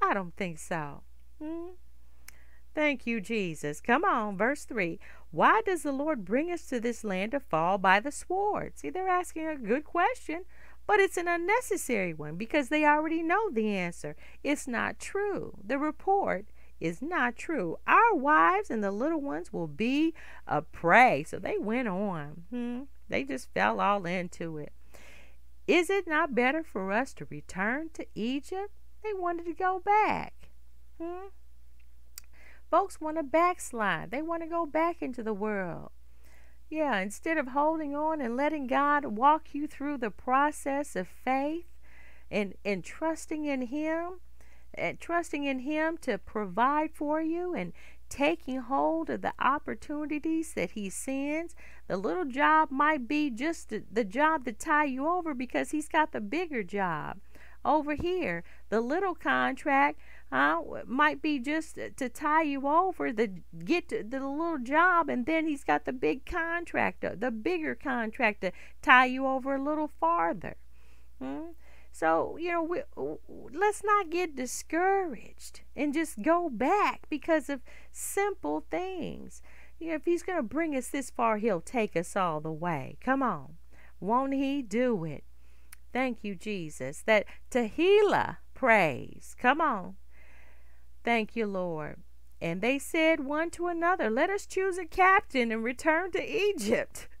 I 0.00 0.14
don't 0.14 0.34
think 0.36 0.58
so. 0.58 1.02
Hmm? 1.42 1.70
Thank 2.74 3.06
you, 3.06 3.20
Jesus. 3.20 3.80
Come 3.80 4.04
on, 4.04 4.36
verse 4.36 4.64
3. 4.64 4.98
Why 5.30 5.60
does 5.64 5.82
the 5.82 5.92
Lord 5.92 6.24
bring 6.24 6.50
us 6.50 6.66
to 6.66 6.80
this 6.80 7.04
land 7.04 7.32
to 7.32 7.40
fall 7.40 7.78
by 7.78 8.00
the 8.00 8.12
sword? 8.12 8.78
See, 8.78 8.90
they're 8.90 9.08
asking 9.08 9.46
a 9.46 9.56
good 9.56 9.84
question, 9.84 10.44
but 10.86 11.00
it's 11.00 11.16
an 11.16 11.28
unnecessary 11.28 12.14
one 12.14 12.36
because 12.36 12.68
they 12.68 12.84
already 12.84 13.22
know 13.22 13.50
the 13.50 13.76
answer. 13.76 14.16
It's 14.42 14.68
not 14.68 14.98
true. 14.98 15.54
The 15.64 15.78
report 15.78 16.46
is 16.80 17.02
not 17.02 17.36
true. 17.36 17.76
Our 17.86 18.14
wives 18.14 18.70
and 18.70 18.82
the 18.82 18.90
little 18.90 19.20
ones 19.20 19.52
will 19.52 19.68
be 19.68 20.14
a 20.46 20.62
prey. 20.62 21.24
So 21.24 21.38
they 21.38 21.58
went 21.58 21.88
on. 21.88 22.44
Hmm? 22.50 22.80
They 23.08 23.24
just 23.24 23.52
fell 23.52 23.80
all 23.80 24.06
into 24.06 24.58
it. 24.58 24.72
Is 25.66 25.90
it 25.90 26.06
not 26.06 26.34
better 26.34 26.62
for 26.62 26.90
us 26.90 27.12
to 27.14 27.26
return 27.26 27.90
to 27.94 28.06
Egypt? 28.14 28.72
They 29.04 29.14
wanted 29.14 29.46
to 29.46 29.54
go 29.54 29.80
back. 29.84 30.41
Hmm? 31.02 31.28
Folks 32.70 33.00
want 33.00 33.16
to 33.16 33.22
backslide. 33.22 34.10
They 34.10 34.22
want 34.22 34.42
to 34.42 34.48
go 34.48 34.66
back 34.66 35.02
into 35.02 35.22
the 35.22 35.34
world. 35.34 35.90
Yeah, 36.70 37.00
instead 37.00 37.36
of 37.36 37.48
holding 37.48 37.94
on 37.94 38.20
and 38.20 38.36
letting 38.36 38.66
God 38.66 39.04
walk 39.04 39.48
you 39.52 39.66
through 39.66 39.98
the 39.98 40.10
process 40.10 40.96
of 40.96 41.06
faith 41.06 41.66
and, 42.30 42.54
and 42.64 42.82
trusting 42.82 43.44
in 43.44 43.62
Him, 43.62 44.20
and 44.72 44.98
trusting 44.98 45.44
in 45.44 45.60
Him 45.60 45.98
to 45.98 46.16
provide 46.16 46.92
for 46.94 47.20
you 47.20 47.54
and 47.54 47.74
taking 48.08 48.60
hold 48.60 49.10
of 49.10 49.20
the 49.20 49.34
opportunities 49.38 50.54
that 50.54 50.70
He 50.70 50.88
sends. 50.88 51.54
The 51.88 51.98
little 51.98 52.24
job 52.24 52.70
might 52.70 53.06
be 53.06 53.28
just 53.28 53.68
the, 53.68 53.82
the 53.92 54.04
job 54.04 54.46
to 54.46 54.52
tie 54.52 54.86
you 54.86 55.06
over 55.06 55.34
because 55.34 55.72
He's 55.72 55.88
got 55.88 56.12
the 56.12 56.22
bigger 56.22 56.62
job 56.62 57.18
over 57.64 57.94
here. 57.94 58.44
The 58.70 58.80
little 58.80 59.14
contract 59.14 59.98
uh, 60.32 60.62
might 60.86 61.20
be 61.20 61.38
just 61.38 61.78
to 61.96 62.08
tie 62.08 62.42
you 62.42 62.66
over, 62.66 63.12
the 63.12 63.30
get 63.64 63.90
the 63.90 64.18
little 64.18 64.58
job, 64.58 65.10
and 65.10 65.26
then 65.26 65.46
he's 65.46 65.62
got 65.62 65.84
the 65.84 65.92
big 65.92 66.24
contract, 66.24 67.04
the 67.20 67.30
bigger 67.30 67.74
contract 67.74 68.40
to 68.40 68.52
tie 68.80 69.04
you 69.04 69.26
over 69.26 69.54
a 69.54 69.62
little 69.62 69.90
farther. 70.00 70.56
Hmm? 71.20 71.50
So 71.92 72.38
you 72.38 72.50
know, 72.50 72.62
we, 72.62 72.80
let's 73.52 73.84
not 73.84 74.08
get 74.08 74.34
discouraged 74.34 75.60
and 75.76 75.92
just 75.92 76.22
go 76.22 76.48
back 76.48 77.02
because 77.10 77.50
of 77.50 77.60
simple 77.90 78.64
things. 78.70 79.42
You 79.78 79.88
know, 79.88 79.94
if 79.96 80.06
he's 80.06 80.22
going 80.22 80.38
to 80.38 80.42
bring 80.42 80.74
us 80.74 80.88
this 80.88 81.10
far, 81.10 81.36
he'll 81.36 81.60
take 81.60 81.94
us 81.94 82.16
all 82.16 82.40
the 82.40 82.52
way. 82.52 82.96
Come 83.02 83.22
on, 83.22 83.56
won't 84.00 84.32
he 84.32 84.62
do 84.62 85.04
it? 85.04 85.24
Thank 85.92 86.24
you, 86.24 86.34
Jesus. 86.34 87.02
That 87.02 87.26
Tehillah 87.50 88.38
praise. 88.54 89.36
Come 89.38 89.60
on. 89.60 89.96
Thank 91.04 91.36
you, 91.36 91.46
Lord. 91.46 91.96
And 92.40 92.60
they 92.60 92.78
said 92.78 93.20
one 93.20 93.50
to 93.50 93.68
another, 93.68 94.10
Let 94.10 94.30
us 94.30 94.46
choose 94.46 94.78
a 94.78 94.84
captain 94.84 95.52
and 95.52 95.62
return 95.62 96.12
to 96.12 96.22
Egypt. 96.22 97.08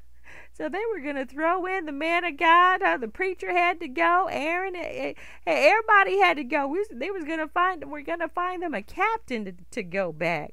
So 0.54 0.68
they 0.68 0.82
were 0.92 1.00
going 1.00 1.16
to 1.16 1.24
throw 1.24 1.64
in 1.64 1.86
the 1.86 1.92
man 1.92 2.24
of 2.24 2.36
God. 2.36 2.82
Uh, 2.82 2.98
the 2.98 3.08
preacher 3.08 3.52
had 3.52 3.80
to 3.80 3.88
go. 3.88 4.28
Aaron, 4.30 4.76
uh, 4.76 5.14
everybody 5.46 6.18
had 6.18 6.36
to 6.36 6.44
go. 6.44 6.66
We, 6.66 6.84
they 6.92 7.10
was 7.10 7.24
going 7.24 7.38
to 7.38 7.48
find. 7.48 7.90
We're 7.90 8.02
going 8.02 8.18
to 8.18 8.28
find 8.28 8.62
them 8.62 8.74
a 8.74 8.82
captain 8.82 9.46
to, 9.46 9.54
to 9.70 9.82
go 9.82 10.12
back. 10.12 10.52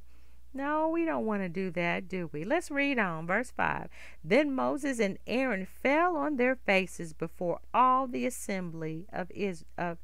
No, 0.53 0.87
we 0.87 1.05
don't 1.05 1.25
want 1.25 1.43
to 1.43 1.49
do 1.49 1.69
that, 1.71 2.07
do 2.07 2.29
we? 2.31 2.43
Let's 2.43 2.71
read 2.71 2.97
on, 2.97 3.27
verse 3.27 3.51
5. 3.51 3.87
Then 4.23 4.55
Moses 4.55 4.99
and 4.99 5.19
Aaron 5.27 5.65
fell 5.65 6.15
on 6.15 6.37
their 6.37 6.55
faces 6.55 7.13
before 7.13 7.59
all 7.73 8.07
the 8.07 8.25
assembly 8.25 9.05
of, 9.13 9.29
Is- 9.31 9.65
of 9.77 9.99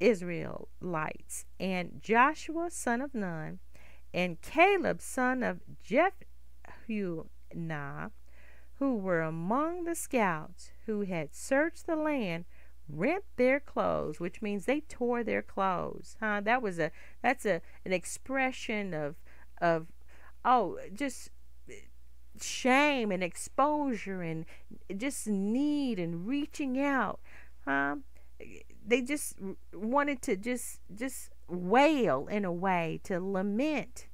Israelites, 0.00 1.46
and 1.58 2.00
Joshua 2.02 2.70
son 2.70 3.00
of 3.00 3.14
Nun, 3.14 3.60
and 4.12 4.40
Caleb 4.40 5.00
son 5.00 5.42
of 5.42 5.60
Jephunneh, 5.84 8.10
who 8.78 8.96
were 8.96 9.22
among 9.22 9.84
the 9.84 9.94
scouts 9.94 10.70
who 10.86 11.02
had 11.02 11.34
searched 11.34 11.86
the 11.86 11.96
land, 11.96 12.44
rent 12.88 13.24
their 13.36 13.58
clothes, 13.58 14.20
which 14.20 14.42
means 14.42 14.64
they 14.64 14.80
tore 14.80 15.24
their 15.24 15.42
clothes. 15.42 16.16
Huh? 16.20 16.40
That 16.42 16.62
was 16.62 16.78
a 16.78 16.92
that's 17.22 17.46
a 17.46 17.62
an 17.84 17.92
expression 17.92 18.94
of 18.94 19.16
of 19.60 19.86
oh 20.44 20.78
just 20.92 21.30
shame 22.40 23.10
and 23.10 23.24
exposure 23.24 24.22
and 24.22 24.44
just 24.96 25.26
need 25.26 25.98
and 25.98 26.26
reaching 26.26 26.80
out. 26.80 27.20
Huh? 27.64 27.96
They 28.86 29.02
just 29.02 29.36
wanted 29.72 30.22
to 30.22 30.36
just 30.36 30.80
just 30.94 31.30
wail 31.48 32.26
in 32.30 32.44
a 32.44 32.52
way 32.52 33.00
to 33.04 33.20
lament. 33.20 34.06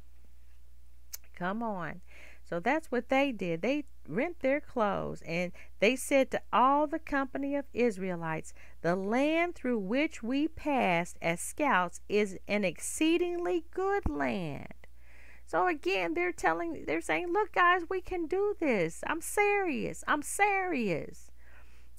Come 1.35 1.62
on. 1.62 2.01
So 2.45 2.61
that's 2.61 2.91
what 2.91 3.09
they 3.09 3.33
did. 3.33 3.62
They 3.62 3.85
rent 4.09 4.41
their 4.41 4.61
clothes 4.61 5.23
and 5.23 5.53
they 5.81 5.97
said 5.97 6.31
to 6.31 6.43
all 6.53 6.87
the 6.87 6.99
company 6.99 7.55
of 7.55 7.64
israelites 7.73 8.53
the 8.81 8.97
land 8.97 9.55
through 9.55 9.79
which 9.79 10.25
we 10.25 10.49
passed 10.49 11.16
as 11.23 11.41
scouts 11.41 12.01
is 12.09 12.37
an 12.49 12.64
exceedingly 12.64 13.64
good 13.73 14.09
land. 14.09 14.75
So 15.47 15.66
again 15.66 16.14
they're 16.14 16.33
telling 16.33 16.85
they're 16.87 17.01
saying 17.01 17.33
look 17.33 17.53
guys 17.53 17.83
we 17.89 18.01
can 18.01 18.27
do 18.27 18.55
this. 18.61 19.03
I'm 19.07 19.20
serious. 19.20 20.05
I'm 20.07 20.23
serious 20.23 21.32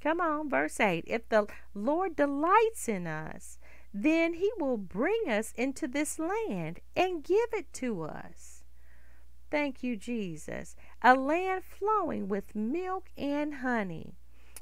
Come 0.03 0.19
on, 0.19 0.49
verse 0.49 0.81
8. 0.81 1.05
If 1.07 1.29
the 1.29 1.47
Lord 1.73 2.17
delights 2.17 2.89
in 2.89 3.07
us, 3.07 3.57
then 3.93 4.33
he 4.33 4.51
will 4.59 4.75
bring 4.75 5.29
us 5.29 5.53
into 5.55 5.87
this 5.87 6.19
land 6.19 6.81
and 6.93 7.23
give 7.23 7.53
it 7.53 7.71
to 7.75 8.03
us. 8.03 8.63
Thank 9.49 9.81
you, 9.81 9.95
Jesus. 9.95 10.75
A 11.01 11.15
land 11.15 11.63
flowing 11.63 12.27
with 12.27 12.53
milk 12.53 13.11
and 13.17 13.55
honey. 13.55 14.17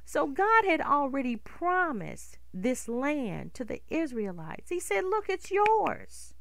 So 0.06 0.28
God 0.28 0.64
had 0.66 0.80
already 0.80 1.38
promised 1.38 2.38
this 2.54 2.88
land 2.88 3.56
to 3.56 3.66
the 3.66 3.82
Israelites. 3.90 4.70
He 4.70 4.80
said, 4.80 5.06
Look, 5.06 5.26
it's 5.28 5.50
yours. 5.50 6.36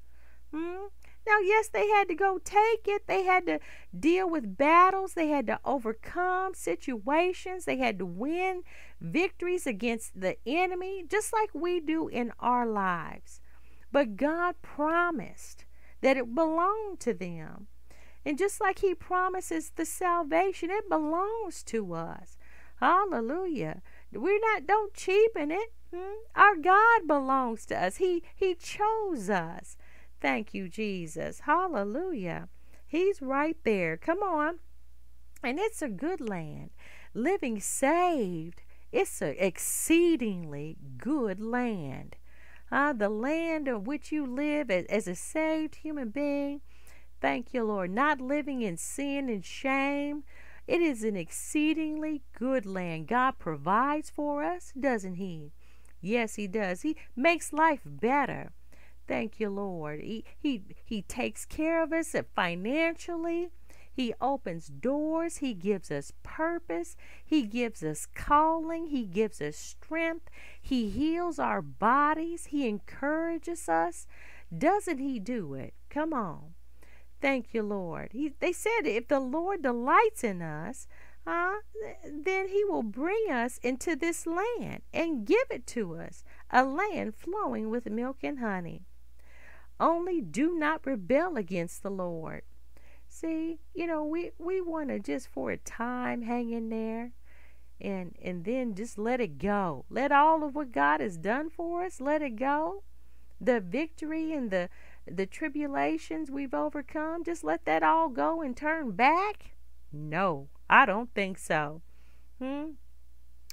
Hmm? 0.53 0.89
Now, 1.27 1.39
yes, 1.41 1.69
they 1.69 1.89
had 1.89 2.09
to 2.09 2.15
go 2.15 2.39
take 2.39 2.87
it. 2.87 3.07
They 3.07 3.25
had 3.25 3.47
to 3.47 3.61
deal 3.99 4.29
with 4.29 4.57
battles. 4.57 5.15
They 5.15 5.29
had 5.29 5.47
to 5.49 5.61
overcome 5.65 6.55
situations. 6.55 7.65
They 7.65 7.77
had 7.77 7.99
to 7.99 8.07
win 8.07 8.63
victories 9.01 9.67
against 9.67 10.21
the 10.21 10.37
enemy, 10.47 11.05
just 11.09 11.33
like 11.33 11.51
we 11.55 11.81
do 11.81 12.09
in 12.09 12.33
our 12.41 12.67
lives. 12.67 13.41
But 13.93 14.17
God 14.17 14.57
promised 14.63 15.65
that 16.01 16.17
it 16.17 16.35
belonged 16.35 17.01
to 17.01 17.15
them. 17.15 17.67
And 18.25 18.39
just 18.39 18.61
like 18.61 18.81
He 18.81 18.95
promises 18.95 19.73
the 19.75 19.87
salvation, 19.87 20.71
it 20.71 20.89
belongs 20.89 21.63
to 21.65 21.95
us. 21.95 22.37
Hallelujah. 22.77 23.83
We're 24.13 24.41
not, 24.41 24.67
don't 24.67 24.95
cheapen 24.95 25.51
it. 25.51 25.73
Hmm? 25.95 26.13
Our 26.35 26.57
God 26.57 27.07
belongs 27.07 27.67
to 27.67 27.77
us. 27.77 27.97
He 27.97 28.23
He 28.35 28.55
chose 28.55 29.29
us. 29.29 29.77
Thank 30.21 30.55
you, 30.55 30.69
Jesus. 30.69 31.41
Hallelujah. 31.41 32.49
He's 32.87 33.23
right 33.23 33.57
there. 33.65 33.97
Come 33.97 34.23
on. 34.23 34.59
And 35.43 35.59
it's 35.59 35.81
a 35.83 35.89
good 35.89 36.21
land. 36.21 36.71
Living 37.15 37.61
saved 37.61 38.63
It's 38.93 39.23
an 39.23 39.37
exceedingly 39.39 40.77
good 40.99 41.41
land. 41.41 42.17
Uh, 42.73 42.93
the 42.93 43.09
land 43.09 43.69
of 43.69 43.87
which 43.87 44.13
you 44.13 44.27
live 44.27 44.71
as, 44.71 44.85
as 44.87 45.09
a 45.09 45.15
saved 45.15 45.77
human 45.77 46.11
being. 46.11 46.61
Thank 47.21 47.55
you, 47.55 47.65
Lord. 47.65 47.91
Not 47.91 48.21
living 48.21 48.63
in 48.63 48.77
sin 48.77 49.29
and 49.29 49.45
shame. 49.45 50.25
It 50.67 50.81
is 50.81 51.03
an 51.05 51.17
exceedingly 51.17 52.23
good 52.39 52.67
land. 52.67 53.09
God 53.09 53.39
provides 53.39 54.11
for 54.11 54.43
us, 54.45 54.73
doesn't 54.79 55.17
He? 55.17 55.53
Yes, 56.01 56.35
He 56.37 56.47
does. 56.47 56.83
He 56.83 56.97
makes 57.17 57.53
life 57.53 57.81
better. 57.85 58.53
Thank 59.11 59.41
you, 59.41 59.51
Lord. 59.51 60.03
He, 60.03 60.25
he, 60.39 60.63
he 60.85 61.03
takes 61.03 61.45
care 61.45 61.83
of 61.83 61.93
us 61.93 62.15
financially. 62.37 63.49
He 63.93 64.15
opens 64.21 64.69
doors. 64.69 65.39
He 65.39 65.53
gives 65.53 65.91
us 65.91 66.13
purpose. 66.23 66.97
He 67.25 67.43
gives 67.43 67.83
us 67.83 68.07
calling. 68.07 68.87
He 68.87 69.07
gives 69.07 69.41
us 69.41 69.57
strength. 69.57 70.31
He 70.63 70.91
heals 70.91 71.41
our 71.41 71.61
bodies. 71.61 72.47
He 72.47 72.69
encourages 72.69 73.69
us. 73.69 74.07
Doesn't 74.57 74.99
He 74.99 75.19
do 75.19 75.55
it? 75.55 75.75
Come 75.89 76.13
on. 76.13 76.55
Thank 77.21 77.53
you, 77.53 77.65
Lord. 77.65 78.11
He, 78.13 78.35
they 78.39 78.53
said 78.53 78.83
if 78.85 79.09
the 79.09 79.19
Lord 79.19 79.65
delights 79.65 80.23
in 80.23 80.41
us, 80.41 80.87
uh, 81.27 81.55
then 82.05 82.47
He 82.47 82.63
will 82.65 82.85
bring 82.85 83.27
us 83.29 83.59
into 83.59 83.97
this 83.97 84.25
land 84.25 84.83
and 84.95 85.27
give 85.27 85.51
it 85.51 85.67
to 85.67 85.97
us 85.97 86.23
a 86.49 86.65
land 86.65 87.17
flowing 87.17 87.71
with 87.71 87.91
milk 87.91 88.19
and 88.23 88.39
honey. 88.39 88.85
Only 89.81 90.21
do 90.21 90.57
not 90.57 90.87
rebel 90.87 91.37
against 91.37 91.83
the 91.83 91.91
Lord. 91.91 92.43
See, 93.09 93.59
you 93.75 93.87
know, 93.87 94.05
we, 94.05 94.31
we 94.39 94.61
want 94.61 94.91
to 94.91 95.01
just 95.01 95.29
for 95.29 95.51
a 95.51 95.57
time 95.57 96.23
hang 96.23 96.51
in 96.51 96.69
there 96.69 97.13
and 97.81 98.15
and 98.23 98.45
then 98.45 98.75
just 98.75 98.99
let 98.99 99.21
it 99.21 99.39
go. 99.39 99.85
Let 99.89 100.13
all 100.13 100.45
of 100.45 100.55
what 100.55 100.73
God 100.73 101.01
has 101.01 101.17
done 101.17 101.49
for 101.51 101.83
us, 101.85 102.01
let 102.01 102.23
it 102.23 102.37
go. 102.37 102.83
The 103.41 103.61
victory 103.61 104.35
and 104.35 104.51
the 104.51 104.69
the 105.07 105.27
tribulations 105.27 106.31
we've 106.31 106.55
overcome, 106.55 107.25
just 107.25 107.43
let 107.43 107.65
that 107.65 107.83
all 107.83 108.11
go 108.11 108.43
and 108.43 108.57
turn 108.57 108.93
back? 108.93 109.53
No, 109.93 110.49
I 110.69 110.87
don't 110.87 111.13
think 111.15 111.39
so. 111.39 111.81
Hmm? 112.39 112.73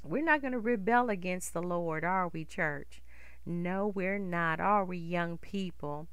We're 0.03 0.23
not 0.23 0.41
going 0.41 0.53
to 0.53 0.59
rebel 0.59 1.09
against 1.09 1.53
the 1.53 1.63
Lord, 1.63 2.03
are 2.03 2.28
we, 2.28 2.45
church? 2.45 3.01
No, 3.45 3.88
we're 3.88 4.19
not. 4.19 4.59
Are 4.59 4.86
we, 4.86 4.97
young 4.97 5.38
people? 5.38 6.07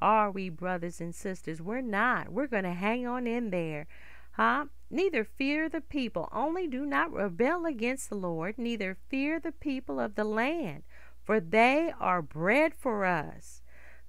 Are 0.00 0.30
we, 0.30 0.48
brothers 0.48 1.00
and 1.00 1.14
sisters? 1.14 1.60
We're 1.60 1.80
not. 1.80 2.30
We're 2.30 2.46
going 2.46 2.64
to 2.64 2.72
hang 2.72 3.06
on 3.06 3.26
in 3.26 3.50
there. 3.50 3.86
Huh? 4.32 4.66
Neither 4.90 5.24
fear 5.24 5.68
the 5.68 5.80
people, 5.80 6.28
only 6.32 6.66
do 6.66 6.84
not 6.84 7.12
rebel 7.12 7.64
against 7.64 8.08
the 8.08 8.16
Lord, 8.16 8.58
neither 8.58 8.96
fear 9.08 9.38
the 9.38 9.52
people 9.52 10.00
of 10.00 10.16
the 10.16 10.24
land, 10.24 10.82
for 11.22 11.38
they 11.38 11.92
are 12.00 12.22
bread 12.22 12.74
for 12.74 13.04
us. 13.04 13.62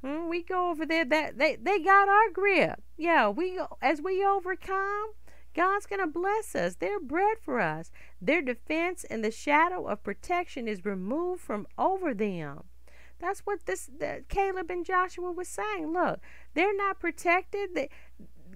Hmm, 0.04 0.28
we 0.28 0.42
go 0.42 0.72
over 0.72 0.86
there. 0.86 1.06
That 1.06 1.38
they 1.38 1.56
they 1.56 1.80
got 1.80 2.10
our 2.10 2.32
grip. 2.32 2.82
Yeah, 2.98 3.30
we 3.30 3.62
as 3.82 4.02
we 4.02 4.26
overcome, 4.26 5.12
God's 5.54 5.86
gonna 5.86 6.08
bless 6.08 6.56
us. 6.56 6.76
They're 6.76 7.00
bread 7.00 7.38
for 7.39 7.60
us. 7.60 7.92
Their 8.20 8.42
defense 8.42 9.04
and 9.04 9.24
the 9.24 9.30
shadow 9.30 9.88
of 9.88 10.04
protection 10.04 10.68
is 10.68 10.86
removed 10.86 11.42
from 11.42 11.68
over 11.78 12.16
them. 12.16 12.64
That's 13.22 13.41
what 13.41 13.65
this 13.65 13.89
the, 13.99 14.24
Caleb 14.28 14.69
and 14.69 14.86
Joshua 14.86 15.32
was 15.32 15.47
saying. 15.47 15.93
Look, 15.93 16.19
they're 16.53 16.76
not 16.76 16.99
protected. 16.99 17.76
They, 17.76 17.89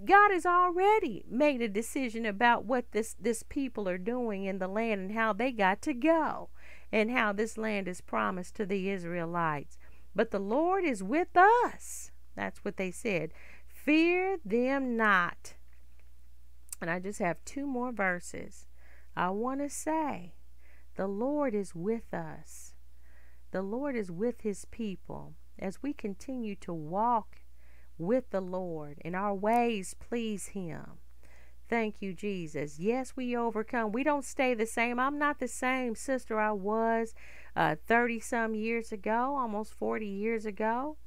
God 0.03 0.31
has 0.31 0.45
already 0.45 1.23
made 1.29 1.61
a 1.61 1.69
decision 1.69 2.25
about 2.25 2.65
what 2.65 2.91
this 2.91 3.15
this 3.19 3.43
people 3.43 3.87
are 3.87 3.97
doing 3.97 4.43
in 4.43 4.59
the 4.59 4.67
land 4.67 5.01
and 5.01 5.11
how 5.13 5.33
they 5.33 5.51
got 5.51 5.81
to 5.83 5.93
go 5.93 6.49
and 6.91 7.11
how 7.11 7.31
this 7.31 7.57
land 7.57 7.87
is 7.87 8.01
promised 8.01 8.55
to 8.55 8.65
the 8.65 8.89
Israelites. 8.89 9.77
But 10.15 10.31
the 10.31 10.39
Lord 10.39 10.83
is 10.83 11.03
with 11.03 11.35
us. 11.37 12.11
That's 12.35 12.59
what 12.65 12.77
they 12.77 12.91
said. 12.91 13.31
Fear 13.67 14.37
them 14.43 14.97
not. 14.97 15.55
And 16.81 16.89
I 16.89 16.99
just 16.99 17.19
have 17.19 17.43
two 17.45 17.65
more 17.65 17.91
verses. 17.91 18.65
I 19.15 19.29
want 19.29 19.61
to 19.61 19.69
say, 19.69 20.33
the 20.95 21.07
Lord 21.07 21.53
is 21.53 21.75
with 21.75 22.13
us. 22.13 22.74
The 23.55 23.61
Lord 23.61 23.95
is 23.95 24.11
with 24.11 24.41
his 24.41 24.65
people 24.65 25.33
as 25.57 25.81
we 25.81 25.93
continue 25.93 26.55
to 26.57 26.73
walk 26.73 27.37
with 27.97 28.31
the 28.31 28.41
Lord 28.41 28.97
and 29.05 29.15
our 29.15 29.33
ways 29.33 29.95
please 29.97 30.47
him. 30.47 30.99
Thank 31.69 32.01
you, 32.01 32.13
Jesus. 32.13 32.79
Yes, 32.79 33.13
we 33.15 33.33
overcome. 33.33 33.93
We 33.93 34.03
don't 34.03 34.25
stay 34.25 34.55
the 34.55 34.65
same. 34.65 34.99
I'm 34.99 35.17
not 35.17 35.39
the 35.39 35.47
same 35.47 35.95
sister 35.95 36.37
I 36.37 36.51
was 36.51 37.15
30 37.55 38.17
uh, 38.17 38.21
some 38.21 38.55
years 38.55 38.91
ago, 38.91 39.37
almost 39.39 39.73
40 39.73 40.05
years 40.05 40.45
ago. 40.45 40.97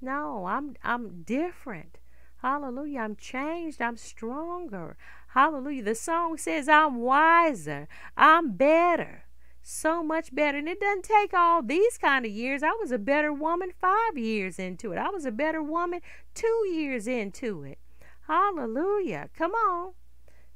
No, 0.00 0.46
I'm 0.46 0.74
I'm 0.82 1.22
different. 1.22 1.98
Hallelujah. 2.38 2.98
I'm 2.98 3.14
changed. 3.14 3.80
I'm 3.80 3.96
stronger. 3.96 4.96
Hallelujah. 5.28 5.84
The 5.84 5.94
song 5.94 6.36
says 6.36 6.68
I'm 6.68 6.96
wiser. 6.96 7.86
I'm 8.16 8.56
better. 8.56 9.26
So 9.62 10.02
much 10.02 10.34
better. 10.34 10.58
And 10.58 10.68
it 10.68 10.80
doesn't 10.80 11.04
take 11.04 11.32
all 11.32 11.62
these 11.62 11.96
kind 11.98 12.26
of 12.26 12.32
years. 12.32 12.62
I 12.62 12.72
was 12.80 12.90
a 12.90 12.98
better 12.98 13.32
woman 13.32 13.72
five 13.80 14.18
years 14.18 14.58
into 14.58 14.92
it. 14.92 14.98
I 14.98 15.08
was 15.10 15.24
a 15.24 15.30
better 15.30 15.62
woman 15.62 16.00
two 16.34 16.66
years 16.70 17.06
into 17.06 17.62
it. 17.62 17.78
Hallelujah. 18.26 19.30
Come 19.36 19.52
on. 19.52 19.92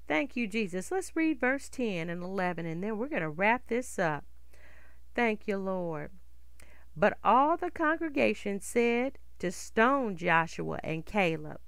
Thank 0.08 0.36
you, 0.36 0.46
Jesus. 0.46 0.90
Let's 0.90 1.16
read 1.16 1.40
verse 1.40 1.68
10 1.68 2.08
and 2.08 2.22
11, 2.22 2.64
and 2.64 2.82
then 2.82 2.96
we're 2.96 3.08
going 3.08 3.22
to 3.22 3.28
wrap 3.28 3.68
this 3.68 3.98
up. 3.98 4.24
Thank 5.14 5.48
you, 5.48 5.56
Lord. 5.56 6.10
But 6.96 7.18
all 7.24 7.56
the 7.56 7.70
congregation 7.70 8.60
said 8.60 9.18
to 9.40 9.50
stone 9.50 10.16
Joshua 10.16 10.78
and 10.84 11.04
Caleb 11.04 11.60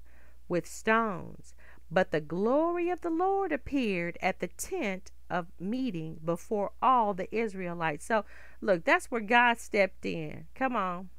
with 0.47 0.65
stones. 0.65 1.53
But 1.91 2.11
the 2.11 2.21
glory 2.21 2.89
of 2.89 3.01
the 3.01 3.09
Lord 3.09 3.51
appeared 3.51 4.17
at 4.21 4.39
the 4.39 4.47
tent 4.47 5.11
of 5.29 5.47
meeting 5.59 6.19
before 6.23 6.71
all 6.81 7.13
the 7.13 7.33
Israelites. 7.35 8.05
So, 8.05 8.25
look, 8.61 8.83
that's 8.83 9.07
where 9.07 9.21
God 9.21 9.59
stepped 9.59 10.05
in. 10.05 10.45
Come 10.55 10.75
on. 10.75 11.09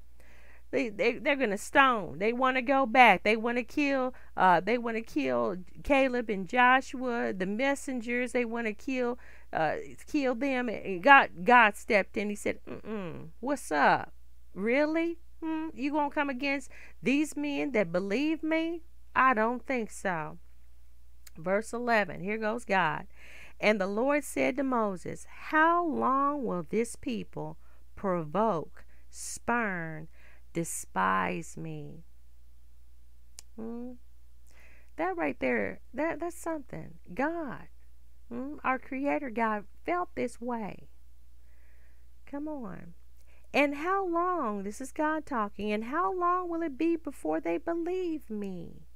They, 0.70 0.88
they 0.88 1.14
they're 1.14 1.36
gonna 1.36 1.58
stone. 1.58 2.18
They 2.18 2.32
want 2.32 2.56
to 2.56 2.62
go 2.62 2.86
back. 2.86 3.24
They 3.24 3.36
want 3.36 3.58
to 3.58 3.64
kill. 3.64 4.14
Uh, 4.36 4.61
they 4.61 4.78
want 4.78 4.96
to 4.96 5.02
kill 5.02 5.56
Caleb 5.82 6.30
and 6.30 6.48
Joshua, 6.48 7.32
the 7.32 7.46
messengers. 7.46 8.32
They 8.32 8.44
want 8.44 8.68
to 8.68 8.72
kill 8.72 9.18
uh, 9.52 9.74
kill 10.06 10.36
them. 10.36 10.68
And 10.68 11.02
God 11.02 11.30
God 11.44 11.76
stepped 11.76 12.16
in. 12.16 12.30
He 12.30 12.36
said, 12.36 12.61
Mm-mm, 12.68 13.30
"What's 13.40 13.72
up? 13.72 14.12
Really? 14.54 15.18
Hmm? 15.42 15.68
You 15.74 15.90
gonna 15.90 16.11
come 16.11 16.30
against 16.30 16.70
these 17.02 17.36
men 17.36 17.72
that 17.72 17.90
believe 17.90 18.44
me? 18.44 18.82
I 19.14 19.34
don't 19.34 19.66
think 19.66 19.90
so." 19.90 20.38
Verse 21.36 21.72
eleven. 21.72 22.20
Here 22.20 22.38
goes 22.38 22.64
God. 22.64 23.06
And 23.61 23.80
the 23.80 23.86
Lord 23.86 24.24
said 24.24 24.56
to 24.56 24.62
Moses, 24.62 25.26
How 25.48 25.84
long 25.84 26.44
will 26.44 26.66
this 26.68 26.96
people 26.96 27.58
provoke, 27.94 28.84
spurn? 29.11 30.08
despise 30.52 31.56
me. 31.56 32.04
Hmm? 33.56 33.92
That 34.96 35.16
right 35.16 35.38
there, 35.40 35.80
that, 35.94 36.20
that's 36.20 36.36
something. 36.36 36.94
God, 37.14 37.68
hmm? 38.28 38.56
our 38.64 38.78
Creator 38.78 39.30
God, 39.30 39.64
felt 39.84 40.11
this 40.14 40.40
way. 40.40 40.88
Come 42.26 42.48
on. 42.48 42.94
And 43.52 43.76
how 43.76 44.06
long, 44.06 44.62
this 44.62 44.80
is 44.80 44.92
God 44.92 45.26
talking, 45.26 45.72
and 45.72 45.84
how 45.84 46.14
long 46.14 46.48
will 46.48 46.62
it 46.62 46.78
be 46.78 46.96
before 46.96 47.40
they 47.40 47.58
believe 47.58 48.30
me? 48.30 48.86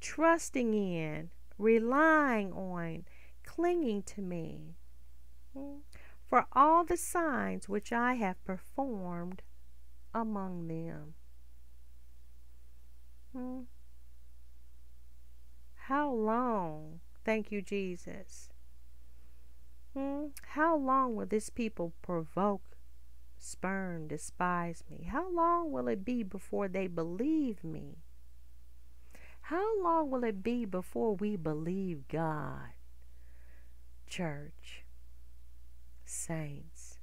Trusting 0.00 0.74
in, 0.74 1.30
relying 1.62 2.52
on, 2.52 3.04
clinging 3.44 4.02
to 4.02 4.20
me. 4.20 4.74
Hmm? 5.56 5.78
For 6.28 6.46
all 6.52 6.84
the 6.84 6.96
signs 6.96 7.68
which 7.68 7.92
I 7.92 8.14
have 8.14 8.42
performed 8.44 9.42
among 10.14 10.68
them. 10.68 11.14
Hmm? 13.32 13.60
How 15.86 16.10
long, 16.10 17.00
thank 17.24 17.50
you, 17.50 17.60
Jesus, 17.60 18.48
hmm? 19.94 20.26
how 20.54 20.76
long 20.76 21.16
will 21.16 21.26
this 21.26 21.50
people 21.50 21.92
provoke, 22.02 22.76
spurn, 23.36 24.08
despise 24.08 24.84
me? 24.88 25.08
How 25.10 25.30
long 25.30 25.70
will 25.70 25.88
it 25.88 26.04
be 26.04 26.22
before 26.22 26.68
they 26.68 26.86
believe 26.86 27.62
me? 27.64 27.98
How 29.52 29.82
long 29.82 30.10
will 30.10 30.24
it 30.24 30.42
be 30.42 30.64
before 30.64 31.14
we 31.14 31.36
believe 31.36 32.08
God? 32.08 32.72
Church, 34.06 34.86
saints, 36.06 37.00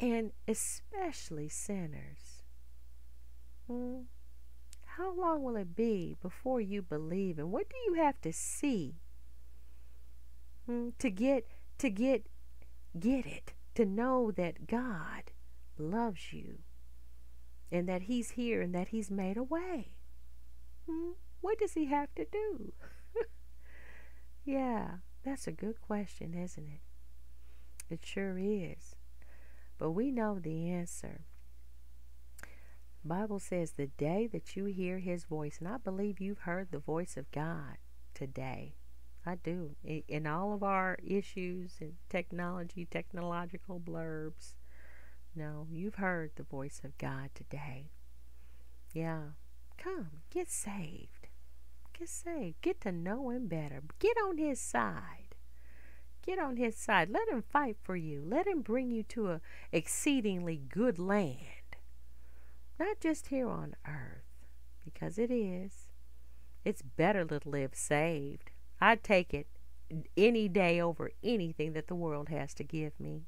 and 0.00 0.32
especially 0.48 1.48
sinners. 1.48 2.42
Hmm? 3.68 3.98
How 4.96 5.14
long 5.14 5.44
will 5.44 5.54
it 5.54 5.76
be 5.76 6.16
before 6.20 6.60
you 6.60 6.82
believe? 6.82 7.38
And 7.38 7.52
what 7.52 7.70
do 7.70 7.76
you 7.86 8.02
have 8.02 8.20
to 8.22 8.32
see 8.32 8.96
hmm, 10.66 10.88
to 10.98 11.08
get 11.08 11.46
to 11.78 11.88
get 11.88 12.26
get 12.98 13.26
it, 13.26 13.52
to 13.76 13.86
know 13.86 14.32
that 14.32 14.66
God 14.66 15.30
loves 15.78 16.32
you 16.32 16.58
and 17.70 17.88
that 17.88 18.02
He's 18.02 18.32
here 18.32 18.60
and 18.60 18.74
that 18.74 18.88
He's 18.88 19.08
made 19.08 19.36
a 19.36 19.44
way. 19.44 19.92
Hmm? 20.90 21.12
What 21.46 21.60
does 21.60 21.74
He 21.74 21.84
have 21.84 22.12
to 22.16 22.24
do? 22.24 22.72
yeah, 24.44 24.96
that's 25.24 25.46
a 25.46 25.52
good 25.52 25.80
question, 25.80 26.34
isn't 26.34 26.66
it? 26.66 26.80
It 27.88 28.04
sure 28.04 28.36
is. 28.36 28.96
But 29.78 29.92
we 29.92 30.10
know 30.10 30.40
the 30.40 30.68
answer. 30.68 31.20
Bible 33.04 33.38
says 33.38 33.70
the 33.70 33.86
day 33.86 34.26
that 34.26 34.56
you 34.56 34.64
hear 34.64 34.98
his 34.98 35.22
voice, 35.22 35.58
and 35.60 35.68
I 35.68 35.76
believe 35.76 36.20
you've 36.20 36.40
heard 36.40 36.72
the 36.72 36.80
voice 36.80 37.16
of 37.16 37.30
God 37.30 37.76
today. 38.12 38.74
I 39.24 39.36
do. 39.36 39.76
In 39.84 40.26
all 40.26 40.52
of 40.52 40.64
our 40.64 40.98
issues 41.00 41.76
and 41.80 41.92
technology, 42.08 42.88
technological 42.90 43.78
blurbs, 43.78 44.56
no, 45.36 45.68
you've 45.70 45.94
heard 45.94 46.32
the 46.34 46.42
voice 46.42 46.80
of 46.82 46.98
God 46.98 47.30
today. 47.36 47.92
Yeah. 48.92 49.20
Come, 49.78 50.22
get 50.30 50.50
saved. 50.50 51.15
Get 51.98 52.08
saved. 52.08 52.60
Get 52.60 52.80
to 52.82 52.92
know 52.92 53.30
him 53.30 53.46
better. 53.46 53.82
Get 53.98 54.16
on 54.26 54.38
his 54.38 54.60
side. 54.60 55.34
Get 56.22 56.38
on 56.38 56.56
his 56.56 56.76
side. 56.76 57.08
Let 57.08 57.28
him 57.28 57.42
fight 57.42 57.76
for 57.82 57.96
you. 57.96 58.22
Let 58.26 58.46
him 58.46 58.60
bring 58.60 58.90
you 58.90 59.02
to 59.04 59.30
a 59.30 59.40
exceedingly 59.72 60.56
good 60.56 60.98
land. 60.98 61.38
Not 62.78 63.00
just 63.00 63.28
here 63.28 63.48
on 63.48 63.76
earth, 63.86 64.24
because 64.84 65.18
it 65.18 65.30
is. 65.30 65.88
It's 66.64 66.82
better 66.82 67.24
to 67.24 67.40
live 67.44 67.74
saved. 67.74 68.50
I'd 68.80 69.02
take 69.02 69.32
it 69.32 69.46
any 70.16 70.48
day 70.48 70.80
over 70.80 71.12
anything 71.22 71.72
that 71.74 71.86
the 71.86 71.94
world 71.94 72.28
has 72.28 72.52
to 72.54 72.64
give 72.64 72.98
me. 72.98 73.22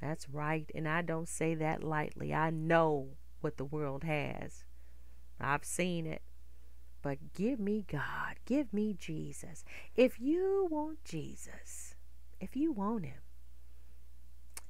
That's 0.00 0.28
right, 0.28 0.70
and 0.74 0.86
I 0.86 1.02
don't 1.02 1.28
say 1.28 1.54
that 1.56 1.82
lightly. 1.82 2.32
I 2.32 2.50
know 2.50 3.16
what 3.40 3.56
the 3.56 3.64
world 3.64 4.04
has. 4.04 4.64
I've 5.40 5.64
seen 5.64 6.06
it. 6.06 6.22
But 7.02 7.32
give 7.34 7.58
me 7.58 7.84
God, 7.90 8.36
give 8.44 8.72
me 8.72 8.94
Jesus. 8.98 9.64
If 9.96 10.20
you 10.20 10.68
want 10.70 11.02
Jesus, 11.04 11.94
if 12.40 12.54
you 12.54 12.72
want 12.72 13.06
Him, 13.06 13.20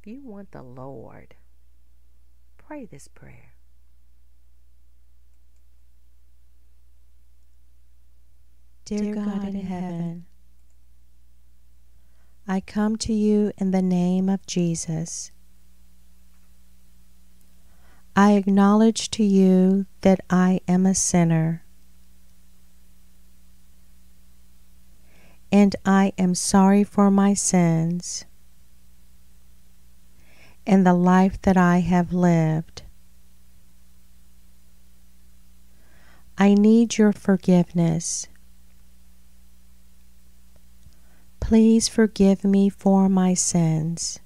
if 0.01 0.07
you 0.07 0.22
want 0.22 0.53
the 0.53 0.62
Lord, 0.62 1.35
pray 2.57 2.85
this 2.85 3.09
prayer. 3.09 3.55
Dear 8.85 9.14
God 9.14 9.45
in 9.45 9.55
heaven, 9.66 10.26
I 12.47 12.61
come 12.61 12.97
to 12.99 13.12
you 13.12 13.53
in 13.59 13.70
the 13.70 13.83
name 13.83 14.28
of 14.28 14.47
Jesus. 14.47 15.31
I 18.16 18.33
acknowledge 18.33 19.11
to 19.12 19.22
you 19.22 19.87
that 20.01 20.20
I 20.28 20.61
am 20.66 20.87
a 20.87 20.95
sinner. 20.95 21.64
And 25.53 25.74
I 25.84 26.12
am 26.16 26.34
sorry 26.34 26.84
for 26.84 27.11
my 27.11 27.34
sins 27.34 28.24
and 30.66 30.86
the 30.86 30.94
life 30.94 31.40
that 31.42 31.57
I 31.57 31.78
have 31.78 32.12
lived. 32.12 32.82
I 36.38 36.55
need 36.55 36.96
your 36.96 37.12
forgiveness. 37.12 38.28
Please 41.40 41.88
forgive 41.88 42.44
me 42.44 42.68
for 42.68 43.09
my 43.09 43.34
sins. 43.34 44.20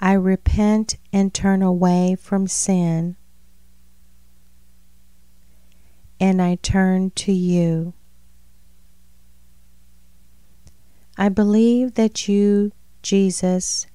I 0.00 0.14
repent 0.14 0.96
and 1.12 1.32
turn 1.32 1.62
away 1.62 2.16
from 2.18 2.48
sin, 2.48 3.16
and 6.18 6.40
I 6.40 6.56
turn 6.56 7.10
to 7.10 7.32
you. 7.32 7.92
I 11.16 11.28
believe 11.28 11.94
that 11.94 12.26
you, 12.26 12.72
Jesus, 13.02 13.86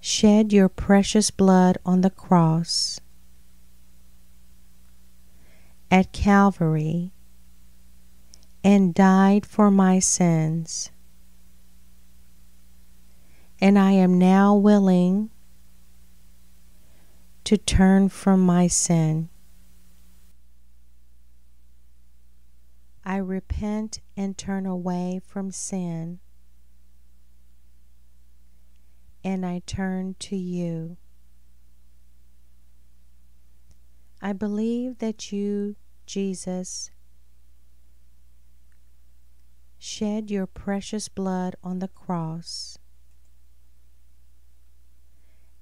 shed 0.00 0.52
your 0.52 0.68
precious 0.68 1.30
blood 1.30 1.76
on 1.84 2.02
the 2.02 2.10
cross 2.10 3.00
at 5.90 6.12
Calvary 6.12 7.12
and 8.62 8.94
died 8.94 9.46
for 9.46 9.70
my 9.70 9.98
sins. 9.98 10.90
And 13.60 13.78
I 13.78 13.92
am 13.92 14.18
now 14.18 14.54
willing 14.54 15.30
to 17.44 17.56
turn 17.56 18.08
from 18.08 18.40
my 18.40 18.66
sin. 18.66 19.30
I 23.08 23.16
repent 23.16 24.00
and 24.18 24.36
turn 24.36 24.66
away 24.66 25.22
from 25.24 25.50
sin, 25.50 26.18
and 29.24 29.46
I 29.46 29.62
turn 29.64 30.14
to 30.18 30.36
you. 30.36 30.98
I 34.20 34.34
believe 34.34 34.98
that 34.98 35.32
you, 35.32 35.76
Jesus, 36.04 36.90
shed 39.78 40.30
your 40.30 40.46
precious 40.46 41.08
blood 41.08 41.56
on 41.64 41.78
the 41.78 41.88
cross 41.88 42.76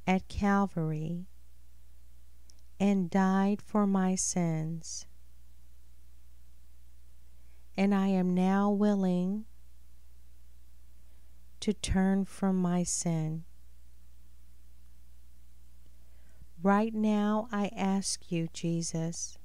at 0.04 0.26
Calvary 0.26 1.26
and 2.80 3.08
died 3.08 3.62
for 3.62 3.86
my 3.86 4.16
sins. 4.16 5.06
And 7.76 7.94
I 7.94 8.08
am 8.08 8.34
now 8.34 8.70
willing 8.70 9.44
to 11.60 11.72
turn 11.72 12.24
from 12.24 12.56
my 12.56 12.82
sin. 12.82 13.44
Right 16.62 16.94
now, 16.94 17.48
I 17.52 17.70
ask 17.76 18.32
you, 18.32 18.48
Jesus, 18.52 19.38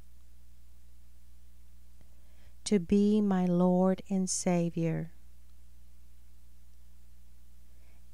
to 2.63 2.79
be 2.79 3.21
my 3.21 3.45
Lord 3.45 4.01
and 4.09 4.29
Savior 4.29 5.11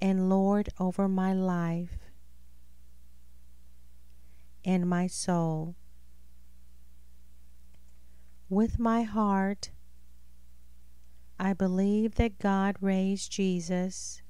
and 0.01 0.29
Lord 0.29 0.69
over 0.79 1.07
my 1.07 1.33
life 1.33 1.97
and 4.63 4.87
my 4.89 5.07
soul. 5.07 5.75
With 8.49 8.79
my 8.79 9.03
heart, 9.03 9.71
I 11.39 11.53
believe 11.53 12.15
that 12.15 12.39
God 12.39 12.77
raised 12.81 13.31
Jesus 13.31 14.21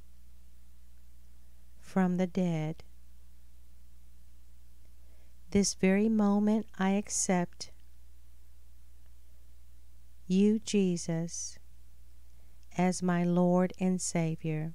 from 1.80 2.18
the 2.18 2.28
dead. 2.28 2.84
This 5.51 5.74
very 5.74 6.10
moment 6.10 6.68
I 6.78 6.91
accept 6.91 7.72
you, 10.28 10.60
Jesus, 10.60 11.58
as 12.78 13.01
my 13.01 13.24
Lord 13.24 13.72
and 13.80 14.01
Savior. 14.01 14.74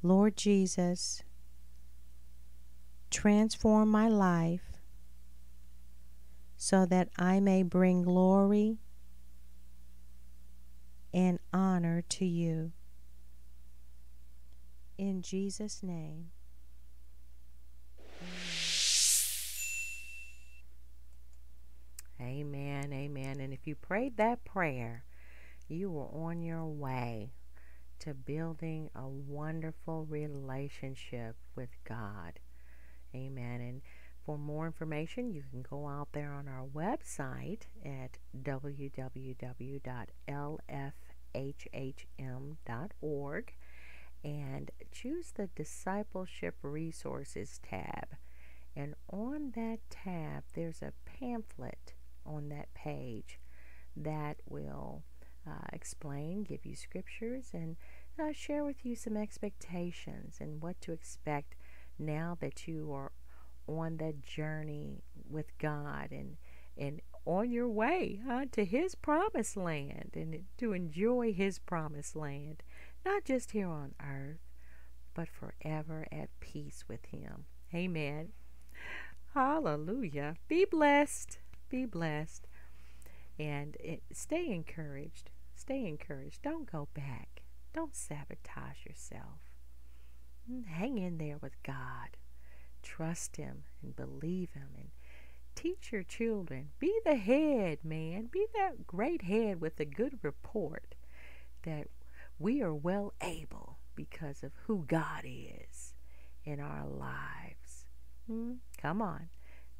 Lord 0.00 0.36
Jesus, 0.36 1.24
transform 3.10 3.88
my 3.90 4.08
life 4.08 4.78
so 6.56 6.86
that 6.86 7.08
I 7.18 7.40
may 7.40 7.64
bring 7.64 8.02
glory 8.02 8.78
and 11.12 11.38
honor 11.52 12.02
to 12.08 12.24
you. 12.24 12.72
In 14.98 15.22
Jesus' 15.22 15.82
name. 15.82 16.30
Amen, 22.20 22.92
amen. 22.92 23.40
And 23.40 23.52
if 23.52 23.66
you 23.66 23.74
prayed 23.74 24.16
that 24.16 24.44
prayer, 24.44 25.04
you 25.68 25.90
were 25.90 26.06
on 26.06 26.42
your 26.42 26.66
way 26.66 27.32
to 28.00 28.14
building 28.14 28.90
a 28.94 29.08
wonderful 29.08 30.06
relationship 30.06 31.36
with 31.56 31.70
God. 31.84 32.38
Amen. 33.14 33.60
And 33.60 33.82
for 34.24 34.38
more 34.38 34.66
information, 34.66 35.32
you 35.32 35.42
can 35.50 35.62
go 35.62 35.88
out 35.88 36.12
there 36.12 36.32
on 36.32 36.46
our 36.48 36.64
website 36.64 37.62
at 37.84 38.18
www.lfhhm.org 38.42 39.04
and 44.24 44.70
choose 44.92 45.32
the 45.32 45.48
Discipleship 45.48 46.54
Resources 46.62 47.58
tab. 47.68 48.06
And 48.76 48.94
on 49.10 49.52
that 49.56 49.80
tab, 49.90 50.44
there's 50.54 50.80
a 50.80 50.92
pamphlet 51.04 51.94
on 52.24 52.48
that 52.50 52.72
page 52.74 53.40
that 53.96 54.36
will 54.48 55.02
uh, 55.46 55.66
explain, 55.72 56.44
give 56.44 56.64
you 56.64 56.76
scriptures, 56.76 57.50
and 57.52 57.76
uh, 58.18 58.32
share 58.32 58.64
with 58.64 58.84
you 58.86 58.94
some 58.94 59.16
expectations 59.16 60.36
and 60.40 60.62
what 60.62 60.80
to 60.82 60.92
expect 60.92 61.56
now 61.98 62.36
that 62.40 62.68
you 62.68 62.92
are 62.92 63.10
on 63.66 63.96
that 63.98 64.22
journey 64.22 65.02
with 65.28 65.56
God 65.58 66.08
and 66.10 66.36
and 66.76 67.00
on 67.24 67.52
your 67.52 67.68
way 67.68 68.20
huh, 68.26 68.46
to 68.52 68.64
His 68.64 68.94
promised 68.94 69.56
land 69.56 70.10
and 70.14 70.44
to 70.58 70.72
enjoy 70.72 71.32
His 71.32 71.58
promised 71.58 72.16
land, 72.16 72.62
not 73.04 73.24
just 73.24 73.52
here 73.52 73.68
on 73.68 73.94
earth, 74.00 74.40
but 75.14 75.28
forever 75.28 76.06
at 76.10 76.28
peace 76.40 76.84
with 76.88 77.04
Him. 77.06 77.44
Amen. 77.74 78.28
Hallelujah. 79.34 80.36
Be 80.48 80.64
blessed. 80.64 81.38
Be 81.68 81.86
blessed. 81.86 82.46
And 83.38 83.76
it, 83.80 84.02
stay 84.12 84.50
encouraged. 84.50 85.30
Stay 85.54 85.86
encouraged. 85.86 86.42
Don't 86.42 86.70
go 86.70 86.88
back. 86.92 87.42
Don't 87.72 87.96
sabotage 87.96 88.84
yourself. 88.84 89.52
Hang 90.66 90.98
in 90.98 91.18
there 91.18 91.38
with 91.40 91.62
God. 91.62 92.16
Trust 92.82 93.36
Him 93.36 93.64
and 93.82 93.96
believe 93.96 94.50
Him 94.52 94.68
and 94.76 94.90
teach 95.54 95.92
your 95.92 96.02
children. 96.02 96.70
Be 96.78 96.92
the 97.04 97.16
head, 97.16 97.78
man. 97.84 98.28
Be 98.30 98.46
that 98.54 98.86
great 98.86 99.22
head 99.22 99.60
with 99.60 99.78
a 99.80 99.84
good 99.84 100.18
report 100.22 100.94
that 101.62 101.88
we 102.38 102.62
are 102.62 102.74
well 102.74 103.12
able 103.22 103.78
because 103.94 104.42
of 104.42 104.52
who 104.66 104.84
God 104.86 105.24
is 105.24 105.94
in 106.44 106.60
our 106.60 106.86
lives. 106.86 107.86
Hmm? 108.26 108.54
Come 108.78 109.02
on, 109.02 109.28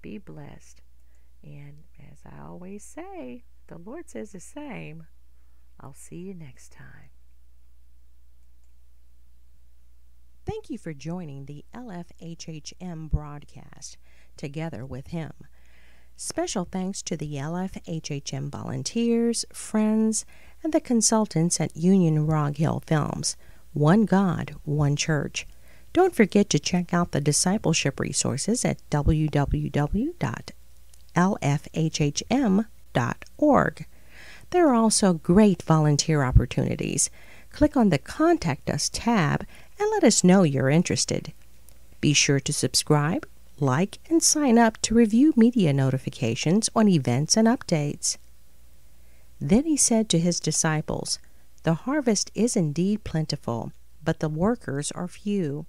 be 0.00 0.18
blessed. 0.18 0.82
And 1.42 1.84
as 1.98 2.18
I 2.24 2.42
always 2.44 2.84
say, 2.84 3.44
the 3.66 3.78
Lord 3.78 4.08
says 4.08 4.32
the 4.32 4.40
same. 4.40 5.06
I'll 5.80 5.94
see 5.94 6.16
you 6.16 6.34
next 6.34 6.72
time. 6.72 7.11
Thank 10.44 10.70
you 10.70 10.78
for 10.78 10.92
joining 10.92 11.44
the 11.44 11.64
LFHHM 11.72 13.08
broadcast 13.10 13.96
together 14.36 14.84
with 14.84 15.08
him. 15.08 15.32
Special 16.16 16.64
thanks 16.64 17.00
to 17.02 17.16
the 17.16 17.34
LFHHM 17.34 18.50
volunteers, 18.50 19.44
friends, 19.52 20.24
and 20.64 20.72
the 20.72 20.80
consultants 20.80 21.60
at 21.60 21.76
Union 21.76 22.26
Rog 22.26 22.56
Hill 22.56 22.82
Films. 22.84 23.36
One 23.72 24.04
God, 24.04 24.56
One 24.64 24.96
Church. 24.96 25.46
Don't 25.92 26.14
forget 26.14 26.50
to 26.50 26.58
check 26.58 26.92
out 26.92 27.12
the 27.12 27.20
discipleship 27.20 28.00
resources 28.00 28.64
at 28.64 28.78
www.lfhhm.org. 28.90 30.16
There 34.50 34.68
are 34.68 34.74
also 34.74 35.12
great 35.14 35.62
volunteer 35.62 36.22
opportunities. 36.24 37.10
Click 37.52 37.76
on 37.76 37.90
the 37.90 37.98
Contact 37.98 38.68
Us 38.70 38.88
tab 38.92 39.46
and 39.82 39.90
let 39.90 40.04
us 40.04 40.22
know 40.22 40.44
you're 40.44 40.70
interested. 40.70 41.32
Be 42.00 42.12
sure 42.12 42.38
to 42.38 42.52
subscribe, 42.52 43.26
like, 43.58 43.98
and 44.08 44.22
sign 44.22 44.56
up 44.56 44.80
to 44.82 44.94
review 44.94 45.34
media 45.36 45.72
notifications 45.72 46.70
on 46.74 46.88
events 46.88 47.36
and 47.36 47.48
updates. 47.48 48.16
Then 49.40 49.64
he 49.64 49.76
said 49.76 50.08
to 50.08 50.20
his 50.20 50.38
disciples, 50.38 51.18
The 51.64 51.74
harvest 51.74 52.30
is 52.32 52.56
indeed 52.56 53.02
plentiful, 53.02 53.72
but 54.04 54.20
the 54.20 54.28
workers 54.28 54.92
are 54.92 55.08
few. 55.08 55.66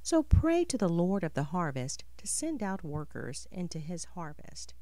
So 0.00 0.22
pray 0.22 0.64
to 0.66 0.78
the 0.78 0.88
Lord 0.88 1.24
of 1.24 1.34
the 1.34 1.50
harvest 1.50 2.04
to 2.18 2.26
send 2.28 2.62
out 2.62 2.84
workers 2.84 3.48
into 3.50 3.80
his 3.80 4.04
harvest. 4.14 4.74